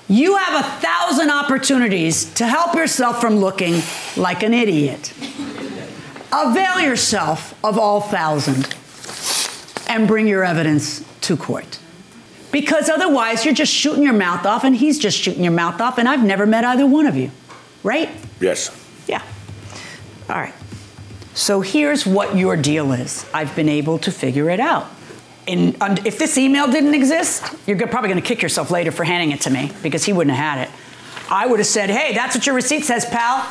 You 0.07 0.37
have 0.37 0.63
a 0.63 0.69
thousand 0.81 1.31
opportunities 1.31 2.31
to 2.35 2.45
help 2.45 2.75
yourself 2.75 3.19
from 3.19 3.37
looking 3.37 3.81
like 4.15 4.43
an 4.43 4.53
idiot. 4.53 5.13
Avail 6.31 6.81
yourself 6.81 7.53
of 7.63 7.77
all 7.77 8.01
thousand 8.01 8.75
and 9.87 10.07
bring 10.07 10.27
your 10.27 10.43
evidence 10.43 11.03
to 11.21 11.35
court. 11.35 11.79
Because 12.51 12.89
otherwise, 12.89 13.45
you're 13.45 13.53
just 13.53 13.73
shooting 13.73 14.03
your 14.03 14.13
mouth 14.13 14.45
off, 14.45 14.63
and 14.63 14.75
he's 14.75 14.97
just 14.99 15.17
shooting 15.17 15.43
your 15.43 15.53
mouth 15.53 15.79
off, 15.81 15.97
and 15.97 16.07
I've 16.07 16.23
never 16.23 16.45
met 16.45 16.63
either 16.63 16.85
one 16.85 17.05
of 17.07 17.15
you. 17.15 17.31
Right? 17.83 18.09
Yes. 18.39 18.69
Yeah. 19.07 19.21
All 20.29 20.35
right. 20.35 20.53
So 21.33 21.61
here's 21.61 22.05
what 22.05 22.35
your 22.35 22.57
deal 22.57 22.91
is. 22.91 23.25
I've 23.33 23.55
been 23.55 23.69
able 23.69 23.97
to 23.99 24.11
figure 24.11 24.49
it 24.49 24.59
out. 24.59 24.87
in, 25.47 25.75
un- 25.81 26.05
if 26.05 26.19
this 26.19 26.37
email 26.37 26.67
didn't 26.71 26.93
exist, 26.93 27.43
you're 27.65 27.77
probably 27.87 28.09
going 28.09 28.21
to 28.21 28.27
kick 28.27 28.41
yourself 28.41 28.69
later 28.71 28.91
for 28.91 29.03
handing 29.03 29.31
it 29.31 29.41
to 29.41 29.49
me 29.49 29.71
because 29.81 30.03
he 30.03 30.13
wouldn't 30.13 30.35
have 30.35 30.57
had 30.59 30.67
it. 30.67 30.73
I 31.31 31.45
would 31.47 31.59
have 31.59 31.67
said, 31.67 31.89
hey, 31.89 32.13
that's 32.13 32.35
what 32.35 32.45
your 32.45 32.55
receipt 32.55 32.83
says, 32.83 33.05
pal. 33.05 33.47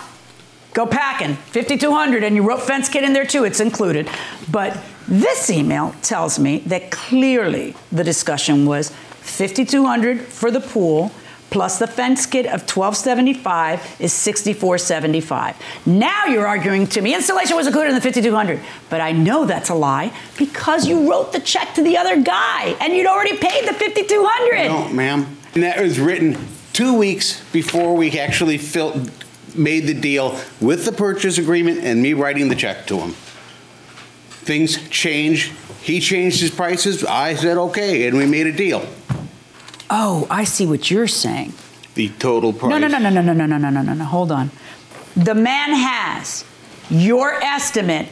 Go 0.74 0.87
packing. 0.87 1.35
5200 1.35 2.22
and 2.22 2.37
you 2.37 2.42
wrote 2.42 2.62
fence 2.62 2.88
kit 2.88 3.04
in 3.04 3.12
there 3.12 3.24
too. 3.26 3.44
It's 3.44 3.61
included. 3.61 4.09
But 4.50 4.78
this 5.09 5.50
email 5.50 5.94
tells 6.02 6.38
me 6.38 6.59
that 6.66 6.90
clearly 6.90 7.74
the 7.90 8.04
discussion 8.04 8.66
was 8.66 8.90
5200 8.90 10.20
for 10.20 10.50
the 10.50 10.61
pool 10.61 11.11
plus 11.50 11.78
the 11.78 11.87
fence 11.87 12.26
kit 12.26 12.44
of 12.44 12.61
1275 12.61 13.96
is 14.00 14.12
6475 14.12 15.57
now 15.87 16.26
you're 16.26 16.46
arguing 16.46 16.87
to 16.87 17.00
me 17.00 17.14
installation 17.14 17.57
was 17.57 17.66
included 17.66 17.88
in 17.90 17.94
the 17.94 18.00
5200 18.00 18.61
but 18.90 19.00
i 19.00 19.12
know 19.12 19.44
that's 19.46 19.70
a 19.70 19.74
lie 19.74 20.12
because 20.37 20.87
you 20.87 21.11
wrote 21.11 21.33
the 21.33 21.40
check 21.40 21.72
to 21.74 21.83
the 21.83 21.96
other 21.96 22.20
guy 22.20 22.76
and 22.81 22.92
you'd 22.94 23.07
already 23.07 23.37
paid 23.37 23.66
the 23.66 23.72
5200 23.72 24.68
No, 24.68 24.88
ma'am. 24.90 25.37
And 25.54 25.62
that 25.62 25.81
was 25.81 25.98
written 25.98 26.37
two 26.74 26.92
weeks 26.94 27.42
before 27.50 27.94
we 27.96 28.18
actually 28.18 28.59
filled, 28.59 29.11
made 29.56 29.87
the 29.87 29.94
deal 29.94 30.38
with 30.61 30.84
the 30.84 30.92
purchase 30.92 31.38
agreement 31.38 31.80
and 31.84 32.02
me 32.02 32.14
writing 32.14 32.48
the 32.48 32.54
check 32.54 32.87
to 32.88 32.98
him. 32.98 33.12
Things 34.44 34.88
changed. 34.88 35.52
He 35.82 36.00
changed 36.00 36.40
his 36.40 36.50
prices. 36.50 37.04
I 37.04 37.34
said, 37.34 37.56
okay, 37.58 38.06
and 38.08 38.16
we 38.16 38.26
made 38.26 38.46
a 38.46 38.52
deal. 38.52 38.87
oh 39.90 40.26
i 40.30 40.44
see 40.44 40.66
what 40.66 40.90
you're 40.90 41.06
saying 41.08 41.52
The 41.94 42.08
total 42.18 42.52
price. 42.52 42.70
No, 42.70 42.78
no, 42.78 42.87
no, 42.88 42.98
no, 42.98 43.11
no, 43.11 43.22
no, 43.22 43.32
no, 43.32 43.46
no, 43.46 43.58
no, 43.58 43.70
no, 43.70 43.82
no, 43.82 43.94
no. 43.94 44.04
Hold 44.04 44.30
on. 44.32 44.50
The 45.16 45.34
man 45.34 45.70
has 45.72 46.44
your 46.90 47.32
estimate, 47.42 48.08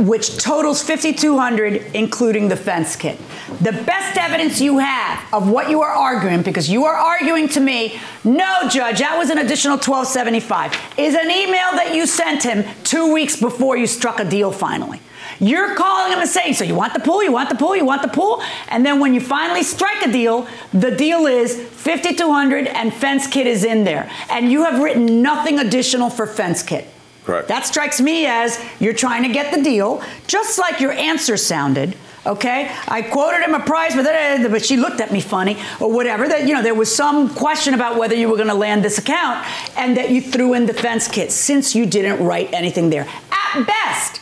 which 0.00 0.36
totals 0.38 0.82
5,200, 0.82 1.94
including 1.94 2.48
the 2.48 2.56
fence 2.56 2.96
kit. 2.96 3.18
The 3.60 3.72
best 3.72 4.16
evidence 4.16 4.60
you 4.60 4.78
have 4.78 5.22
of 5.32 5.50
what 5.50 5.70
you 5.70 5.82
are 5.82 5.92
arguing, 5.92 6.42
because 6.42 6.68
you 6.68 6.84
are 6.84 6.94
arguing 6.94 7.48
to 7.50 7.60
me, 7.60 8.00
no, 8.24 8.68
Judge, 8.68 9.00
that 9.00 9.16
was 9.18 9.30
an 9.30 9.38
additional 9.38 9.76
1275, 9.76 10.98
is 10.98 11.14
an 11.14 11.30
email 11.30 11.72
that 11.72 11.94
you 11.94 12.06
sent 12.06 12.42
him 12.42 12.64
two 12.84 13.12
weeks 13.12 13.36
before 13.36 13.76
you 13.76 13.86
struck 13.86 14.20
a 14.20 14.24
deal 14.24 14.50
finally. 14.50 15.00
You're 15.38 15.74
calling 15.74 16.12
him 16.12 16.18
and 16.20 16.28
saying, 16.28 16.54
so 16.54 16.64
you 16.64 16.74
want 16.74 16.92
the 16.92 17.00
pool, 17.00 17.22
you 17.22 17.32
want 17.32 17.48
the 17.48 17.54
pool, 17.54 17.74
you 17.74 17.84
want 17.84 18.02
the 18.02 18.08
pool? 18.08 18.42
And 18.68 18.84
then 18.84 19.00
when 19.00 19.14
you 19.14 19.20
finally 19.20 19.62
strike 19.62 20.06
a 20.06 20.12
deal, 20.12 20.46
the 20.72 20.90
deal 20.90 21.26
is 21.26 21.56
5200 21.56 22.66
and 22.66 22.92
fence 22.92 23.26
kit 23.26 23.46
is 23.46 23.64
in 23.64 23.84
there. 23.84 24.10
And 24.30 24.52
you 24.52 24.64
have 24.64 24.82
written 24.82 25.22
nothing 25.22 25.58
additional 25.58 26.10
for 26.10 26.26
fence 26.26 26.62
kit. 26.62 26.86
Correct. 27.24 27.48
That 27.48 27.66
strikes 27.66 28.00
me 28.00 28.26
as 28.26 28.58
you're 28.80 28.94
trying 28.94 29.22
to 29.24 29.28
get 29.28 29.54
the 29.54 29.62
deal, 29.62 30.02
just 30.26 30.58
like 30.58 30.80
your 30.80 30.92
answer 30.92 31.36
sounded. 31.36 31.96
Okay, 32.26 32.70
I 32.86 33.00
quoted 33.00 33.42
him 33.42 33.54
a 33.54 33.60
price, 33.60 33.94
but, 33.94 34.02
then, 34.02 34.42
eh, 34.42 34.44
eh, 34.44 34.48
but 34.48 34.62
she 34.62 34.76
looked 34.76 35.00
at 35.00 35.10
me 35.10 35.22
funny 35.22 35.56
or 35.80 35.90
whatever. 35.90 36.28
That 36.28 36.46
you 36.46 36.52
know 36.54 36.62
there 36.62 36.74
was 36.74 36.94
some 36.94 37.34
question 37.34 37.72
about 37.72 37.96
whether 37.96 38.14
you 38.14 38.28
were 38.28 38.36
going 38.36 38.48
to 38.48 38.54
land 38.54 38.84
this 38.84 38.98
account, 38.98 39.46
and 39.74 39.96
that 39.96 40.10
you 40.10 40.20
threw 40.20 40.52
in 40.52 40.66
the 40.66 40.74
fence 40.74 41.08
kit 41.08 41.32
since 41.32 41.74
you 41.74 41.86
didn't 41.86 42.22
write 42.22 42.52
anything 42.52 42.90
there. 42.90 43.06
At 43.32 43.66
best, 43.66 44.20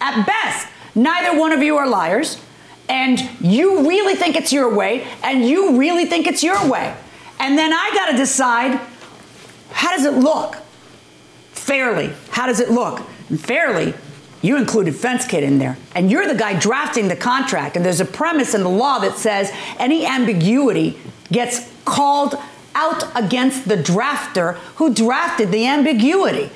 at 0.00 0.26
best, 0.26 0.66
neither 0.96 1.38
one 1.38 1.52
of 1.52 1.62
you 1.62 1.76
are 1.76 1.86
liars, 1.86 2.40
and 2.88 3.20
you 3.40 3.88
really 3.88 4.16
think 4.16 4.34
it's 4.34 4.52
your 4.52 4.74
way, 4.74 5.06
and 5.22 5.44
you 5.44 5.78
really 5.78 6.04
think 6.04 6.26
it's 6.26 6.42
your 6.42 6.68
way, 6.68 6.96
and 7.38 7.56
then 7.56 7.72
I 7.72 7.92
got 7.94 8.10
to 8.10 8.16
decide 8.16 8.80
how 9.70 9.94
does 9.94 10.04
it 10.04 10.14
look 10.14 10.56
fairly. 11.66 12.12
How 12.30 12.46
does 12.46 12.60
it 12.60 12.70
look? 12.70 13.02
And 13.28 13.40
fairly, 13.40 13.92
you 14.40 14.56
included 14.56 14.94
fence 14.94 15.26
kit 15.26 15.42
in 15.42 15.58
there, 15.58 15.76
and 15.94 16.10
you're 16.10 16.28
the 16.28 16.38
guy 16.38 16.58
drafting 16.58 17.08
the 17.08 17.16
contract. 17.16 17.76
And 17.76 17.84
there's 17.84 18.00
a 18.00 18.04
premise 18.04 18.54
in 18.54 18.62
the 18.62 18.70
law 18.70 19.00
that 19.00 19.18
says 19.18 19.50
any 19.78 20.06
ambiguity 20.06 20.96
gets 21.32 21.72
called 21.84 22.36
out 22.76 23.04
against 23.16 23.68
the 23.68 23.76
drafter 23.76 24.54
who 24.76 24.94
drafted 24.94 25.50
the 25.50 25.66
ambiguity. 25.66 26.50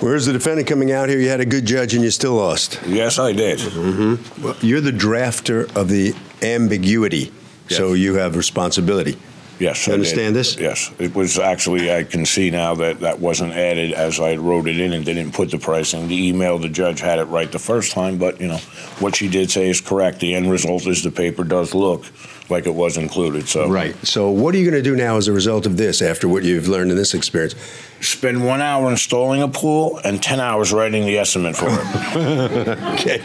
Where's 0.00 0.26
the 0.26 0.32
defendant 0.32 0.68
coming 0.68 0.92
out 0.92 1.08
here? 1.08 1.18
You 1.18 1.28
had 1.28 1.40
a 1.40 1.46
good 1.46 1.66
judge 1.66 1.94
and 1.94 2.04
you 2.04 2.11
still 2.11 2.34
lost. 2.34 2.80
Yes, 2.87 3.18
I 3.18 3.32
did. 3.32 3.58
Mm-hmm. 3.58 4.42
Well, 4.42 4.56
you're 4.61 4.80
the 4.80 4.92
drafter 4.92 5.74
of 5.76 5.88
the 5.88 6.14
ambiguity, 6.40 7.32
so 7.68 7.94
you 7.94 8.14
have 8.14 8.37
responsibility. 8.37 9.18
Yes, 9.58 9.86
You 9.86 9.94
understand 9.94 10.36
this? 10.36 10.56
Yes, 10.56 10.90
it 10.98 11.14
was 11.14 11.38
actually. 11.38 11.92
I 11.92 12.04
can 12.04 12.24
see 12.24 12.50
now 12.50 12.74
that 12.76 13.00
that 13.00 13.18
wasn't 13.18 13.52
added 13.52 13.92
as 13.92 14.20
I 14.20 14.36
wrote 14.36 14.68
it 14.68 14.78
in 14.78 14.92
and 14.92 15.04
they 15.04 15.14
didn't 15.14 15.34
put 15.34 15.50
the 15.50 15.58
pricing. 15.58 16.08
The 16.08 16.28
email, 16.28 16.58
the 16.58 16.68
judge 16.68 17.00
had 17.00 17.18
it 17.18 17.24
right 17.24 17.50
the 17.50 17.58
first 17.58 17.92
time, 17.92 18.18
but 18.18 18.40
you 18.40 18.48
know 18.48 18.58
what 19.00 19.16
she 19.16 19.28
did 19.28 19.50
say 19.50 19.68
is 19.68 19.80
correct. 19.80 20.20
The 20.20 20.34
end 20.34 20.50
result 20.50 20.86
is 20.86 21.02
the 21.02 21.10
paper 21.10 21.44
does 21.44 21.74
look 21.74 22.04
like 22.50 22.66
it 22.66 22.74
was 22.74 22.96
included. 22.96 23.48
So 23.48 23.68
Right. 23.68 23.94
So, 24.06 24.30
what 24.30 24.54
are 24.54 24.58
you 24.58 24.70
going 24.70 24.82
to 24.82 24.90
do 24.90 24.96
now 24.96 25.16
as 25.16 25.28
a 25.28 25.32
result 25.32 25.66
of 25.66 25.76
this 25.76 26.00
after 26.00 26.28
what 26.28 26.44
you've 26.44 26.68
learned 26.68 26.90
in 26.90 26.96
this 26.96 27.14
experience? 27.14 27.54
spend 28.00 28.44
one 28.44 28.62
hour 28.62 28.90
installing 28.90 29.42
a 29.42 29.48
pool 29.48 30.00
and 30.04 30.22
ten 30.22 30.40
hours 30.40 30.72
writing 30.72 31.04
the 31.04 31.18
estimate 31.18 31.56
for 31.56 31.66
it. 31.68 32.78
okay, 32.94 33.20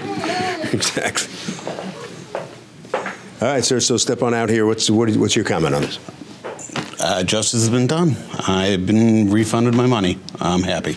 exactly. 0.74 1.53
All 3.44 3.50
right, 3.50 3.66
sir. 3.66 3.82
So, 3.82 3.98
step 3.98 4.24
on 4.24 4.34
out 4.34 4.48
here. 4.48 4.66
What's 4.66 4.90
what, 4.90 5.14
what's 5.18 5.36
your 5.36 5.44
comment 5.44 5.76
on 5.76 5.82
this? 5.82 6.00
Uh, 6.98 7.24
justice 7.24 7.60
has 7.60 7.70
been 7.70 7.88
done. 7.88 8.16
I've 8.48 8.86
been 8.86 9.30
refunded 9.32 9.76
my 9.76 9.86
money. 9.86 10.18
I'm 10.40 10.64
happy. 10.64 10.96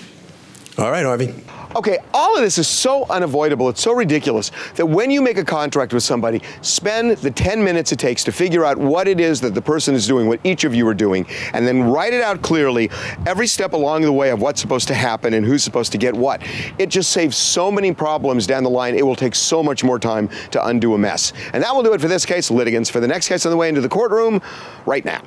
All 0.79 0.89
right, 0.89 1.05
Harvey. 1.05 1.35
Okay, 1.77 1.99
all 2.15 2.35
of 2.35 2.43
this 2.43 2.57
is 2.57 2.67
so 2.67 3.05
unavoidable, 3.11 3.69
it's 3.69 3.83
so 3.83 3.93
ridiculous 3.93 4.51
that 4.77 4.87
when 4.87 5.11
you 5.11 5.21
make 5.21 5.37
a 5.37 5.45
contract 5.45 5.93
with 5.93 6.03
somebody, 6.03 6.41
spend 6.62 7.19
the 7.19 7.31
10 7.31 7.62
minutes 7.62 7.93
it 7.93 7.99
takes 7.99 8.25
to 8.25 8.33
figure 8.33 8.65
out 8.65 8.79
what 8.79 9.07
it 9.07 9.21
is 9.21 9.43
that 9.43 9.53
the 9.53 9.61
person 9.61 9.95
is 9.95 10.07
doing, 10.07 10.27
what 10.27 10.41
each 10.43 10.65
of 10.65 10.75
you 10.75 10.89
are 10.89 10.95
doing, 10.95 11.27
and 11.53 11.67
then 11.67 11.83
write 11.83 12.15
it 12.15 12.23
out 12.23 12.41
clearly 12.41 12.89
every 13.27 13.47
step 13.47 13.75
along 13.75 14.01
the 14.01 14.12
way 14.12 14.31
of 14.31 14.41
what's 14.41 14.59
supposed 14.59 14.89
to 14.89 14.95
happen 14.95 15.35
and 15.35 15.45
who's 15.45 15.62
supposed 15.62 15.93
to 15.93 15.99
get 15.99 16.15
what. 16.15 16.41
It 16.79 16.89
just 16.89 17.11
saves 17.11 17.37
so 17.37 17.71
many 17.71 17.93
problems 17.93 18.47
down 18.47 18.65
the 18.65 18.71
line. 18.71 18.95
It 18.95 19.05
will 19.05 19.15
take 19.15 19.35
so 19.35 19.62
much 19.62 19.85
more 19.85 19.99
time 19.99 20.31
to 20.53 20.67
undo 20.67 20.95
a 20.95 20.99
mess. 20.99 21.35
And 21.53 21.62
that 21.62 21.75
will 21.75 21.83
do 21.83 21.93
it 21.93 22.01
for 22.01 22.09
this 22.09 22.25
case, 22.25 22.51
litigants. 22.51 22.89
For 22.89 23.01
the 23.01 23.09
next 23.09 23.29
case 23.29 23.45
on 23.45 23.51
the 23.51 23.57
way 23.59 23.69
into 23.69 23.83
the 23.83 23.89
courtroom, 23.91 24.41
right 24.87 25.05
now. 25.05 25.21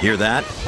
Hear 0.00 0.16
that? 0.16 0.67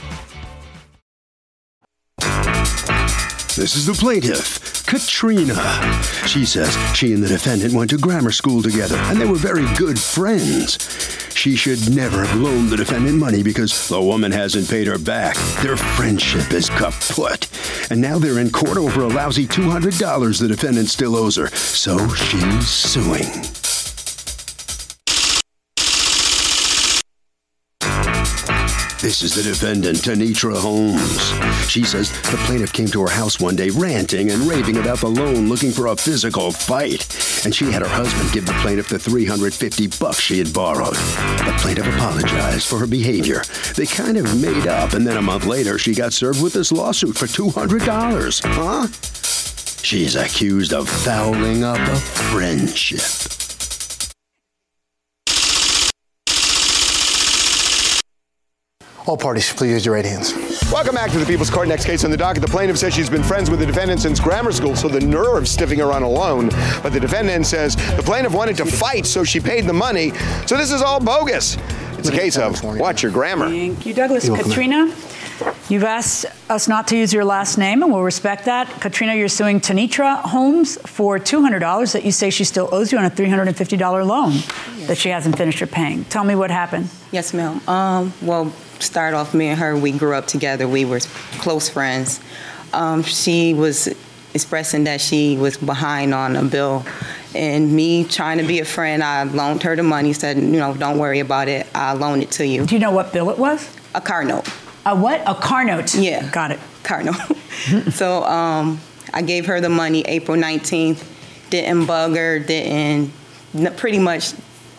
This 3.55 3.75
is 3.75 3.85
the 3.85 3.93
plaintiff, 3.93 4.85
Katrina. 4.85 5.55
She 6.25 6.45
says 6.45 6.73
she 6.95 7.13
and 7.13 7.21
the 7.21 7.27
defendant 7.27 7.73
went 7.73 7.89
to 7.89 7.97
grammar 7.97 8.31
school 8.31 8.61
together 8.61 8.95
and 8.95 9.19
they 9.19 9.25
were 9.25 9.35
very 9.35 9.65
good 9.75 9.99
friends. 9.99 10.77
She 11.35 11.57
should 11.57 11.93
never 11.93 12.23
have 12.23 12.39
loaned 12.39 12.69
the 12.69 12.77
defendant 12.77 13.17
money 13.17 13.43
because 13.43 13.89
the 13.89 14.01
woman 14.01 14.31
hasn't 14.31 14.69
paid 14.69 14.87
her 14.87 14.97
back. 14.97 15.35
Their 15.61 15.75
friendship 15.75 16.53
is 16.53 16.69
kaput. 16.69 17.49
And 17.91 17.99
now 17.99 18.17
they're 18.19 18.39
in 18.39 18.51
court 18.51 18.77
over 18.77 19.01
a 19.01 19.07
lousy 19.07 19.45
$200 19.47 20.39
the 20.39 20.47
defendant 20.47 20.87
still 20.87 21.17
owes 21.17 21.35
her. 21.35 21.47
So 21.47 22.07
she's 22.07 22.67
suing. 22.67 23.60
This 29.01 29.23
is 29.23 29.33
the 29.33 29.41
defendant, 29.41 29.97
Tanitra 29.97 30.55
Holmes. 30.55 31.31
She 31.67 31.83
says 31.83 32.11
the 32.29 32.37
plaintiff 32.45 32.71
came 32.71 32.85
to 32.89 33.01
her 33.01 33.09
house 33.09 33.39
one 33.39 33.55
day 33.55 33.71
ranting 33.71 34.29
and 34.29 34.43
raving 34.43 34.77
about 34.77 34.99
the 34.99 35.09
loan, 35.09 35.49
looking 35.49 35.71
for 35.71 35.87
a 35.87 35.95
physical 35.95 36.51
fight. 36.51 37.01
And 37.43 37.53
she 37.53 37.71
had 37.71 37.81
her 37.81 37.87
husband 37.87 38.31
give 38.31 38.45
the 38.45 38.53
plaintiff 38.61 38.89
the 38.89 38.99
350 38.99 39.87
bucks 39.99 40.19
she 40.19 40.37
had 40.37 40.53
borrowed. 40.53 40.93
The 40.93 41.55
plaintiff 41.57 41.87
apologized 41.87 42.67
for 42.67 42.77
her 42.77 42.85
behavior. 42.85 43.41
They 43.75 43.87
kind 43.87 44.17
of 44.17 44.39
made 44.39 44.67
up, 44.67 44.93
and 44.93 45.05
then 45.05 45.17
a 45.17 45.21
month 45.21 45.47
later, 45.47 45.79
she 45.79 45.95
got 45.95 46.13
served 46.13 46.43
with 46.43 46.53
this 46.53 46.71
lawsuit 46.71 47.17
for 47.17 47.25
$200. 47.25 48.41
Huh? 48.45 48.87
She's 49.83 50.15
accused 50.15 50.73
of 50.73 50.87
fouling 50.87 51.63
up 51.63 51.79
a 51.79 51.95
friendship. 51.95 53.40
All 59.11 59.17
parties, 59.17 59.51
please 59.51 59.71
use 59.71 59.85
your 59.85 59.95
right 59.95 60.05
hands. 60.05 60.33
Welcome 60.71 60.95
back 60.95 61.11
to 61.11 61.19
the 61.19 61.25
People's 61.25 61.49
Court. 61.49 61.67
Next 61.67 61.83
case 61.83 62.05
on 62.05 62.11
the 62.11 62.15
docket. 62.15 62.41
The 62.41 62.47
plaintiff 62.47 62.77
says 62.77 62.93
she's 62.93 63.09
been 63.09 63.23
friends 63.23 63.49
with 63.49 63.59
the 63.59 63.65
defendant 63.65 63.99
since 63.99 64.21
grammar 64.21 64.53
school, 64.53 64.73
so 64.73 64.87
the 64.87 65.01
nerve 65.01 65.49
stiffing 65.49 65.79
her 65.79 65.91
on 65.91 66.01
a 66.01 66.09
loan. 66.09 66.47
But 66.81 66.93
the 66.93 66.99
defendant 67.01 67.45
says 67.45 67.75
the 67.97 68.03
plaintiff 68.03 68.33
wanted 68.33 68.55
to 68.55 68.65
fight, 68.65 69.05
so 69.05 69.25
she 69.25 69.41
paid 69.41 69.65
the 69.65 69.73
money. 69.73 70.11
So 70.47 70.55
this 70.55 70.71
is 70.71 70.81
all 70.81 71.01
bogus. 71.01 71.57
It's 71.97 72.07
a 72.07 72.13
case 72.13 72.37
of 72.37 72.63
watch 72.79 73.03
your 73.03 73.11
grammar. 73.11 73.49
Thank 73.49 73.85
you, 73.85 73.93
Douglas. 73.93 74.27
You're 74.27 74.35
welcome. 74.35 74.51
Katrina, 74.51 74.95
you've 75.67 75.83
asked 75.83 76.25
us 76.49 76.69
not 76.69 76.87
to 76.87 76.95
use 76.95 77.11
your 77.11 77.25
last 77.25 77.57
name, 77.57 77.83
and 77.83 77.91
we'll 77.91 78.03
respect 78.03 78.45
that. 78.45 78.69
Katrina, 78.79 79.13
you're 79.13 79.27
suing 79.27 79.59
Tanitra 79.59 80.21
Holmes 80.21 80.77
for 80.89 81.19
$200 81.19 81.91
that 81.91 82.05
you 82.05 82.13
say 82.13 82.29
she 82.29 82.45
still 82.45 82.69
owes 82.71 82.93
you 82.93 82.97
on 82.97 83.03
a 83.03 83.11
$350 83.11 84.07
loan 84.07 84.31
that 84.87 84.97
she 84.97 85.09
hasn't 85.09 85.37
finished 85.37 85.59
her 85.59 85.67
paying. 85.67 86.05
Tell 86.05 86.23
me 86.23 86.33
what 86.33 86.49
happened. 86.49 86.87
Yes, 87.11 87.33
ma'am. 87.33 87.59
Um, 87.67 88.13
well, 88.21 88.53
start 88.81 89.13
off, 89.13 89.33
me 89.33 89.47
and 89.47 89.59
her, 89.59 89.77
we 89.77 89.91
grew 89.91 90.13
up 90.13 90.27
together. 90.27 90.67
We 90.67 90.85
were 90.85 90.99
close 91.39 91.69
friends. 91.69 92.19
Um, 92.73 93.03
she 93.03 93.53
was 93.53 93.89
expressing 94.33 94.85
that 94.85 95.01
she 95.01 95.37
was 95.37 95.57
behind 95.57 96.13
on 96.13 96.35
a 96.35 96.43
bill. 96.43 96.85
And 97.33 97.73
me 97.73 98.03
trying 98.03 98.39
to 98.39 98.43
be 98.43 98.59
a 98.59 98.65
friend, 98.65 99.03
I 99.03 99.23
loaned 99.23 99.63
her 99.63 99.75
the 99.75 99.83
money, 99.83 100.13
said, 100.13 100.37
you 100.37 100.43
know, 100.43 100.73
don't 100.73 100.97
worry 100.97 101.19
about 101.19 101.47
it. 101.47 101.67
I'll 101.73 101.95
loan 101.95 102.21
it 102.21 102.31
to 102.31 102.45
you. 102.45 102.65
Do 102.65 102.75
you 102.75 102.81
know 102.81 102.91
what 102.91 103.13
bill 103.13 103.29
it 103.29 103.37
was? 103.37 103.69
A 103.95 104.01
car 104.01 104.23
note. 104.23 104.47
A 104.85 104.95
what? 104.95 105.21
A 105.25 105.35
car 105.35 105.63
note? 105.63 105.95
Yeah. 105.95 106.29
Got 106.31 106.51
it. 106.51 106.59
Car 106.83 107.03
note. 107.03 107.15
so 107.91 108.23
um, 108.23 108.79
I 109.13 109.21
gave 109.21 109.45
her 109.45 109.61
the 109.61 109.69
money 109.69 110.01
April 110.01 110.37
19th, 110.37 111.05
didn't 111.49 111.85
bug 111.85 112.15
her, 112.15 112.39
didn't 112.39 113.13
pretty 113.77 113.99
much 113.99 114.33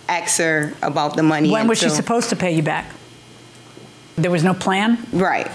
ask 0.09 0.39
her 0.39 0.75
about 0.83 1.17
the 1.17 1.23
money. 1.23 1.51
When 1.51 1.69
was 1.69 1.79
she 1.79 1.89
supposed 1.89 2.31
to 2.31 2.37
pay 2.37 2.53
you 2.53 2.63
back? 2.63 2.87
There 4.17 4.31
was 4.31 4.45
no 4.45 4.55
plan? 4.55 4.99
Right. 5.13 5.51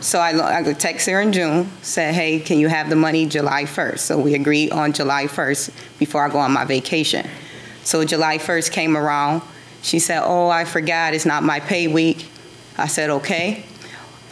So 0.00 0.20
I, 0.20 0.58
I 0.58 0.72
text 0.74 1.08
her 1.08 1.20
in 1.20 1.32
June, 1.32 1.68
said, 1.82 2.14
hey, 2.14 2.38
can 2.38 2.58
you 2.58 2.68
have 2.68 2.88
the 2.88 2.96
money 2.96 3.26
July 3.26 3.64
1st? 3.64 3.98
So 3.98 4.18
we 4.18 4.34
agreed 4.34 4.70
on 4.70 4.92
July 4.92 5.24
1st 5.24 5.98
before 5.98 6.24
I 6.24 6.28
go 6.30 6.38
on 6.38 6.52
my 6.52 6.64
vacation. 6.64 7.26
So 7.82 8.04
July 8.04 8.38
1st 8.38 8.70
came 8.70 8.96
around. 8.96 9.42
She 9.82 9.98
said, 9.98 10.22
oh, 10.24 10.48
I 10.48 10.64
forgot, 10.64 11.14
it's 11.14 11.26
not 11.26 11.42
my 11.42 11.58
pay 11.58 11.88
week. 11.88 12.28
I 12.76 12.86
said, 12.86 13.10
okay. 13.10 13.64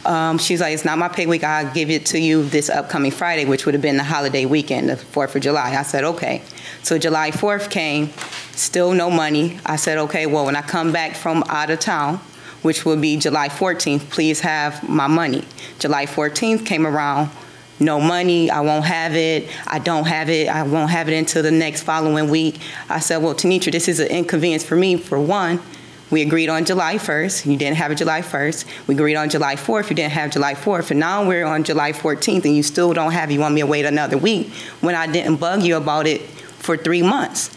Um, 0.05 0.37
she's 0.37 0.61
like, 0.61 0.73
it's 0.73 0.85
not 0.85 0.97
my 0.97 1.09
pay 1.09 1.25
week, 1.25 1.43
I'll 1.43 1.73
give 1.73 1.89
it 1.89 2.05
to 2.07 2.19
you 2.19 2.43
this 2.43 2.69
upcoming 2.69 3.11
Friday, 3.11 3.43
which 3.43 3.65
would 3.65 3.73
have 3.73 3.81
been 3.81 3.97
the 3.97 4.03
holiday 4.03 4.45
weekend, 4.45 4.89
the 4.89 4.95
4th 4.95 5.35
of 5.35 5.41
July. 5.41 5.75
I 5.75 5.83
said, 5.83 6.05
okay. 6.05 6.43
So 6.81 6.97
July 6.97 7.31
4th 7.31 7.69
came, 7.69 8.11
still 8.51 8.93
no 8.93 9.09
money. 9.09 9.59
I 9.65 9.75
said, 9.75 9.97
okay, 9.97 10.27
well, 10.27 10.45
when 10.45 10.55
I 10.55 10.61
come 10.61 10.93
back 10.93 11.15
from 11.15 11.43
out 11.49 11.69
of 11.69 11.79
town, 11.79 12.21
which 12.61 12.85
will 12.85 12.97
be 12.97 13.17
July 13.17 13.49
14th, 13.49 14.09
please 14.09 14.39
have 14.41 14.87
my 14.87 15.07
money. 15.07 15.43
July 15.79 16.05
14th 16.05 16.65
came 16.65 16.85
around, 16.85 17.29
no 17.79 17.99
money, 17.99 18.49
I 18.49 18.61
won't 18.61 18.85
have 18.85 19.15
it, 19.15 19.49
I 19.67 19.79
don't 19.79 20.05
have 20.05 20.29
it, 20.29 20.47
I 20.47 20.63
won't 20.63 20.89
have 20.89 21.09
it 21.09 21.13
until 21.13 21.43
the 21.43 21.51
next 21.51 21.83
following 21.83 22.29
week. 22.29 22.59
I 22.89 22.99
said, 22.99 23.17
well, 23.17 23.35
Tanitra, 23.35 23.71
this 23.71 23.87
is 23.87 23.99
an 23.99 24.07
inconvenience 24.07 24.63
for 24.63 24.75
me, 24.75 24.97
for 24.97 25.19
one. 25.19 25.61
We 26.09 26.21
agreed 26.21 26.47
on 26.47 26.63
July 26.63 26.95
1st, 26.95 27.45
you 27.45 27.57
didn't 27.57 27.75
have 27.75 27.91
it 27.91 27.97
July 27.97 28.21
1st. 28.21 28.87
We 28.87 28.95
agreed 28.95 29.17
on 29.17 29.29
July 29.29 29.55
4th, 29.55 29.89
you 29.89 29.95
didn't 29.95 30.13
have 30.13 30.31
July 30.31 30.53
4th. 30.53 30.91
And 30.91 31.01
now 31.01 31.27
we're 31.27 31.45
on 31.45 31.65
July 31.65 31.91
14th 31.91 32.45
and 32.45 32.55
you 32.55 32.63
still 32.63 32.93
don't 32.93 33.11
have 33.11 33.29
it, 33.29 33.33
you 33.33 33.41
want 33.41 33.53
me 33.53 33.61
to 33.61 33.67
wait 33.67 33.85
another 33.85 34.17
week 34.17 34.53
when 34.79 34.95
I 34.95 35.11
didn't 35.11 35.35
bug 35.35 35.63
you 35.63 35.75
about 35.75 36.07
it 36.07 36.21
for 36.21 36.77
three 36.77 37.01
months. 37.03 37.55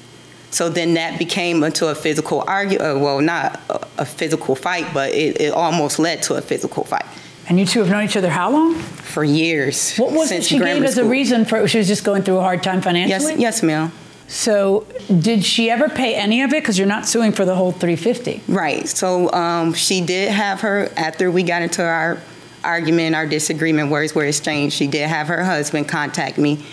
So 0.51 0.69
then 0.69 0.95
that 0.95 1.19
became 1.19 1.63
into 1.63 1.89
a 1.89 1.95
physical 1.95 2.45
argument. 2.47 3.01
Well, 3.01 3.21
not 3.21 3.61
a, 3.69 3.87
a 3.99 4.05
physical 4.05 4.55
fight, 4.55 4.87
but 4.93 5.13
it, 5.13 5.41
it 5.41 5.53
almost 5.53 5.99
led 5.99 6.23
to 6.25 6.35
a 6.35 6.41
physical 6.41 6.85
fight. 6.85 7.07
And 7.49 7.59
you 7.59 7.67
two 7.67 7.81
have 7.81 7.91
known 7.91 8.05
each 8.05 8.17
other 8.17 8.31
how 8.31 8.51
long? 8.51 8.77
For 8.77 9.25
years. 9.25 9.97
What 9.97 10.13
was 10.13 10.31
it 10.31 10.45
she 10.45 10.59
gave 10.59 10.83
as 10.85 10.99
a 10.99 11.05
reason 11.05 11.45
for 11.45 11.67
she 11.67 11.79
was 11.79 11.89
just 11.89 12.05
going 12.05 12.23
through 12.23 12.39
a 12.39 12.43
hard 12.43 12.63
time 12.63 12.81
financially? 12.81 13.33
Yes, 13.33 13.41
yes, 13.41 13.63
ma'am. 13.63 13.93
So, 14.29 14.87
did 15.09 15.45
she 15.45 15.69
ever 15.69 15.89
pay 15.89 16.15
any 16.15 16.43
of 16.43 16.53
it? 16.53 16.63
Because 16.63 16.79
you're 16.79 16.87
not 16.87 17.07
suing 17.07 17.33
for 17.33 17.45
the 17.45 17.57
whole 17.57 17.73
350. 17.73 18.43
Right. 18.47 18.89
So 18.89 19.33
um, 19.33 19.75
she 19.75 20.01
did 20.01 20.31
have 20.31 20.61
her 20.61 20.89
after 20.97 21.33
we 21.33 21.43
got 21.43 21.63
into 21.63 21.83
our 21.85 22.21
argument, 22.63 23.17
our 23.17 23.27
disagreement, 23.27 23.91
words 23.91 24.15
were 24.15 24.25
exchanged. 24.25 24.77
She 24.77 24.87
did 24.87 25.09
have 25.09 25.27
her 25.27 25.43
husband 25.43 25.89
contact 25.89 26.39
me, 26.39 26.65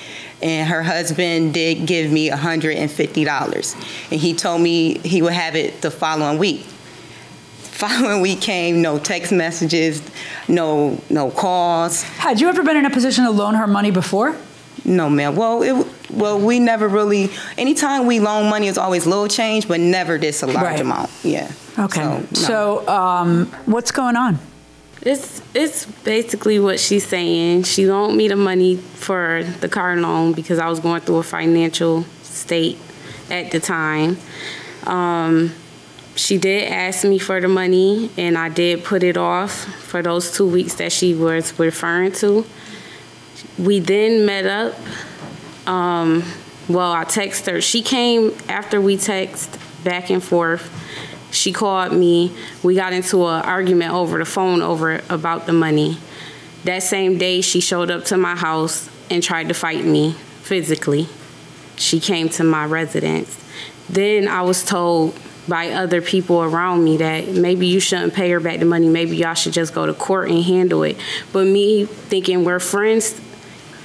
and 0.41 0.69
her 0.69 0.83
husband 0.83 1.53
did 1.53 1.85
give 1.87 2.11
me 2.11 2.29
$150, 2.29 4.11
and 4.11 4.19
he 4.21 4.33
told 4.33 4.61
me 4.61 4.97
he 4.99 5.21
would 5.21 5.33
have 5.33 5.55
it 5.55 5.81
the 5.81 5.91
following 5.91 6.37
week. 6.37 6.65
Following 7.77 8.21
week 8.21 8.41
came, 8.41 8.81
no 8.81 8.97
text 8.97 9.31
messages, 9.31 10.01
no 10.47 10.99
no 11.11 11.29
calls. 11.29 12.01
Had 12.01 12.41
you 12.41 12.49
ever 12.49 12.63
been 12.63 12.75
in 12.75 12.85
a 12.85 12.89
position 12.89 13.23
to 13.25 13.29
loan 13.29 13.53
her 13.53 13.67
money 13.67 13.91
before? 13.91 14.35
No, 14.83 15.09
ma'am. 15.11 15.35
Well, 15.35 15.61
it, 15.61 15.87
well, 16.09 16.39
we 16.39 16.59
never 16.59 16.87
really. 16.87 17.29
Anytime 17.55 18.07
we 18.07 18.19
loan 18.19 18.49
money, 18.49 18.67
it's 18.67 18.79
always 18.79 19.05
little 19.05 19.27
change, 19.27 19.67
but 19.67 19.79
never 19.79 20.17
this 20.17 20.41
a 20.41 20.47
large 20.47 20.57
Right. 20.65 20.79
amount. 20.79 21.11
Yeah. 21.23 21.51
Okay. 21.77 22.23
So, 22.33 22.87
um, 22.87 23.45
what's 23.67 23.91
going 23.91 24.15
on? 24.15 24.39
It's 25.01 25.41
it's 25.53 25.85
basically 26.03 26.59
what 26.59 26.79
she's 26.79 27.05
saying. 27.05 27.63
She 27.63 27.85
loaned 27.85 28.17
me 28.17 28.27
the 28.27 28.35
money 28.35 28.77
for 28.77 29.43
the 29.59 29.69
car 29.69 29.95
loan 29.95 30.33
because 30.33 30.59
I 30.59 30.69
was 30.69 30.79
going 30.79 31.01
through 31.01 31.17
a 31.17 31.23
financial 31.23 32.03
state 32.23 32.77
at 33.29 33.51
the 33.51 33.59
time. 33.59 34.17
Um, 34.85 35.53
she 36.15 36.37
did 36.37 36.71
ask 36.71 37.05
me 37.05 37.19
for 37.19 37.39
the 37.39 37.47
money, 37.47 38.09
and 38.17 38.37
I 38.37 38.49
did 38.49 38.83
put 38.83 39.03
it 39.03 39.17
off 39.17 39.51
for 39.51 40.01
those 40.01 40.31
two 40.31 40.47
weeks 40.47 40.75
that 40.75 40.91
she 40.91 41.13
was 41.13 41.57
referring 41.59 42.11
to. 42.13 42.45
We 43.59 43.79
then 43.79 44.25
met 44.25 44.45
up. 44.45 44.75
Um, 45.67 46.23
well, 46.67 46.91
I 46.91 47.05
texted 47.05 47.51
her. 47.51 47.61
She 47.61 47.81
came 47.81 48.35
after 48.49 48.81
we 48.81 48.97
texted 48.97 49.59
back 49.83 50.09
and 50.09 50.23
forth. 50.23 50.73
She 51.31 51.51
called 51.51 51.93
me. 51.93 52.31
We 52.63 52.75
got 52.75 52.93
into 52.93 53.25
an 53.25 53.43
argument 53.43 53.93
over 53.93 54.17
the 54.17 54.25
phone 54.25 54.61
over 54.61 55.01
about 55.09 55.45
the 55.45 55.53
money. 55.53 55.97
That 56.63 56.83
same 56.83 57.17
day, 57.17 57.41
she 57.41 57.59
showed 57.59 57.91
up 57.91 58.05
to 58.05 58.17
my 58.17 58.35
house 58.35 58.89
and 59.09 59.21
tried 59.21 59.47
to 59.49 59.53
fight 59.53 59.85
me 59.85 60.13
physically. 60.41 61.07
She 61.75 61.99
came 61.99 62.29
to 62.29 62.43
my 62.43 62.65
residence. 62.65 63.37
Then 63.89 64.27
I 64.27 64.41
was 64.41 64.65
told 64.65 65.17
by 65.47 65.71
other 65.71 66.01
people 66.01 66.43
around 66.43 66.83
me 66.83 66.97
that 66.97 67.29
maybe 67.29 67.67
you 67.67 67.79
shouldn't 67.79 68.13
pay 68.13 68.29
her 68.31 68.39
back 68.39 68.59
the 68.59 68.65
money. 68.65 68.89
Maybe 68.89 69.17
y'all 69.17 69.33
should 69.33 69.53
just 69.53 69.73
go 69.73 69.85
to 69.85 69.93
court 69.93 70.29
and 70.29 70.43
handle 70.43 70.83
it. 70.83 70.97
But 71.31 71.45
me 71.45 71.85
thinking 71.85 72.43
we're 72.43 72.59
friends, 72.59 73.19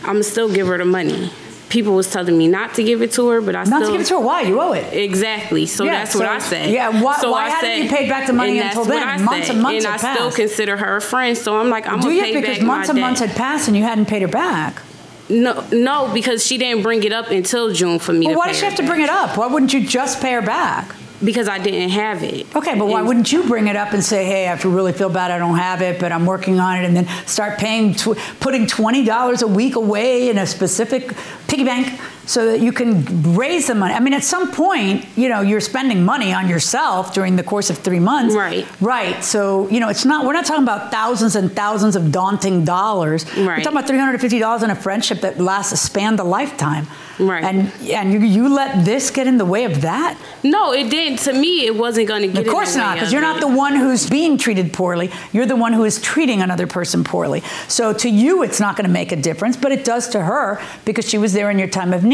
I'm 0.02 0.22
still 0.22 0.52
give 0.52 0.66
her 0.66 0.78
the 0.78 0.84
money. 0.84 1.30
People 1.72 1.94
was 1.94 2.10
telling 2.10 2.36
me 2.36 2.48
not 2.48 2.74
to 2.74 2.84
give 2.84 3.00
it 3.00 3.12
to 3.12 3.28
her, 3.30 3.40
but 3.40 3.56
I 3.56 3.64
said 3.64 3.70
Not 3.70 3.76
still 3.78 3.92
to 3.92 3.98
give 3.98 4.00
it 4.02 4.08
to 4.08 4.14
her. 4.16 4.20
Why? 4.20 4.42
You 4.42 4.60
owe 4.60 4.72
it. 4.72 4.92
Exactly. 4.92 5.64
So 5.64 5.84
Yeah, 5.84 5.92
that's 6.04 6.14
what 6.14 6.26
I 6.26 6.38
said. 6.38 6.68
yeah, 6.70 7.02
why- 7.02 7.16
so 7.16 7.30
why 7.30 7.46
I 7.46 7.48
hadn't 7.48 7.60
said, 7.70 7.84
you 7.84 7.88
paid 7.88 8.08
back 8.10 8.26
the 8.26 8.34
money 8.34 8.58
until 8.58 8.84
then? 8.84 9.24
Months 9.24 9.46
said. 9.46 9.54
and 9.54 9.62
months 9.62 9.84
And 9.86 9.94
had 10.00 10.04
I 10.10 10.14
still 10.14 10.30
consider 10.30 10.76
her 10.76 10.96
a 10.96 11.00
friend. 11.00 11.36
So 11.36 11.56
I'm 11.58 11.70
like, 11.70 11.86
I'm 11.88 11.96
Do 12.00 12.08
gonna 12.08 12.14
you? 12.16 12.22
pay 12.24 12.34
Because 12.34 12.58
back 12.58 12.66
months 12.66 12.88
and 12.90 13.00
months 13.00 13.20
had 13.20 13.30
passed 13.34 13.68
and 13.68 13.76
you 13.76 13.84
hadn't 13.84 14.04
paid 14.04 14.20
her 14.20 14.28
back. 14.28 14.82
No, 15.30 15.64
no, 15.72 16.10
because 16.12 16.44
she 16.44 16.58
didn't 16.58 16.82
bring 16.82 17.02
it 17.04 17.12
up 17.12 17.30
until 17.30 17.72
June 17.72 17.98
for 17.98 18.12
me 18.12 18.26
Well, 18.26 18.36
why 18.36 18.48
does 18.48 18.58
she 18.58 18.66
have 18.66 18.74
to 18.74 18.82
bring 18.82 19.00
it 19.00 19.08
up? 19.08 19.38
Why 19.38 19.46
wouldn't 19.46 19.72
you 19.72 19.80
just 19.86 20.20
pay 20.20 20.32
her 20.34 20.42
back? 20.42 20.94
Because 21.24 21.48
I 21.48 21.58
didn't 21.58 21.90
have 21.90 22.22
it. 22.22 22.46
Okay, 22.56 22.74
but 22.76 22.86
why 22.88 22.98
And- 22.98 23.06
wouldn't 23.08 23.30
you 23.30 23.44
bring 23.44 23.68
it 23.68 23.76
up 23.76 23.92
and 23.92 24.02
say, 24.02 24.24
"Hey, 24.24 24.48
I 24.48 24.54
really 24.66 24.92
feel 24.92 25.08
bad. 25.08 25.30
I 25.30 25.38
don't 25.38 25.56
have 25.56 25.80
it, 25.80 26.00
but 26.00 26.10
I'm 26.10 26.26
working 26.26 26.58
on 26.58 26.78
it," 26.78 26.84
and 26.84 26.96
then 26.96 27.06
start 27.26 27.58
paying, 27.58 27.94
tw- 27.94 28.16
putting 28.40 28.66
twenty 28.66 29.04
dollars 29.04 29.40
a 29.42 29.46
week 29.46 29.76
away 29.76 30.28
in 30.30 30.38
a 30.38 30.46
specific 30.46 31.12
piggy 31.46 31.64
bank 31.64 31.92
so 32.26 32.46
that 32.46 32.60
you 32.60 32.72
can 32.72 33.34
raise 33.34 33.66
the 33.66 33.74
money. 33.74 33.94
I 33.94 34.00
mean, 34.00 34.12
at 34.12 34.24
some 34.24 34.52
point, 34.52 35.06
you 35.16 35.28
know, 35.28 35.40
you're 35.40 35.60
spending 35.60 36.04
money 36.04 36.32
on 36.32 36.48
yourself 36.48 37.12
during 37.14 37.36
the 37.36 37.42
course 37.42 37.70
of 37.70 37.78
three 37.78 37.98
months. 37.98 38.34
Right. 38.34 38.66
Right. 38.80 39.22
So, 39.24 39.68
you 39.68 39.80
know, 39.80 39.88
it's 39.88 40.04
not, 40.04 40.24
we're 40.24 40.32
not 40.32 40.46
talking 40.46 40.62
about 40.62 40.90
thousands 40.90 41.36
and 41.36 41.52
thousands 41.52 41.96
of 41.96 42.12
daunting 42.12 42.64
dollars. 42.64 43.24
We're 43.36 43.56
talking 43.62 43.78
about 43.78 43.88
$350 43.88 44.62
in 44.62 44.70
a 44.70 44.74
friendship 44.74 45.20
that 45.20 45.40
lasts 45.40 45.72
a 45.72 45.76
span 45.76 46.16
the 46.16 46.24
lifetime. 46.24 46.86
Right. 47.18 47.44
And, 47.44 47.72
and 47.90 48.12
you, 48.12 48.20
you 48.20 48.48
let 48.48 48.84
this 48.84 49.10
get 49.10 49.26
in 49.26 49.38
the 49.38 49.44
way 49.44 49.64
of 49.64 49.82
that? 49.82 50.18
No, 50.42 50.72
it 50.72 50.90
didn't. 50.90 51.18
To 51.20 51.32
me, 51.32 51.66
it 51.66 51.76
wasn't 51.76 52.08
going 52.08 52.22
to 52.22 52.28
get. 52.28 52.46
Of 52.46 52.52
course 52.52 52.74
not, 52.74 52.94
because 52.94 53.12
you're 53.12 53.22
not 53.22 53.40
the 53.40 53.48
one 53.48 53.76
who's 53.76 54.08
being 54.08 54.38
treated 54.38 54.72
poorly. 54.72 55.10
You're 55.32 55.46
the 55.46 55.56
one 55.56 55.72
who 55.72 55.84
is 55.84 56.00
treating 56.00 56.42
another 56.42 56.66
person 56.66 57.04
poorly. 57.04 57.42
So 57.68 57.92
to 57.92 58.08
you, 58.08 58.42
it's 58.42 58.60
not 58.60 58.76
going 58.76 58.86
to 58.86 58.92
make 58.92 59.12
a 59.12 59.16
difference, 59.16 59.56
but 59.56 59.72
it 59.72 59.84
does 59.84 60.08
to 60.10 60.20
her 60.20 60.60
because 60.84 61.08
she 61.08 61.18
was 61.18 61.32
there 61.32 61.50
in 61.50 61.58
your 61.58 61.68
time 61.68 61.92
of 61.92 62.04
need. 62.04 62.11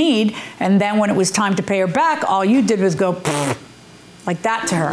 And 0.61 0.81
then 0.81 0.99
when 0.99 1.11
it 1.11 1.17
was 1.17 1.31
time 1.31 1.57
to 1.57 1.63
pay 1.63 1.81
her 1.81 1.87
back, 1.87 2.25
all 2.29 2.45
you 2.45 2.63
did 2.63 2.81
was 2.81 2.95
go 2.95 3.13
like 4.27 4.43
that 4.43 4.67
to 4.69 4.77
her. 4.77 4.91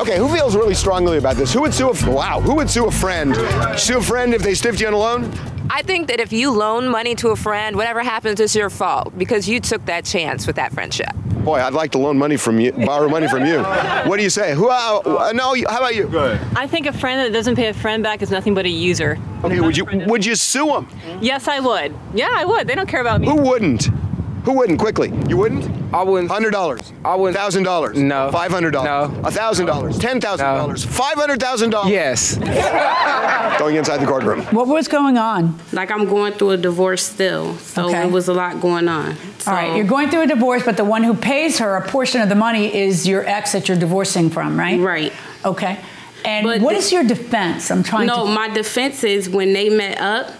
Okay, 0.00 0.18
who 0.18 0.28
feels 0.28 0.54
really 0.54 0.74
strongly 0.74 1.18
about 1.18 1.36
this? 1.36 1.52
Who 1.52 1.62
would 1.62 1.74
sue 1.74 1.90
a 1.90 2.10
wow? 2.10 2.40
Who 2.40 2.54
would 2.54 2.70
sue 2.70 2.86
a 2.86 2.90
friend? 2.90 3.34
Sue 3.78 3.98
a 3.98 4.02
friend 4.02 4.32
if 4.32 4.42
they 4.42 4.54
stiffed 4.54 4.80
you 4.80 4.86
on 4.86 4.92
a 4.94 4.98
loan? 4.98 5.32
I 5.72 5.82
think 5.82 6.08
that 6.08 6.18
if 6.18 6.32
you 6.32 6.50
loan 6.50 6.88
money 6.88 7.14
to 7.14 7.28
a 7.28 7.36
friend, 7.36 7.76
whatever 7.76 8.02
happens 8.02 8.40
is 8.40 8.56
your 8.56 8.70
fault 8.70 9.16
because 9.16 9.48
you 9.48 9.60
took 9.60 9.86
that 9.86 10.04
chance 10.04 10.44
with 10.44 10.56
that 10.56 10.72
friendship. 10.72 11.14
Boy, 11.44 11.60
I'd 11.60 11.72
like 11.74 11.92
to 11.92 11.98
loan 11.98 12.18
money 12.18 12.36
from 12.36 12.58
you, 12.58 12.72
borrow 12.72 13.08
money 13.08 13.28
from 13.28 13.46
you. 13.46 13.62
What 13.62 14.16
do 14.16 14.24
you 14.24 14.30
say? 14.30 14.52
Who? 14.52 14.68
Uh, 14.68 15.00
uh, 15.04 15.32
no, 15.32 15.54
how 15.68 15.78
about 15.78 15.94
you? 15.94 16.10
I 16.56 16.66
think 16.66 16.86
a 16.86 16.92
friend 16.92 17.20
that 17.20 17.32
doesn't 17.32 17.54
pay 17.54 17.68
a 17.68 17.74
friend 17.74 18.02
back 18.02 18.20
is 18.20 18.32
nothing 18.32 18.52
but 18.52 18.66
a 18.66 18.68
user. 18.68 19.16
Okay, 19.44 19.60
would 19.60 19.76
you 19.76 19.86
would 20.08 20.26
you 20.26 20.34
sue 20.34 20.66
them? 20.66 20.88
Yes, 21.20 21.46
I 21.46 21.60
would. 21.60 21.94
Yeah, 22.14 22.28
I 22.32 22.44
would. 22.44 22.66
They 22.66 22.74
don't 22.74 22.88
care 22.88 23.00
about 23.00 23.20
me. 23.20 23.28
Who 23.28 23.36
wouldn't? 23.36 23.88
Who 24.44 24.52
wouldn't? 24.52 24.78
Quickly, 24.78 25.12
you 25.28 25.36
wouldn't? 25.36 25.68
I 25.94 26.02
wouldn't. 26.02 26.30
Hundred 26.30 26.52
dollars. 26.52 26.92
I 27.04 27.14
wouldn't. 27.14 27.36
Thousand 27.36 27.64
dollars. 27.64 27.96
No. 27.98 28.30
Five 28.32 28.50
hundred 28.50 28.70
dollars. 28.72 29.10
No. 29.16 29.20
A 29.28 29.30
thousand 29.30 29.66
dollars. 29.66 29.98
Ten 29.98 30.20
thousand 30.20 30.46
dollars. 30.46 30.84
Five 30.84 31.14
hundred 31.16 31.40
thousand 31.40 31.70
dollars. 31.70 31.90
Yes. 31.90 32.36
Going 33.58 33.76
inside 33.76 33.98
the 33.98 34.06
courtroom. 34.06 34.40
What 34.46 34.68
was 34.68 34.88
going 34.88 35.18
on? 35.18 35.58
Like 35.72 35.90
I'm 35.90 36.06
going 36.06 36.32
through 36.32 36.50
a 36.52 36.56
divorce 36.56 37.02
still, 37.04 37.54
so 37.56 37.88
Okay. 37.88 38.06
it 38.06 38.10
was 38.10 38.28
a 38.28 38.32
lot 38.32 38.60
going 38.60 38.88
on. 38.88 39.16
All 39.46 39.52
right, 39.52 39.76
you're 39.76 39.84
going 39.86 40.08
through 40.08 40.22
a 40.22 40.26
divorce, 40.26 40.62
but 40.64 40.76
the 40.78 40.84
one 40.84 41.02
who 41.02 41.14
pays 41.14 41.58
her 41.58 41.76
a 41.76 41.86
portion 41.86 42.22
of 42.22 42.28
the 42.30 42.34
money 42.34 42.74
is 42.74 43.06
your 43.06 43.26
ex 43.26 43.52
that 43.52 43.68
you're 43.68 43.78
divorcing 43.78 44.30
from, 44.30 44.58
right? 44.58 44.80
Right. 44.80 45.12
Okay. 45.44 45.78
And 46.24 46.62
what 46.62 46.74
is 46.74 46.92
your 46.92 47.04
defense? 47.04 47.70
I'm 47.70 47.82
trying 47.82 48.08
to 48.08 48.14
no, 48.16 48.26
to. 48.26 48.30
my 48.32 48.48
defense 48.48 49.04
is 49.04 49.28
when 49.28 49.52
they 49.52 49.68
met 49.70 49.98
up, 50.00 50.32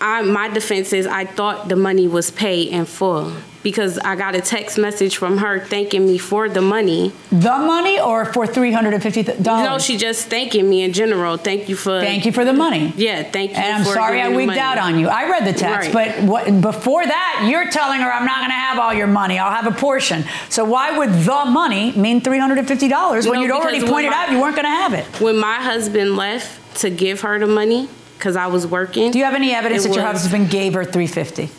I 0.00 0.22
my 0.22 0.48
defense 0.48 0.92
is 0.92 1.06
I 1.06 1.24
thought 1.24 1.68
the 1.68 1.76
money 1.76 2.06
was 2.06 2.30
paid 2.30 2.68
in 2.68 2.84
full 2.84 3.32
because 3.64 3.98
I 3.98 4.14
got 4.14 4.36
a 4.36 4.40
text 4.40 4.78
message 4.78 5.16
from 5.16 5.38
her 5.38 5.58
thanking 5.58 6.06
me 6.06 6.16
for 6.16 6.48
the 6.48 6.62
money. 6.62 7.12
The 7.30 7.58
money 7.58 7.98
or 7.98 8.24
for 8.24 8.46
three 8.46 8.70
hundred 8.70 8.94
and 8.94 9.02
fifty 9.02 9.24
dollars? 9.24 9.68
No, 9.68 9.78
she 9.78 9.96
just 9.96 10.28
thanking 10.28 10.70
me 10.70 10.82
in 10.82 10.92
general. 10.92 11.36
Thank 11.36 11.68
you 11.68 11.74
for 11.74 12.00
Thank 12.00 12.24
you 12.26 12.30
for 12.32 12.44
the 12.44 12.52
money. 12.52 12.92
Yeah, 12.96 13.24
thank 13.24 13.50
you. 13.50 13.56
And 13.56 13.78
I'm 13.78 13.84
for 13.84 13.94
sorry 13.94 14.20
I 14.22 14.28
wigged 14.28 14.56
out 14.56 14.78
on 14.78 14.98
you. 15.00 15.08
I 15.08 15.28
read 15.28 15.44
the 15.44 15.52
text, 15.58 15.92
Right. 15.92 16.14
but 16.16 16.24
what, 16.24 16.60
before 16.60 17.04
that, 17.04 17.48
you're 17.50 17.68
telling 17.70 18.00
her 18.00 18.12
I'm 18.12 18.24
not 18.24 18.38
going 18.38 18.50
to 18.50 18.54
have 18.54 18.78
all 18.78 18.94
your 18.94 19.08
money. 19.08 19.38
I'll 19.40 19.50
have 19.54 19.66
a 19.66 19.76
portion. 19.76 20.24
So 20.48 20.64
why 20.64 20.96
would 20.96 21.10
the 21.12 21.44
money 21.46 21.90
mean 21.92 22.20
three 22.20 22.38
hundred 22.38 22.58
and 22.58 22.68
fifty 22.68 22.86
dollars 22.86 23.26
when 23.26 23.34
No, 23.40 23.42
you'd 23.42 23.50
already 23.50 23.80
pointed 23.84 24.12
my- 24.12 24.16
out 24.24 24.30
you 24.30 24.40
weren't 24.40 24.54
going 24.54 24.64
to 24.66 24.70
have 24.70 24.94
it? 24.94 25.04
When 25.20 25.36
my 25.38 25.56
husband 25.56 26.16
left 26.16 26.76
to 26.82 26.90
give 26.90 27.22
her 27.22 27.40
the 27.40 27.46
money 27.48 27.88
because 28.18 28.36
I 28.36 28.48
was 28.48 28.66
working. 28.66 29.10
Do 29.12 29.18
you 29.18 29.24
have 29.24 29.34
any 29.34 29.54
evidence 29.54 29.84
it 29.84 29.88
that 29.88 29.94
your 29.94 30.04
was- 30.04 30.22
husband 30.22 30.50
gave 30.50 30.74
her 30.74 30.84
three 30.84 31.06
fifty? 31.06 31.50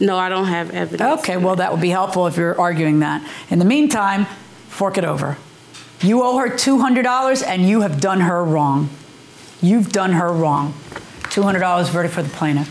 No, 0.00 0.16
I 0.16 0.28
don't 0.28 0.46
have 0.46 0.70
evidence. 0.72 1.20
Okay, 1.20 1.36
well 1.36 1.56
that 1.56 1.70
would 1.70 1.80
be 1.80 1.90
helpful 1.90 2.26
if 2.26 2.36
you're 2.36 2.58
arguing 2.60 3.00
that. 3.00 3.22
In 3.50 3.58
the 3.60 3.64
meantime, 3.64 4.24
fork 4.68 4.98
it 4.98 5.04
over. 5.04 5.36
You 6.00 6.22
owe 6.24 6.38
her 6.38 6.48
two 6.48 6.78
hundred 6.80 7.02
dollars, 7.02 7.42
and 7.42 7.68
you 7.68 7.82
have 7.82 8.00
done 8.00 8.20
her 8.20 8.42
wrong. 8.42 8.88
You've 9.60 9.92
done 9.92 10.12
her 10.14 10.32
wrong. 10.32 10.74
Two 11.30 11.42
hundred 11.42 11.60
dollars 11.60 11.88
verdict 11.88 12.14
for 12.14 12.22
the 12.22 12.30
plaintiff. 12.30 12.68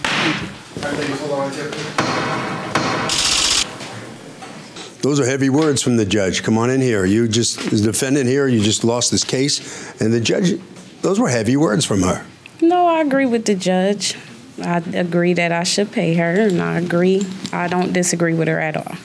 Those 5.01 5.19
are 5.19 5.25
heavy 5.25 5.49
words 5.49 5.81
from 5.81 5.97
the 5.97 6.05
judge. 6.05 6.43
Come 6.43 6.57
on 6.57 6.69
in 6.69 6.79
here. 6.81 7.05
You 7.05 7.27
just, 7.27 7.71
as 7.73 7.81
defendant 7.81 8.27
here, 8.27 8.47
you 8.47 8.61
just 8.61 8.83
lost 8.83 9.09
this 9.09 9.23
case. 9.23 9.99
And 9.99 10.13
the 10.13 10.19
judge, 10.19 10.59
those 11.01 11.19
were 11.19 11.29
heavy 11.29 11.57
words 11.57 11.85
from 11.85 12.03
her. 12.03 12.23
No, 12.61 12.87
I 12.87 13.01
agree 13.01 13.25
with 13.25 13.45
the 13.45 13.55
judge. 13.55 14.15
I 14.61 14.77
agree 14.93 15.33
that 15.33 15.51
I 15.51 15.63
should 15.63 15.91
pay 15.91 16.13
her, 16.15 16.41
and 16.47 16.61
I 16.61 16.77
agree. 16.79 17.25
I 17.51 17.67
don't 17.67 17.93
disagree 17.93 18.33
with 18.33 18.47
her 18.47 18.59
at 18.59 18.77
all. 18.77 18.95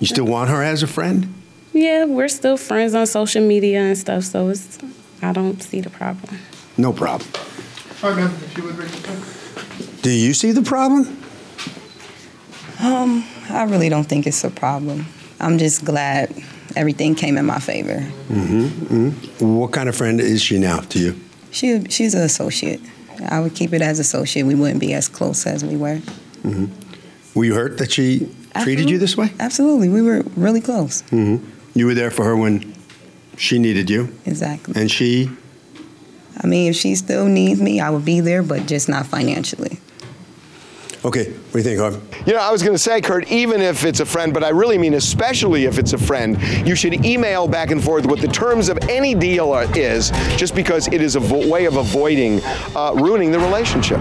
You 0.00 0.06
still 0.06 0.26
want 0.26 0.50
her 0.50 0.62
as 0.62 0.82
a 0.82 0.86
friend? 0.86 1.32
Yeah, 1.72 2.04
we're 2.04 2.28
still 2.28 2.56
friends 2.56 2.94
on 2.94 3.06
social 3.06 3.42
media 3.42 3.80
and 3.80 3.96
stuff, 3.96 4.24
so 4.24 4.48
it's 4.48 4.78
I 5.22 5.32
don't 5.32 5.62
see 5.62 5.80
the 5.80 5.90
problem. 5.90 6.38
No 6.76 6.92
problem. 6.92 7.28
All 8.02 8.10
right, 8.10 8.18
ma'am, 8.18 8.30
if 8.44 8.56
you 8.56 8.64
would 8.64 8.76
raise 8.76 8.94
your 9.00 9.08
hand. 9.08 10.02
Do 10.02 10.10
you 10.10 10.34
see 10.34 10.52
the 10.52 10.62
problem? 10.62 11.06
Um, 12.80 13.24
I 13.50 13.64
really 13.64 13.88
don't 13.88 14.04
think 14.04 14.26
it's 14.26 14.44
a 14.44 14.50
problem. 14.50 15.06
I'm 15.40 15.58
just 15.58 15.84
glad 15.84 16.32
everything 16.76 17.14
came 17.14 17.36
in 17.36 17.46
my 17.46 17.58
favor. 17.58 17.98
Mm-hmm. 18.28 19.10
hmm 19.10 19.58
What 19.58 19.72
kind 19.72 19.88
of 19.88 19.96
friend 19.96 20.20
is 20.20 20.40
she 20.42 20.58
now 20.58 20.80
to 20.80 20.98
you? 20.98 21.20
She 21.50 21.84
she's 21.88 22.14
an 22.14 22.22
associate. 22.22 22.80
I 23.22 23.40
would 23.40 23.54
keep 23.54 23.72
it 23.72 23.82
as 23.82 23.98
associate. 23.98 24.44
We 24.44 24.54
wouldn't 24.54 24.80
be 24.80 24.92
as 24.94 25.08
close 25.08 25.46
as 25.46 25.64
we 25.64 25.76
were. 25.76 25.96
hmm 26.42 26.66
Were 27.34 27.44
you 27.44 27.54
hurt 27.54 27.78
that 27.78 27.90
she 27.92 28.28
treated 28.62 28.88
you 28.90 28.98
this 28.98 29.16
way? 29.16 29.32
Absolutely, 29.40 29.88
we 29.88 30.02
were 30.02 30.22
really 30.36 30.60
close. 30.60 31.02
hmm 31.10 31.36
You 31.74 31.86
were 31.86 31.94
there 31.94 32.10
for 32.10 32.24
her 32.24 32.36
when 32.36 32.74
she 33.36 33.58
needed 33.58 33.88
you, 33.90 34.12
Exactly. 34.26 34.74
and 34.80 34.90
she. 34.90 35.30
I 36.40 36.46
mean, 36.46 36.70
if 36.70 36.76
she 36.76 36.94
still 36.94 37.26
needs 37.26 37.60
me, 37.60 37.80
I 37.80 37.90
would 37.90 38.04
be 38.04 38.20
there, 38.20 38.42
but 38.42 38.66
just 38.66 38.88
not 38.88 39.06
financially. 39.06 39.80
Okay, 41.04 41.30
what 41.30 41.52
do 41.52 41.58
you 41.58 41.64
think, 41.64 41.78
Harv? 41.78 42.26
You 42.26 42.32
know, 42.32 42.40
I 42.40 42.50
was 42.50 42.60
going 42.60 42.74
to 42.74 42.78
say, 42.78 43.00
Curt, 43.00 43.30
even 43.30 43.60
if 43.60 43.84
it's 43.84 44.00
a 44.00 44.06
friend, 44.06 44.34
but 44.34 44.42
I 44.42 44.48
really 44.48 44.78
mean 44.78 44.94
especially 44.94 45.64
if 45.64 45.78
it's 45.78 45.92
a 45.92 45.98
friend, 45.98 46.40
you 46.66 46.74
should 46.74 47.06
email 47.06 47.46
back 47.46 47.70
and 47.70 47.82
forth 47.82 48.04
what 48.04 48.20
the 48.20 48.26
terms 48.26 48.68
of 48.68 48.78
any 48.88 49.14
deal 49.14 49.52
are, 49.52 49.64
is, 49.78 50.10
just 50.36 50.56
because 50.56 50.88
it 50.88 51.00
is 51.00 51.14
a 51.14 51.20
vo- 51.20 51.48
way 51.48 51.66
of 51.66 51.76
avoiding 51.76 52.40
uh, 52.74 52.94
ruining 52.96 53.30
the 53.30 53.38
relationship. 53.38 54.00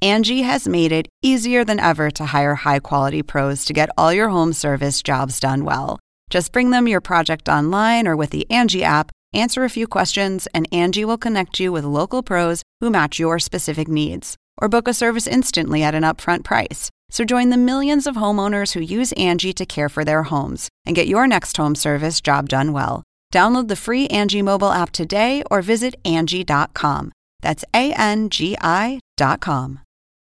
Angie 0.00 0.42
has 0.42 0.68
made 0.68 0.92
it 0.92 1.08
easier 1.20 1.64
than 1.64 1.80
ever 1.80 2.10
to 2.12 2.26
hire 2.26 2.54
high 2.56 2.80
quality 2.80 3.22
pros 3.22 3.64
to 3.64 3.72
get 3.72 3.90
all 3.96 4.12
your 4.12 4.28
home 4.28 4.52
service 4.52 5.02
jobs 5.02 5.40
done 5.40 5.64
well. 5.64 5.98
Just 6.30 6.52
bring 6.52 6.70
them 6.70 6.88
your 6.88 7.00
project 7.00 7.48
online 7.48 8.06
or 8.06 8.16
with 8.16 8.30
the 8.30 8.48
Angie 8.50 8.84
app, 8.84 9.10
answer 9.32 9.64
a 9.64 9.70
few 9.70 9.86
questions, 9.86 10.46
and 10.54 10.66
Angie 10.72 11.04
will 11.04 11.18
connect 11.18 11.58
you 11.58 11.72
with 11.72 11.84
local 11.84 12.22
pros 12.22 12.62
who 12.80 12.90
match 12.90 13.18
your 13.18 13.38
specific 13.38 13.88
needs. 13.88 14.36
Or 14.62 14.68
book 14.68 14.88
a 14.88 14.94
service 14.94 15.26
instantly 15.26 15.82
at 15.82 15.94
an 15.94 16.04
upfront 16.04 16.44
price. 16.44 16.90
So 17.10 17.24
join 17.24 17.50
the 17.50 17.56
millions 17.58 18.06
of 18.06 18.16
homeowners 18.16 18.72
who 18.72 18.80
use 18.98 19.12
Angie 19.12 19.52
to 19.52 19.66
care 19.66 19.90
for 19.90 20.04
their 20.04 20.22
homes 20.24 20.70
and 20.86 20.96
get 20.96 21.08
your 21.08 21.26
next 21.26 21.56
home 21.56 21.74
service 21.74 22.20
job 22.22 22.48
done 22.48 22.72
well. 22.72 23.02
Download 23.32 23.68
the 23.68 23.76
free 23.76 24.06
Angie 24.06 24.42
mobile 24.42 24.72
app 24.72 24.92
today 24.92 25.42
or 25.50 25.62
visit 25.62 25.96
Angie.com. 26.04 27.12
That's 27.42 27.64
A 27.74 27.92
N 27.92 28.30
G 28.30 28.56
I.com. 28.60 29.80